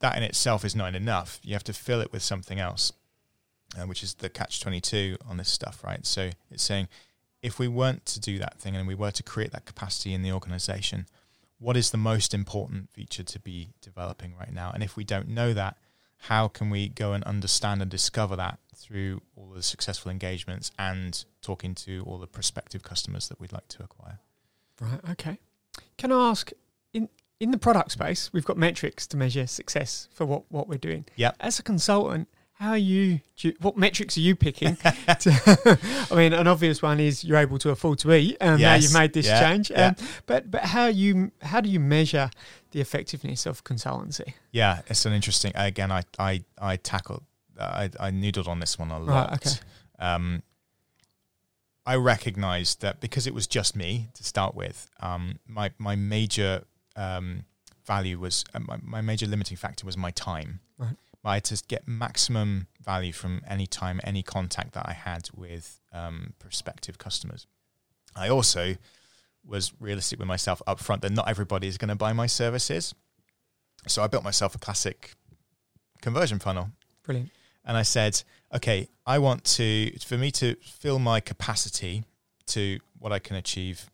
that 0.00 0.16
in 0.16 0.22
itself 0.22 0.64
is 0.64 0.76
not 0.76 0.94
enough. 0.94 1.40
You 1.42 1.54
have 1.54 1.64
to 1.64 1.72
fill 1.72 2.00
it 2.00 2.12
with 2.12 2.22
something 2.22 2.58
else, 2.60 2.92
uh, 3.78 3.86
which 3.86 4.02
is 4.02 4.14
the 4.14 4.28
catch 4.28 4.60
twenty 4.60 4.80
two 4.80 5.16
on 5.28 5.36
this 5.36 5.48
stuff, 5.48 5.82
right? 5.84 6.04
So 6.04 6.30
it's 6.50 6.62
saying 6.62 6.88
if 7.42 7.58
we 7.58 7.68
weren't 7.68 8.04
to 8.06 8.20
do 8.20 8.38
that 8.38 8.58
thing 8.58 8.74
and 8.74 8.88
we 8.88 8.94
were 8.94 9.10
to 9.12 9.22
create 9.22 9.52
that 9.52 9.66
capacity 9.66 10.12
in 10.12 10.22
the 10.22 10.32
organization, 10.32 11.06
what 11.58 11.76
is 11.76 11.90
the 11.90 11.96
most 11.96 12.34
important 12.34 12.90
feature 12.92 13.22
to 13.22 13.38
be 13.38 13.70
developing 13.80 14.34
right 14.38 14.52
now? 14.52 14.70
And 14.74 14.82
if 14.82 14.96
we 14.96 15.04
don't 15.04 15.28
know 15.28 15.54
that, 15.54 15.76
how 16.18 16.48
can 16.48 16.70
we 16.70 16.88
go 16.88 17.12
and 17.12 17.22
understand 17.24 17.82
and 17.82 17.90
discover 17.90 18.36
that 18.36 18.58
through 18.74 19.22
all 19.36 19.50
the 19.50 19.62
successful 19.62 20.10
engagements 20.10 20.70
and 20.78 21.24
talking 21.40 21.74
to 21.74 22.02
all 22.06 22.18
the 22.18 22.26
prospective 22.26 22.82
customers 22.82 23.28
that 23.28 23.40
we'd 23.40 23.52
like 23.52 23.68
to 23.68 23.82
acquire? 23.82 24.18
Right. 24.80 25.00
Okay. 25.12 25.38
Can 25.96 26.12
I 26.12 26.30
ask 26.30 26.52
in 26.92 27.08
in 27.40 27.50
the 27.50 27.58
product 27.58 27.92
space, 27.92 28.30
we've 28.32 28.44
got 28.44 28.56
metrics 28.56 29.06
to 29.08 29.16
measure 29.16 29.46
success 29.46 30.08
for 30.12 30.24
what 30.24 30.44
what 30.50 30.68
we're 30.68 30.78
doing. 30.78 31.04
Yeah. 31.16 31.32
As 31.40 31.58
a 31.58 31.62
consultant, 31.62 32.28
how 32.54 32.70
are 32.70 32.78
you? 32.78 33.20
you 33.38 33.54
what 33.60 33.76
metrics 33.76 34.16
are 34.16 34.20
you 34.20 34.34
picking? 34.34 34.76
to, 34.76 35.78
I 36.10 36.14
mean, 36.14 36.32
an 36.32 36.46
obvious 36.46 36.80
one 36.80 37.00
is 37.00 37.22
you're 37.22 37.36
able 37.36 37.58
to 37.58 37.70
afford 37.70 37.98
to 38.00 38.14
eat. 38.14 38.38
Um, 38.40 38.60
Now 38.60 38.74
you've 38.74 38.94
made 38.94 39.12
this 39.12 39.26
yeah, 39.26 39.40
change. 39.40 39.70
Um, 39.70 39.76
yeah. 39.76 39.94
But 40.24 40.50
but 40.50 40.62
how 40.62 40.86
you 40.86 41.32
how 41.42 41.60
do 41.60 41.68
you 41.68 41.80
measure 41.80 42.30
the 42.70 42.80
effectiveness 42.80 43.44
of 43.44 43.64
consultancy? 43.64 44.34
Yeah, 44.52 44.80
it's 44.86 45.04
an 45.04 45.12
interesting. 45.12 45.52
Again, 45.54 45.92
I 45.92 46.04
I 46.18 46.44
I 46.58 46.76
tackled. 46.76 47.24
I 47.60 47.90
I 48.00 48.10
noodled 48.10 48.48
on 48.48 48.60
this 48.60 48.78
one 48.78 48.90
a 48.90 48.98
lot. 48.98 49.30
Right, 49.30 49.34
okay. 49.34 49.56
Um, 49.98 50.42
I 51.84 51.94
recognised 51.96 52.80
that 52.80 53.00
because 53.00 53.26
it 53.26 53.34
was 53.34 53.46
just 53.46 53.76
me 53.76 54.08
to 54.14 54.24
start 54.24 54.54
with. 54.54 54.88
Um, 55.00 55.38
my 55.46 55.72
my 55.78 55.94
major 55.94 56.64
um, 56.96 57.44
value 57.86 58.18
was 58.18 58.44
uh, 58.54 58.60
my, 58.60 58.78
my 58.82 59.00
major 59.00 59.26
limiting 59.26 59.56
factor 59.56 59.86
was 59.86 59.96
my 59.96 60.10
time. 60.10 60.60
Right. 60.78 60.96
I 61.24 61.34
had 61.34 61.44
to 61.44 61.62
get 61.66 61.88
maximum 61.88 62.68
value 62.80 63.12
from 63.12 63.42
any 63.48 63.66
time, 63.66 64.00
any 64.04 64.22
contact 64.22 64.74
that 64.74 64.86
I 64.88 64.92
had 64.92 65.28
with 65.34 65.80
um, 65.92 66.34
prospective 66.38 66.98
customers. 66.98 67.46
I 68.14 68.28
also 68.28 68.76
was 69.44 69.72
realistic 69.80 70.18
with 70.18 70.28
myself 70.28 70.62
up 70.66 70.78
front 70.78 71.02
that 71.02 71.12
not 71.12 71.28
everybody 71.28 71.66
is 71.66 71.78
going 71.78 71.88
to 71.88 71.96
buy 71.96 72.12
my 72.12 72.26
services. 72.26 72.94
So 73.88 74.02
I 74.02 74.06
built 74.06 74.24
myself 74.24 74.54
a 74.54 74.58
classic 74.58 75.14
conversion 76.00 76.38
funnel. 76.38 76.70
Brilliant. 77.04 77.30
And 77.64 77.76
I 77.76 77.82
said, 77.82 78.22
okay, 78.54 78.88
I 79.04 79.18
want 79.18 79.42
to, 79.56 79.90
for 79.98 80.16
me 80.16 80.30
to 80.32 80.54
fill 80.62 81.00
my 81.00 81.18
capacity 81.18 82.04
to 82.46 82.78
what 82.98 83.12
I 83.12 83.18
can 83.18 83.34
achieve, 83.36 83.90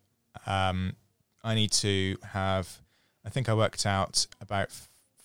um, 0.47 0.95
I 1.43 1.55
need 1.55 1.73
to 1.73 2.17
have, 2.33 2.82
I 3.25 3.31
think 3.31 3.49
I 3.49 3.55
worked 3.55 3.87
out 3.87 4.27
about 4.41 4.71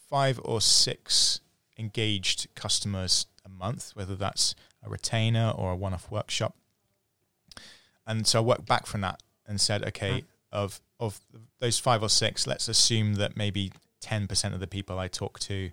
five 0.09 0.39
or 0.43 0.61
six 0.61 1.41
engaged 1.77 2.47
customers 2.55 3.27
a 3.45 3.49
month, 3.49 3.91
whether 3.95 4.15
that's 4.15 4.55
a 4.83 4.89
retainer 4.89 5.53
or 5.55 5.71
a 5.71 5.75
one 5.75 5.93
off 5.93 6.11
workshop. 6.11 6.55
And 8.05 8.25
so 8.25 8.39
I 8.39 8.41
worked 8.41 8.65
back 8.65 8.85
from 8.85 9.01
that 9.01 9.21
and 9.45 9.59
said, 9.59 9.83
okay, 9.87 10.23
of, 10.51 10.81
of 10.99 11.19
those 11.59 11.79
five 11.79 12.01
or 12.01 12.09
six, 12.09 12.47
let's 12.47 12.67
assume 12.67 13.15
that 13.15 13.35
maybe 13.35 13.71
10% 14.01 14.53
of 14.53 14.59
the 14.59 14.67
people 14.67 14.97
I 14.99 15.07
talk 15.07 15.39
to 15.39 15.71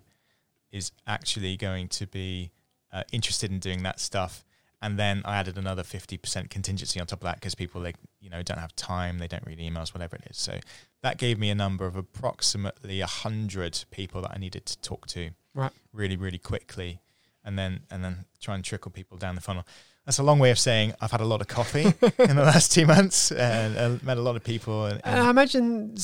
is 0.71 0.91
actually 1.07 1.55
going 1.55 1.87
to 1.89 2.07
be 2.07 2.51
uh, 2.91 3.03
interested 3.11 3.51
in 3.51 3.59
doing 3.59 3.83
that 3.83 3.99
stuff. 3.99 4.43
And 4.85 4.99
then 4.99 5.23
I 5.25 5.37
added 5.37 5.57
another 5.57 5.81
50% 5.81 6.51
contingency 6.51 6.99
on 6.99 7.07
top 7.07 7.19
of 7.21 7.23
that 7.23 7.35
because 7.37 7.55
people 7.55 7.81
like 7.81 7.95
you 8.21 8.29
know 8.29 8.43
don't 8.43 8.59
have 8.59 8.75
time, 8.75 9.17
they 9.17 9.27
don't 9.27 9.43
read 9.45 9.57
emails, 9.57 9.93
whatever 9.95 10.15
it 10.15 10.25
is. 10.29 10.37
So 10.37 10.59
that 11.01 11.17
gave 11.17 11.39
me 11.39 11.49
a 11.49 11.55
number 11.55 11.85
of 11.87 11.95
approximately 11.95 12.99
100 12.99 13.85
people 13.89 14.21
that 14.21 14.31
I 14.35 14.37
needed 14.37 14.65
to 14.67 14.77
talk 14.81 15.07
to 15.07 15.31
Right. 15.55 15.71
really 15.91 16.17
really 16.17 16.37
quickly 16.37 16.99
and 17.43 17.57
then 17.57 17.81
and 17.89 18.03
then 18.03 18.25
try 18.39 18.53
and 18.55 18.63
trickle 18.63 18.91
people 18.91 19.17
down 19.17 19.33
the 19.33 19.41
funnel. 19.41 19.65
That's 20.05 20.19
a 20.19 20.23
long 20.23 20.37
way 20.37 20.51
of 20.51 20.59
saying 20.59 20.93
I've 21.01 21.09
had 21.11 21.21
a 21.21 21.25
lot 21.33 21.41
of 21.41 21.47
coffee 21.47 21.85
in 22.29 22.35
the 22.35 22.43
last 22.53 22.71
two 22.71 22.85
months 22.85 23.31
and 23.31 23.77
uh, 23.77 23.97
met 24.03 24.17
a 24.17 24.21
lot 24.21 24.35
of 24.35 24.43
people. 24.43 24.85
And, 24.85 25.01
And 25.03 25.19
I 25.19 25.29
imagine, 25.31 25.95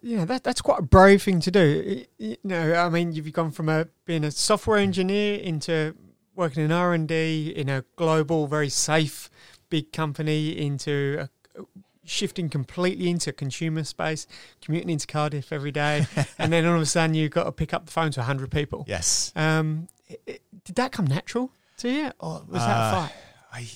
you 0.00 0.16
know, 0.18 0.24
that 0.26 0.44
that's 0.44 0.60
quite 0.60 0.78
a 0.78 0.82
brave 0.82 1.22
thing 1.22 1.40
to 1.40 1.50
do. 1.50 2.04
You 2.18 2.36
know, 2.44 2.74
I 2.74 2.88
mean, 2.88 3.10
you've 3.12 3.32
gone 3.32 3.50
from 3.50 3.68
a 3.68 3.88
being 4.04 4.22
a 4.22 4.30
software 4.30 4.78
engineer 4.78 5.40
into 5.40 5.96
working 6.40 6.64
in 6.64 6.72
R 6.72 6.92
and 6.94 7.06
D 7.06 7.52
in 7.54 7.68
a 7.68 7.84
global, 7.96 8.46
very 8.48 8.70
safe, 8.70 9.30
big 9.68 9.92
company 9.92 10.58
into 10.58 11.28
a, 11.56 11.62
shifting 12.04 12.48
completely 12.48 13.08
into 13.10 13.30
consumer 13.32 13.84
space, 13.84 14.26
commuting 14.62 14.90
into 14.90 15.06
Cardiff 15.06 15.52
every 15.52 15.70
day, 15.70 16.06
and 16.38 16.52
then 16.52 16.66
all 16.66 16.74
of 16.74 16.80
a 16.82 16.86
sudden 16.86 17.14
you've 17.14 17.30
got 17.30 17.44
to 17.44 17.52
pick 17.52 17.72
up 17.74 17.86
the 17.86 17.92
phone 17.92 18.10
to 18.12 18.22
hundred 18.22 18.50
people. 18.50 18.84
yes, 18.88 19.32
Um, 19.36 19.86
i- 20.10 20.16
i- 20.26 20.38
did 20.64 20.74
that 20.76 20.90
come 20.92 21.06
natural 21.06 21.52
to 21.78 21.88
you, 21.90 22.10
or 22.18 22.42
was 22.48 22.62
that 22.62 22.76
a 22.76 22.80
Uh, 22.80 22.90
fight? 23.06 23.12
I, 23.52 23.68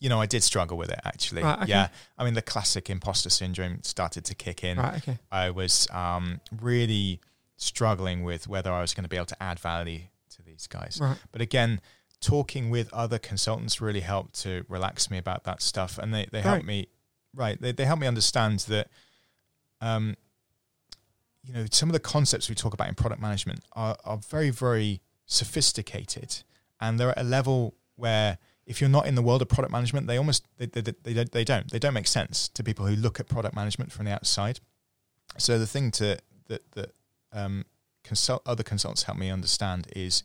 you 0.00 0.08
know, 0.08 0.20
I 0.20 0.26
did 0.26 0.42
struggle 0.42 0.76
with 0.76 0.90
it 0.90 0.98
actually. 1.04 1.42
Right, 1.42 1.58
okay. 1.62 1.68
Yeah, 1.70 1.88
I 2.18 2.24
mean, 2.24 2.34
the 2.34 2.42
classic 2.42 2.90
imposter 2.90 3.30
syndrome 3.30 3.82
started 3.84 4.24
to 4.26 4.34
kick 4.34 4.64
in. 4.64 4.78
Right. 4.78 4.96
Okay. 4.96 5.18
I 5.30 5.50
was 5.50 5.88
um, 5.92 6.40
really 6.60 7.20
struggling 7.56 8.24
with 8.24 8.48
whether 8.48 8.72
I 8.72 8.80
was 8.80 8.94
going 8.94 9.04
to 9.04 9.08
be 9.08 9.16
able 9.16 9.26
to 9.26 9.40
add 9.42 9.60
value 9.60 10.00
to 10.36 10.42
these 10.42 10.66
guys. 10.66 10.98
Right. 11.00 11.16
But 11.32 11.40
again, 11.40 11.80
talking 12.20 12.70
with 12.70 12.92
other 12.92 13.18
consultants 13.18 13.80
really 13.80 14.00
helped 14.00 14.40
to 14.42 14.64
relax 14.68 15.10
me 15.10 15.18
about 15.18 15.44
that 15.44 15.62
stuff, 15.62 15.98
and 15.98 16.12
they 16.14 16.26
they 16.30 16.38
Right. 16.38 16.44
helped 16.44 16.64
me. 16.66 16.88
Right, 17.34 17.60
they 17.60 17.72
they 17.72 17.84
helped 17.84 18.00
me 18.02 18.06
understand 18.06 18.60
that. 18.60 18.88
Um, 19.80 20.16
you 21.44 21.52
know, 21.52 21.66
some 21.72 21.88
of 21.88 21.92
the 21.92 21.98
concepts 21.98 22.48
we 22.48 22.54
talk 22.54 22.72
about 22.72 22.88
in 22.88 22.94
product 22.94 23.20
management 23.20 23.64
are, 23.72 23.96
are 24.04 24.16
very, 24.18 24.50
very 24.50 25.00
sophisticated, 25.26 26.44
and 26.80 27.00
they're 27.00 27.10
at 27.10 27.18
a 27.18 27.24
level 27.24 27.74
where 27.96 28.38
if 28.64 28.80
you're 28.80 28.90
not 28.90 29.06
in 29.06 29.16
the 29.16 29.22
world 29.22 29.42
of 29.42 29.48
product 29.48 29.72
management, 29.72 30.06
they 30.06 30.16
almost 30.16 30.46
they, 30.58 30.66
they, 30.66 30.80
they, 30.80 31.12
don't, 31.14 31.32
they 31.32 31.44
don't 31.44 31.70
they 31.70 31.78
don't 31.80 31.94
make 31.94 32.06
sense 32.06 32.48
to 32.50 32.62
people 32.62 32.86
who 32.86 32.94
look 32.94 33.18
at 33.18 33.28
product 33.28 33.56
management 33.56 33.90
from 33.90 34.04
the 34.06 34.12
outside. 34.12 34.60
So 35.36 35.58
the 35.58 35.66
thing 35.66 35.90
to 35.92 36.18
that 36.48 36.70
that 36.72 36.92
um, 37.32 37.64
consult 38.04 38.42
other 38.46 38.62
consultants 38.62 39.04
help 39.04 39.18
me 39.18 39.30
understand 39.30 39.86
is 39.94 40.22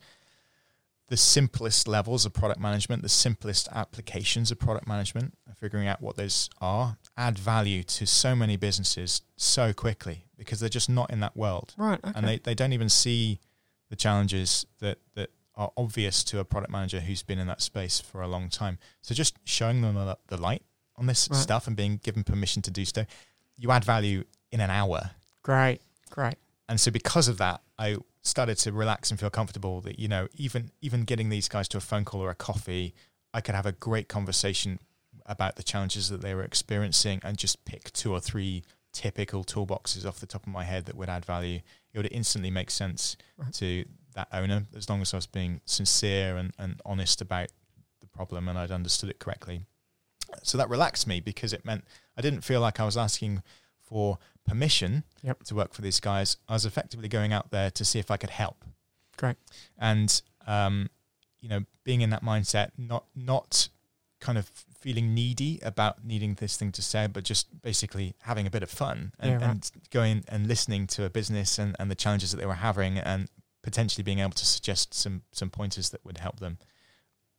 the 1.10 1.18
simplest 1.18 1.88
levels 1.88 2.26
of 2.26 2.34
product 2.34 2.60
management, 2.60 3.02
the 3.02 3.08
simplest 3.10 3.70
applications 3.74 4.52
of 4.52 4.60
product 4.60 4.88
management, 4.88 5.34
figuring 5.58 5.88
out 5.88 6.02
what 6.02 6.18
those 6.18 6.50
are, 6.60 6.98
add 7.16 7.40
value 7.40 7.82
to 7.82 8.06
so 8.06 8.36
many 8.36 8.58
businesses 8.58 9.22
so 9.38 9.72
quickly 9.74 10.26
because 10.38 10.60
they're 10.60 10.70
just 10.70 10.90
not 10.90 11.10
in 11.10 11.20
that 11.22 11.36
world 11.36 11.74
Right. 11.78 12.00
Okay. 12.04 12.12
and 12.13 12.28
they, 12.28 12.38
they 12.40 12.54
don't 12.54 12.74
even 12.74 12.90
see 12.90 13.40
the 13.90 13.96
challenges 13.96 14.66
that, 14.80 14.98
that 15.16 15.30
are 15.56 15.72
obvious 15.78 16.24
to 16.26 16.40
a 16.40 16.46
product 16.46 16.72
manager 16.72 17.00
who's 17.00 17.24
been 17.24 17.40
in 17.40 17.48
that 17.48 17.62
space 17.62 18.00
for 18.02 18.22
a 18.22 18.28
long 18.28 18.50
time. 18.50 18.78
So 19.02 19.16
just 19.16 19.38
showing 19.46 19.82
them 19.82 19.96
the, 19.96 20.18
the 20.28 20.38
light 20.38 20.62
on 20.98 21.06
this 21.08 21.30
Right. 21.32 21.38
stuff 21.40 21.68
and 21.68 21.76
being 21.76 21.98
given 22.04 22.24
permission 22.24 22.62
to 22.63 22.72
do 22.72 22.84
so, 22.86 23.06
you 23.58 23.72
add 23.72 23.84
value 23.86 24.26
in 24.52 24.60
an 24.60 24.70
hour. 24.70 25.12
great. 25.42 25.80
Great. 26.10 26.36
And 26.69 26.80
so 26.80 26.91
because 26.91 27.27
of 27.27 27.38
that, 27.38 27.62
I 27.80 27.97
started 28.23 28.58
to 28.60 28.71
relax 28.71 29.10
and 29.10 29.19
feel 29.19 29.30
comfortable 29.30 29.80
that, 29.82 29.99
you 29.99 30.08
know, 30.08 30.27
even 30.36 30.71
even 30.82 31.03
getting 31.03 31.30
these 31.30 31.47
guys 31.47 31.67
to 31.69 31.77
a 31.77 31.82
phone 31.82 32.06
call 32.06 32.21
or 32.21 32.30
a 32.30 32.36
coffee, 32.36 32.93
I 33.34 33.41
could 33.41 33.56
have 33.56 33.65
a 33.65 33.71
great 33.71 34.08
conversation 34.10 34.80
about 35.25 35.56
the 35.56 35.63
challenges 35.63 36.10
that 36.10 36.21
they 36.21 36.34
were 36.34 36.43
experiencing 36.43 37.19
and 37.23 37.38
just 37.38 37.63
pick 37.65 37.91
two 37.93 38.12
or 38.12 38.19
three 38.19 38.63
typical 38.93 39.43
toolboxes 39.43 40.06
off 40.06 40.19
the 40.19 40.25
top 40.25 40.43
of 40.43 40.51
my 40.51 40.63
head 40.63 40.86
that 40.86 40.95
would 40.95 41.10
add 41.10 41.23
value. 41.25 41.60
It 41.93 41.97
would 41.97 42.12
instantly 42.12 42.49
make 42.51 42.71
sense 42.71 43.15
Right. 43.38 43.53
to 43.53 43.86
that 44.15 44.27
owner 44.34 44.63
as 44.75 44.89
long 44.89 45.01
as 45.01 45.13
I 45.13 45.17
was 45.17 45.27
being 45.27 45.62
sincere 45.65 46.38
and, 46.38 46.53
and 46.58 46.82
honest 46.86 47.21
about 47.21 47.49
the 48.01 48.08
problem 48.08 48.47
and 48.47 48.58
I'd 48.58 48.71
understood 48.71 49.10
it 49.10 49.19
correctly. 49.19 49.62
So 50.43 50.57
that 50.57 50.70
relaxed 50.70 51.07
me 51.07 51.20
because 51.20 51.53
it 51.53 51.65
meant 51.65 51.86
I 52.18 52.22
didn't 52.22 52.41
feel 52.41 52.59
like 52.59 52.80
I 52.80 52.86
was 52.86 52.97
asking 52.97 53.43
for 53.82 54.18
permission 54.48 55.04
Yep. 55.24 55.43
to 55.43 55.56
work 55.56 55.74
for 55.74 55.82
these 55.82 56.00
guys. 56.00 56.38
I 56.48 56.54
was 56.54 56.66
effectively 56.66 57.08
going 57.10 57.34
out 57.34 57.52
there 57.52 57.70
to 57.72 57.86
see 57.86 58.00
if 58.00 58.10
I 58.10 58.18
could 58.18 58.30
help. 58.32 58.64
Great. 59.18 59.36
And 59.78 60.22
um, 60.48 60.89
you 61.41 61.50
know, 61.50 61.62
being 61.84 62.02
in 62.02 62.10
that 62.12 62.24
mindset, 62.24 62.72
not 62.78 63.06
not 63.16 63.70
kind 64.20 64.38
of 64.38 64.50
feeling 64.80 65.14
needy 65.14 65.60
about 65.64 66.04
needing 66.06 66.36
this 66.36 66.56
thing 66.58 66.72
to 66.72 66.82
say, 66.82 67.08
but 67.08 67.24
just 67.24 67.62
basically 67.62 68.16
having 68.24 68.48
a 68.48 68.50
bit 68.50 68.64
of 68.64 68.70
fun 68.70 69.12
and, 69.20 69.32
Yeah, 69.32 69.38
right. 69.38 69.43
and 69.52 69.72
going 69.91 70.24
and 70.28 70.48
listening 70.48 70.88
to 70.88 71.04
a 71.04 71.10
business 71.10 71.60
and, 71.60 71.76
and 71.80 71.91
the 71.91 71.95
challenges 71.95 72.32
that 72.32 72.38
they 72.38 72.45
were 72.45 72.54
having 72.56 72.98
and 72.98 73.28
potentially 73.64 74.04
being 74.04 74.20
able 74.20 74.32
to 74.32 74.45
suggest 74.45 74.93
some 74.93 75.24
some 75.32 75.50
pointers 75.50 75.89
that 75.89 76.04
would 76.06 76.20
help 76.20 76.39
them 76.39 76.58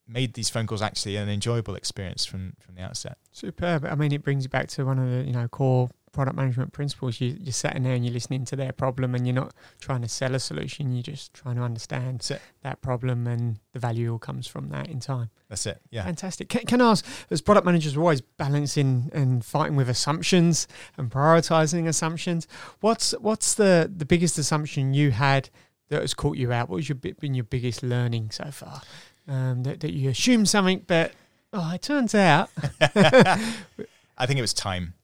made 0.07 0.35
these 0.35 0.49
phone 0.51 0.67
calls 0.67 0.83
actually 0.83 1.17
an 1.17 1.29
enjoyable 1.29 1.75
experience 1.75 2.25
from 2.27 2.55
from 2.61 2.75
the 2.75 2.83
outset. 2.83 3.19
Superb. 3.33 3.85
I 3.85 3.95
mean, 3.95 4.13
it 4.13 4.23
brings 4.23 4.45
you 4.45 4.49
back 4.51 4.69
to 4.69 4.85
one 4.85 4.99
of 4.99 5.11
the 5.11 5.25
you 5.25 5.33
know 5.33 5.49
core 5.49 5.91
product 6.13 6.37
management 6.37 6.73
principles. 6.73 7.21
You, 7.21 7.37
you're 7.41 7.53
sitting 7.53 7.83
there 7.83 7.95
and 7.95 8.05
you're 8.05 8.15
listening 8.15 8.45
to 8.47 8.57
their 8.57 8.73
problem, 8.73 9.15
and 9.15 9.27
you're 9.27 9.35
not 9.35 9.55
trying 9.81 10.03
to 10.03 10.09
sell 10.09 10.35
a 10.35 10.39
solution. 10.39 10.93
You're 10.93 11.03
just 11.03 11.35
trying 11.35 11.57
to 11.57 11.63
understand 11.63 12.29
that 12.63 12.81
problem, 12.81 13.27
and 13.27 13.59
the 13.73 13.79
value 13.79 14.13
all 14.13 14.19
comes 14.19 14.47
from 14.47 14.69
that 14.71 14.89
in 14.89 15.01
time. 15.01 15.31
That's 15.49 15.67
it. 15.67 15.81
Yeah. 15.91 16.05
Fantastic. 16.05 16.49
Can, 16.49 16.63
can 16.67 16.81
I 16.81 16.91
ask, 16.91 17.07
as 17.31 17.41
product 17.41 17.65
managers, 17.65 17.97
we're 17.97 18.03
always 18.03 18.21
balancing 18.21 19.11
and 19.13 19.45
fighting 19.45 19.77
with 19.77 19.89
assumptions 19.89 20.69
and 20.97 21.11
prioritizing 21.11 21.87
assumptions. 21.87 22.47
What's 22.81 23.13
what's 23.13 23.55
the 23.55 23.91
the 23.95 24.05
biggest 24.05 24.39
assumption 24.39 24.95
you 24.95 25.11
had 25.11 25.51
that 25.89 26.01
has 26.03 26.15
caught 26.15 26.37
you 26.37 26.53
out? 26.53 26.69
What 26.69 26.77
was 26.77 26.89
your 26.89 26.97
been 26.97 27.35
your 27.35 27.45
biggest 27.45 27.83
learning 27.83 28.31
so 28.31 28.51
far? 28.51 28.83
Um, 29.27 29.63
that, 29.65 29.81
that 29.81 29.93
you 29.93 30.09
assumed 30.09 30.49
something, 30.49 30.85
but 30.87 31.13
oh, 31.53 31.73
it 31.75 31.83
turns 31.83 32.15
out. 32.15 32.51
I 32.81 34.27
think 34.27 34.39
it 34.39 34.43
was 34.43 34.55
time. 34.55 34.95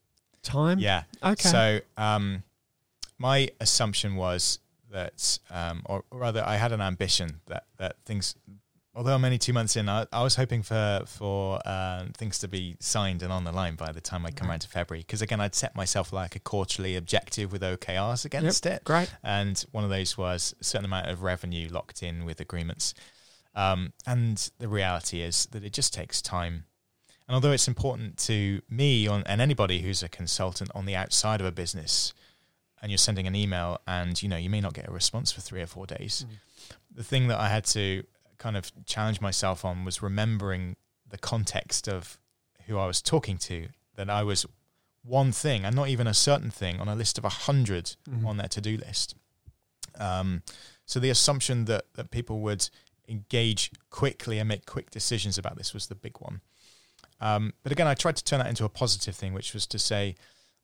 Time. 0.44 0.78
Yeah. 0.78 1.04
Okay. 1.22 1.48
So 1.48 1.80
um, 1.96 2.42
my 3.18 3.50
assumption 3.60 4.16
was 4.16 4.60
that, 4.92 5.38
um, 5.50 5.82
or, 5.86 6.04
or 6.10 6.18
rather, 6.20 6.44
I 6.46 6.56
had 6.56 6.72
an 6.72 6.80
ambition 6.80 7.40
that 7.46 7.64
that 7.78 7.96
things 8.04 8.36
although 8.94 9.14
I'm 9.14 9.24
only 9.24 9.38
two 9.38 9.52
months 9.52 9.76
in, 9.76 9.88
I, 9.88 10.06
I 10.12 10.22
was 10.22 10.36
hoping 10.36 10.62
for 10.62 11.02
for 11.06 11.60
uh, 11.66 12.06
things 12.16 12.38
to 12.40 12.48
be 12.48 12.76
signed 12.80 13.22
and 13.22 13.32
on 13.32 13.44
the 13.44 13.52
line 13.52 13.74
by 13.74 13.92
the 13.92 14.00
time 14.00 14.24
I 14.24 14.30
come 14.30 14.48
around 14.48 14.60
to 14.60 14.68
February. 14.68 15.00
Because 15.00 15.22
again, 15.22 15.40
I'd 15.40 15.54
set 15.54 15.74
myself 15.74 16.12
like 16.12 16.36
a 16.36 16.40
quarterly 16.40 16.96
objective 16.96 17.52
with 17.52 17.62
OKRs 17.62 18.24
against 18.24 18.64
yep, 18.64 18.76
it. 18.76 18.84
Great. 18.84 19.12
And 19.22 19.64
one 19.72 19.84
of 19.84 19.90
those 19.90 20.16
was 20.16 20.54
a 20.60 20.64
certain 20.64 20.84
amount 20.84 21.08
of 21.08 21.22
revenue 21.22 21.68
locked 21.68 22.02
in 22.02 22.24
with 22.24 22.40
agreements. 22.40 22.94
Um, 23.54 23.92
and 24.06 24.50
the 24.58 24.68
reality 24.68 25.20
is 25.20 25.46
that 25.46 25.64
it 25.64 25.72
just 25.72 25.94
takes 25.94 26.20
time. 26.20 26.64
And 27.26 27.34
although 27.34 27.52
it's 27.52 27.68
important 27.68 28.18
to 28.18 28.60
me 28.68 29.06
on, 29.06 29.22
and 29.26 29.40
anybody 29.40 29.80
who's 29.80 30.02
a 30.02 30.08
consultant 30.08 30.70
on 30.74 30.84
the 30.84 30.94
outside 30.94 31.40
of 31.40 31.46
a 31.46 31.52
business, 31.52 32.12
and 32.82 32.90
you're 32.90 32.98
sending 32.98 33.26
an 33.26 33.34
email 33.34 33.80
and 33.86 34.22
you 34.22 34.28
know 34.28 34.36
you 34.36 34.50
may 34.50 34.60
not 34.60 34.74
get 34.74 34.86
a 34.86 34.92
response 34.92 35.32
for 35.32 35.40
three 35.40 35.62
or 35.62 35.66
four 35.66 35.86
days, 35.86 36.26
mm. 36.28 36.36
the 36.94 37.02
thing 37.02 37.28
that 37.28 37.40
I 37.40 37.48
had 37.48 37.64
to 37.66 38.04
kind 38.36 38.58
of 38.58 38.70
challenge 38.84 39.22
myself 39.22 39.64
on 39.64 39.86
was 39.86 40.02
remembering 40.02 40.76
the 41.08 41.16
context 41.16 41.88
of 41.88 42.18
who 42.66 42.78
I 42.78 42.86
was 42.86 43.00
talking 43.00 43.38
to. 43.38 43.68
That 43.96 44.10
I 44.10 44.22
was 44.22 44.44
one 45.02 45.32
thing 45.32 45.64
and 45.64 45.74
not 45.74 45.88
even 45.88 46.06
a 46.06 46.14
certain 46.14 46.50
thing 46.50 46.78
on 46.78 46.88
a 46.88 46.94
list 46.94 47.16
of 47.16 47.24
a 47.24 47.28
100 47.28 47.96
mm-hmm. 48.08 48.26
on 48.26 48.36
their 48.36 48.48
to 48.48 48.60
do 48.60 48.76
list. 48.76 49.14
Um, 49.98 50.42
so 50.84 51.00
the 51.00 51.10
assumption 51.10 51.64
that 51.66 51.86
that 51.94 52.10
people 52.10 52.40
would 52.40 52.68
engage 53.08 53.70
quickly 53.88 54.38
and 54.38 54.48
make 54.48 54.66
quick 54.66 54.90
decisions 54.90 55.38
about 55.38 55.56
this 55.56 55.72
was 55.72 55.86
the 55.86 55.94
big 55.94 56.16
one. 56.18 56.42
Um, 57.24 57.54
but 57.62 57.72
again, 57.72 57.86
I 57.86 57.94
tried 57.94 58.16
to 58.16 58.24
turn 58.24 58.38
that 58.40 58.48
into 58.48 58.66
a 58.66 58.68
positive 58.68 59.16
thing, 59.16 59.32
which 59.32 59.54
was 59.54 59.66
to 59.68 59.78
say, 59.78 60.14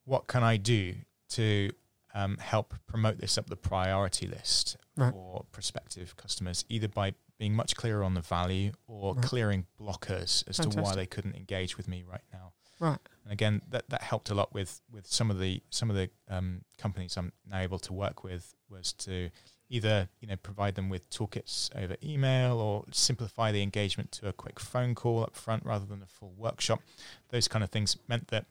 what 0.04 0.26
can 0.26 0.42
I 0.42 0.58
do 0.58 0.94
to 1.30 1.70
um, 2.14 2.36
help 2.36 2.74
promote 2.86 3.18
this 3.18 3.38
up 3.38 3.48
the 3.48 3.56
priority 3.56 4.26
list 4.26 4.76
right. 4.94 5.10
for 5.10 5.46
prospective 5.52 6.16
customers, 6.16 6.66
either 6.68 6.86
by 6.86 7.14
being 7.38 7.54
much 7.54 7.74
clearer 7.76 8.04
on 8.04 8.12
the 8.12 8.20
value 8.20 8.72
or 8.86 9.14
right. 9.14 9.24
clearing 9.24 9.64
blockers 9.80 10.46
as 10.48 10.58
Fantastic. 10.58 10.72
to 10.72 10.82
why 10.82 10.94
they 10.94 11.06
couldn't 11.06 11.34
engage 11.34 11.78
with 11.78 11.88
me 11.88 12.04
right 12.06 12.24
now. 12.30 12.52
Right. 12.78 12.98
And 13.24 13.32
again, 13.32 13.62
that, 13.70 13.88
that 13.88 14.02
helped 14.02 14.28
a 14.28 14.34
lot 14.34 14.52
with, 14.52 14.82
with 14.92 15.06
some 15.06 15.30
of 15.30 15.38
the 15.38 15.62
some 15.70 15.88
of 15.88 15.96
the 15.96 16.10
um, 16.28 16.62
companies 16.76 17.16
I'm 17.16 17.32
now 17.48 17.60
able 17.60 17.78
to 17.80 17.92
work 17.94 18.22
with 18.22 18.54
was 18.68 18.92
to 18.94 19.30
either 19.70 20.08
you 20.20 20.28
know 20.28 20.36
provide 20.36 20.74
them 20.74 20.90
with 20.90 21.08
toolkits 21.08 21.74
over 21.80 21.96
email 22.02 22.58
or 22.58 22.84
simplify 22.90 23.50
the 23.50 23.62
engagement 23.62 24.12
to 24.12 24.28
a 24.28 24.32
quick 24.32 24.60
phone 24.60 24.94
call 24.94 25.22
up 25.22 25.36
front 25.36 25.64
rather 25.64 25.86
than 25.86 26.02
a 26.02 26.06
full 26.06 26.34
workshop. 26.36 26.82
Those 27.30 27.48
kind 27.48 27.64
of 27.64 27.70
things 27.70 27.96
meant 28.08 28.28
that 28.28 28.44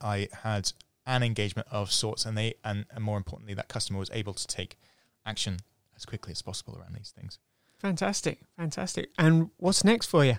I 0.00 0.28
had 0.42 0.72
an 1.06 1.22
engagement 1.22 1.68
of 1.70 1.92
sorts, 1.92 2.24
and 2.24 2.36
they 2.36 2.54
and, 2.64 2.86
and 2.90 3.04
more 3.04 3.16
importantly, 3.16 3.54
that 3.54 3.68
customer 3.68 3.98
was 3.98 4.10
able 4.12 4.34
to 4.34 4.46
take 4.46 4.78
action 5.24 5.58
as 5.94 6.04
quickly 6.04 6.32
as 6.32 6.42
possible 6.42 6.76
around 6.76 6.94
these 6.96 7.12
things. 7.16 7.38
Fantastic, 7.78 8.40
fantastic. 8.56 9.10
And 9.18 9.50
what's 9.58 9.84
next 9.84 10.06
for 10.06 10.24
you? 10.24 10.38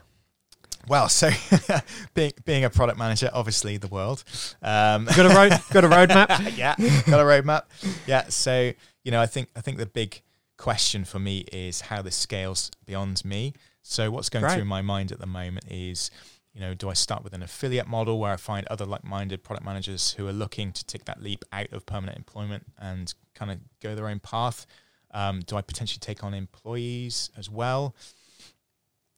Well, 0.88 1.10
so 1.10 1.30
being, 2.14 2.34
being 2.46 2.64
a 2.64 2.70
product 2.70 2.98
manager, 2.98 3.30
obviously 3.34 3.78
the 3.78 3.88
world. 3.88 4.24
Um, 4.62 5.06
got 5.06 5.26
a 5.26 5.36
road, 5.36 5.52
got 5.72 5.84
a 5.84 5.90
roadmap. 5.90 6.28
yeah, 6.58 6.76
got 6.78 7.20
a 7.20 7.24
roadmap. 7.24 7.64
Yeah, 8.08 8.30
so 8.30 8.72
you 9.04 9.12
know, 9.12 9.22
I 9.22 9.26
think 9.26 9.50
I 9.56 9.62
think 9.62 9.78
the 9.78 9.86
big 9.86 10.22
question 10.58 11.06
for 11.06 11.20
me 11.20 11.40
is 11.52 11.82
how 11.82 12.02
this 12.02 12.16
scales 12.16 12.72
beyond 12.86 13.26
me. 13.26 13.54
So 13.82 14.12
what's 14.12 14.30
going 14.30 14.46
through 14.48 14.66
my 14.66 14.82
mind 14.84 15.12
at 15.12 15.20
the 15.20 15.26
moment 15.26 15.66
is, 15.68 16.12
you 16.54 16.62
know, 16.62 16.76
do 16.76 16.88
I 16.90 16.94
start 16.94 17.24
with 17.24 17.34
an 17.34 17.42
affiliate 17.42 17.88
model 17.88 18.20
where 18.20 18.32
I 18.32 18.38
find 18.38 18.68
other 18.68 18.86
like-minded 18.86 19.44
product 19.44 19.66
managers 19.66 20.14
who 20.14 20.28
are 20.28 20.34
looking 20.34 20.72
to 20.74 20.86
take 20.86 21.06
that 21.06 21.22
leap 21.22 21.44
out 21.52 21.74
of 21.74 21.88
permanent 21.88 22.16
employment 22.16 22.66
and 22.78 23.12
kind 23.34 23.50
of 23.50 23.58
go 23.82 23.96
their 23.96 24.08
own 24.08 24.20
path? 24.20 24.68
Um, 25.14 25.42
do 25.42 25.56
I 25.58 25.62
potentially 25.62 26.00
take 26.00 26.24
on 26.24 26.36
employees 26.36 27.32
as 27.36 27.50
well? 27.50 27.96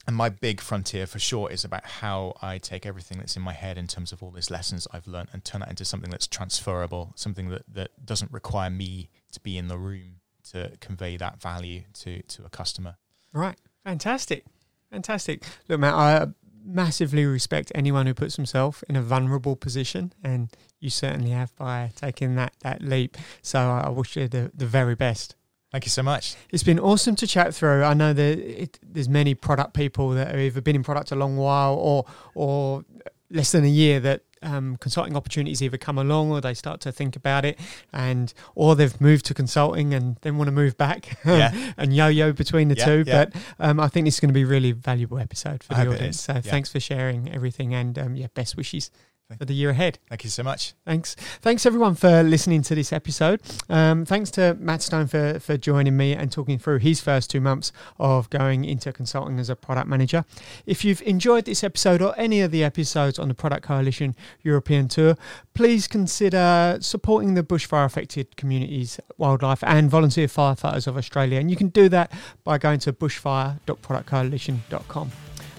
And 0.05 0.15
my 0.15 0.29
big 0.29 0.59
frontier 0.59 1.07
for 1.07 1.19
sure 1.19 1.49
is 1.49 1.63
about 1.63 1.85
how 1.85 2.35
I 2.41 2.57
take 2.57 2.85
everything 2.85 3.19
that's 3.19 3.37
in 3.37 3.41
my 3.41 3.53
head 3.53 3.77
in 3.77 3.87
terms 3.87 4.11
of 4.11 4.21
all 4.21 4.31
these 4.31 4.51
lessons 4.51 4.87
I've 4.91 5.07
learned 5.07 5.29
and 5.31 5.45
turn 5.45 5.61
that 5.61 5.69
into 5.69 5.85
something 5.85 6.11
that's 6.11 6.27
transferable, 6.27 7.13
something 7.15 7.49
that, 7.49 7.63
that 7.73 8.05
doesn't 8.05 8.31
require 8.31 8.69
me 8.69 9.09
to 9.31 9.39
be 9.39 9.57
in 9.57 9.69
the 9.69 9.77
room 9.77 10.19
to 10.51 10.73
convey 10.81 11.15
that 11.17 11.41
value 11.41 11.83
to, 11.93 12.21
to 12.21 12.45
a 12.45 12.49
customer. 12.49 12.97
Right. 13.31 13.57
Fantastic. 13.85 14.45
Fantastic. 14.91 15.43
Look, 15.69 15.79
Matt, 15.79 15.93
I 15.93 16.27
massively 16.65 17.25
respect 17.25 17.71
anyone 17.73 18.05
who 18.05 18.13
puts 18.13 18.35
himself 18.35 18.83
in 18.89 18.95
a 18.95 19.01
vulnerable 19.01 19.55
position, 19.55 20.13
and 20.23 20.49
you 20.79 20.89
certainly 20.89 21.31
have 21.31 21.55
by 21.55 21.91
taking 21.95 22.35
that, 22.35 22.53
that 22.61 22.81
leap. 22.81 23.17
So 23.41 23.59
I 23.59 23.89
wish 23.89 24.15
you 24.15 24.27
the, 24.27 24.51
the 24.53 24.65
very 24.65 24.95
best. 24.95 25.35
Thank 25.73 25.85
you 25.85 25.89
so 25.89 26.03
much. 26.03 26.35
It's 26.51 26.61
been 26.61 26.79
awesome 26.79 27.15
to 27.15 27.25
chat 27.25 27.55
through. 27.55 27.83
I 27.83 27.95
know 27.95 28.13
that 28.13 28.37
it, 28.37 28.79
there's 28.83 29.09
many 29.09 29.33
product 29.33 29.73
people 29.73 30.11
that 30.11 30.27
have 30.27 30.39
either 30.39 30.61
been 30.61 30.75
in 30.75 30.83
product 30.83 31.11
a 31.11 31.15
long 31.15 31.35
while 31.35 31.73
or 31.73 32.05
or 32.35 32.85
less 33.31 33.51
than 33.53 33.63
a 33.63 33.69
year 33.69 33.99
that 34.01 34.21
um, 34.43 34.77
consulting 34.77 35.17
opportunities 35.17 35.63
either 35.63 35.77
come 35.77 35.97
along 35.97 36.29
or 36.29 36.41
they 36.41 36.53
start 36.53 36.79
to 36.81 36.91
think 36.91 37.15
about 37.15 37.43
it 37.43 37.59
and 37.91 38.35
or 38.53 38.75
they've 38.75 39.01
moved 39.01 39.25
to 39.25 39.33
consulting 39.33 39.95
and 39.95 40.17
then 40.21 40.37
want 40.37 40.47
to 40.47 40.51
move 40.51 40.77
back 40.77 41.17
yeah. 41.25 41.73
and 41.77 41.95
yo-yo 41.95 42.33
between 42.33 42.67
the 42.67 42.75
yeah, 42.75 42.85
two 42.85 43.03
yeah. 43.07 43.25
but 43.25 43.41
um, 43.59 43.79
i 43.79 43.87
think 43.87 44.05
this 44.05 44.15
is 44.15 44.19
going 44.19 44.27
to 44.27 44.33
be 44.33 44.43
a 44.43 44.45
really 44.45 44.73
valuable 44.73 45.17
episode 45.17 45.63
for 45.63 45.73
the 45.73 45.89
audience 45.89 46.19
so 46.19 46.41
thanks 46.41 46.69
for 46.69 46.81
sharing 46.81 47.31
everything 47.33 47.73
and 47.73 47.97
um, 47.97 48.15
yeah 48.17 48.27
best 48.33 48.57
wishes 48.57 48.91
for 49.37 49.45
the 49.45 49.53
year 49.53 49.71
ahead. 49.71 49.99
Thank 50.09 50.23
you 50.23 50.29
so 50.29 50.43
much. 50.43 50.73
Thanks. 50.85 51.15
Thanks 51.41 51.65
everyone 51.65 51.95
for 51.95 52.23
listening 52.23 52.61
to 52.63 52.75
this 52.75 52.93
episode. 52.93 53.41
Um, 53.69 54.05
thanks 54.05 54.31
to 54.31 54.55
Matt 54.59 54.81
Stone 54.81 55.07
for, 55.07 55.39
for 55.39 55.57
joining 55.57 55.97
me 55.97 56.13
and 56.13 56.31
talking 56.31 56.59
through 56.59 56.79
his 56.79 57.01
first 57.01 57.29
two 57.29 57.41
months 57.41 57.71
of 57.99 58.29
going 58.29 58.65
into 58.65 58.91
consulting 58.91 59.39
as 59.39 59.49
a 59.49 59.55
product 59.55 59.87
manager. 59.87 60.25
If 60.65 60.85
you've 60.85 61.01
enjoyed 61.03 61.45
this 61.45 61.63
episode 61.63 62.01
or 62.01 62.13
any 62.17 62.41
of 62.41 62.51
the 62.51 62.63
episodes 62.63 63.19
on 63.19 63.27
the 63.27 63.33
Product 63.33 63.63
Coalition 63.63 64.15
European 64.41 64.87
Tour, 64.87 65.15
please 65.53 65.87
consider 65.87 66.77
supporting 66.81 67.33
the 67.33 67.43
bushfire 67.43 67.85
affected 67.85 68.35
communities, 68.35 68.99
wildlife, 69.17 69.63
and 69.63 69.89
volunteer 69.89 70.27
firefighters 70.27 70.87
of 70.87 70.97
Australia. 70.97 71.39
And 71.39 71.49
you 71.49 71.57
can 71.57 71.69
do 71.69 71.89
that 71.89 72.11
by 72.43 72.57
going 72.57 72.79
to 72.79 72.91
bushfire.productcoalition.com. 72.93 75.11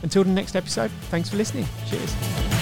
Until 0.02 0.24
the 0.24 0.30
next 0.30 0.54
episode, 0.54 0.90
thanks 1.10 1.30
for 1.30 1.36
listening. 1.36 1.66
Cheers. 1.88 2.53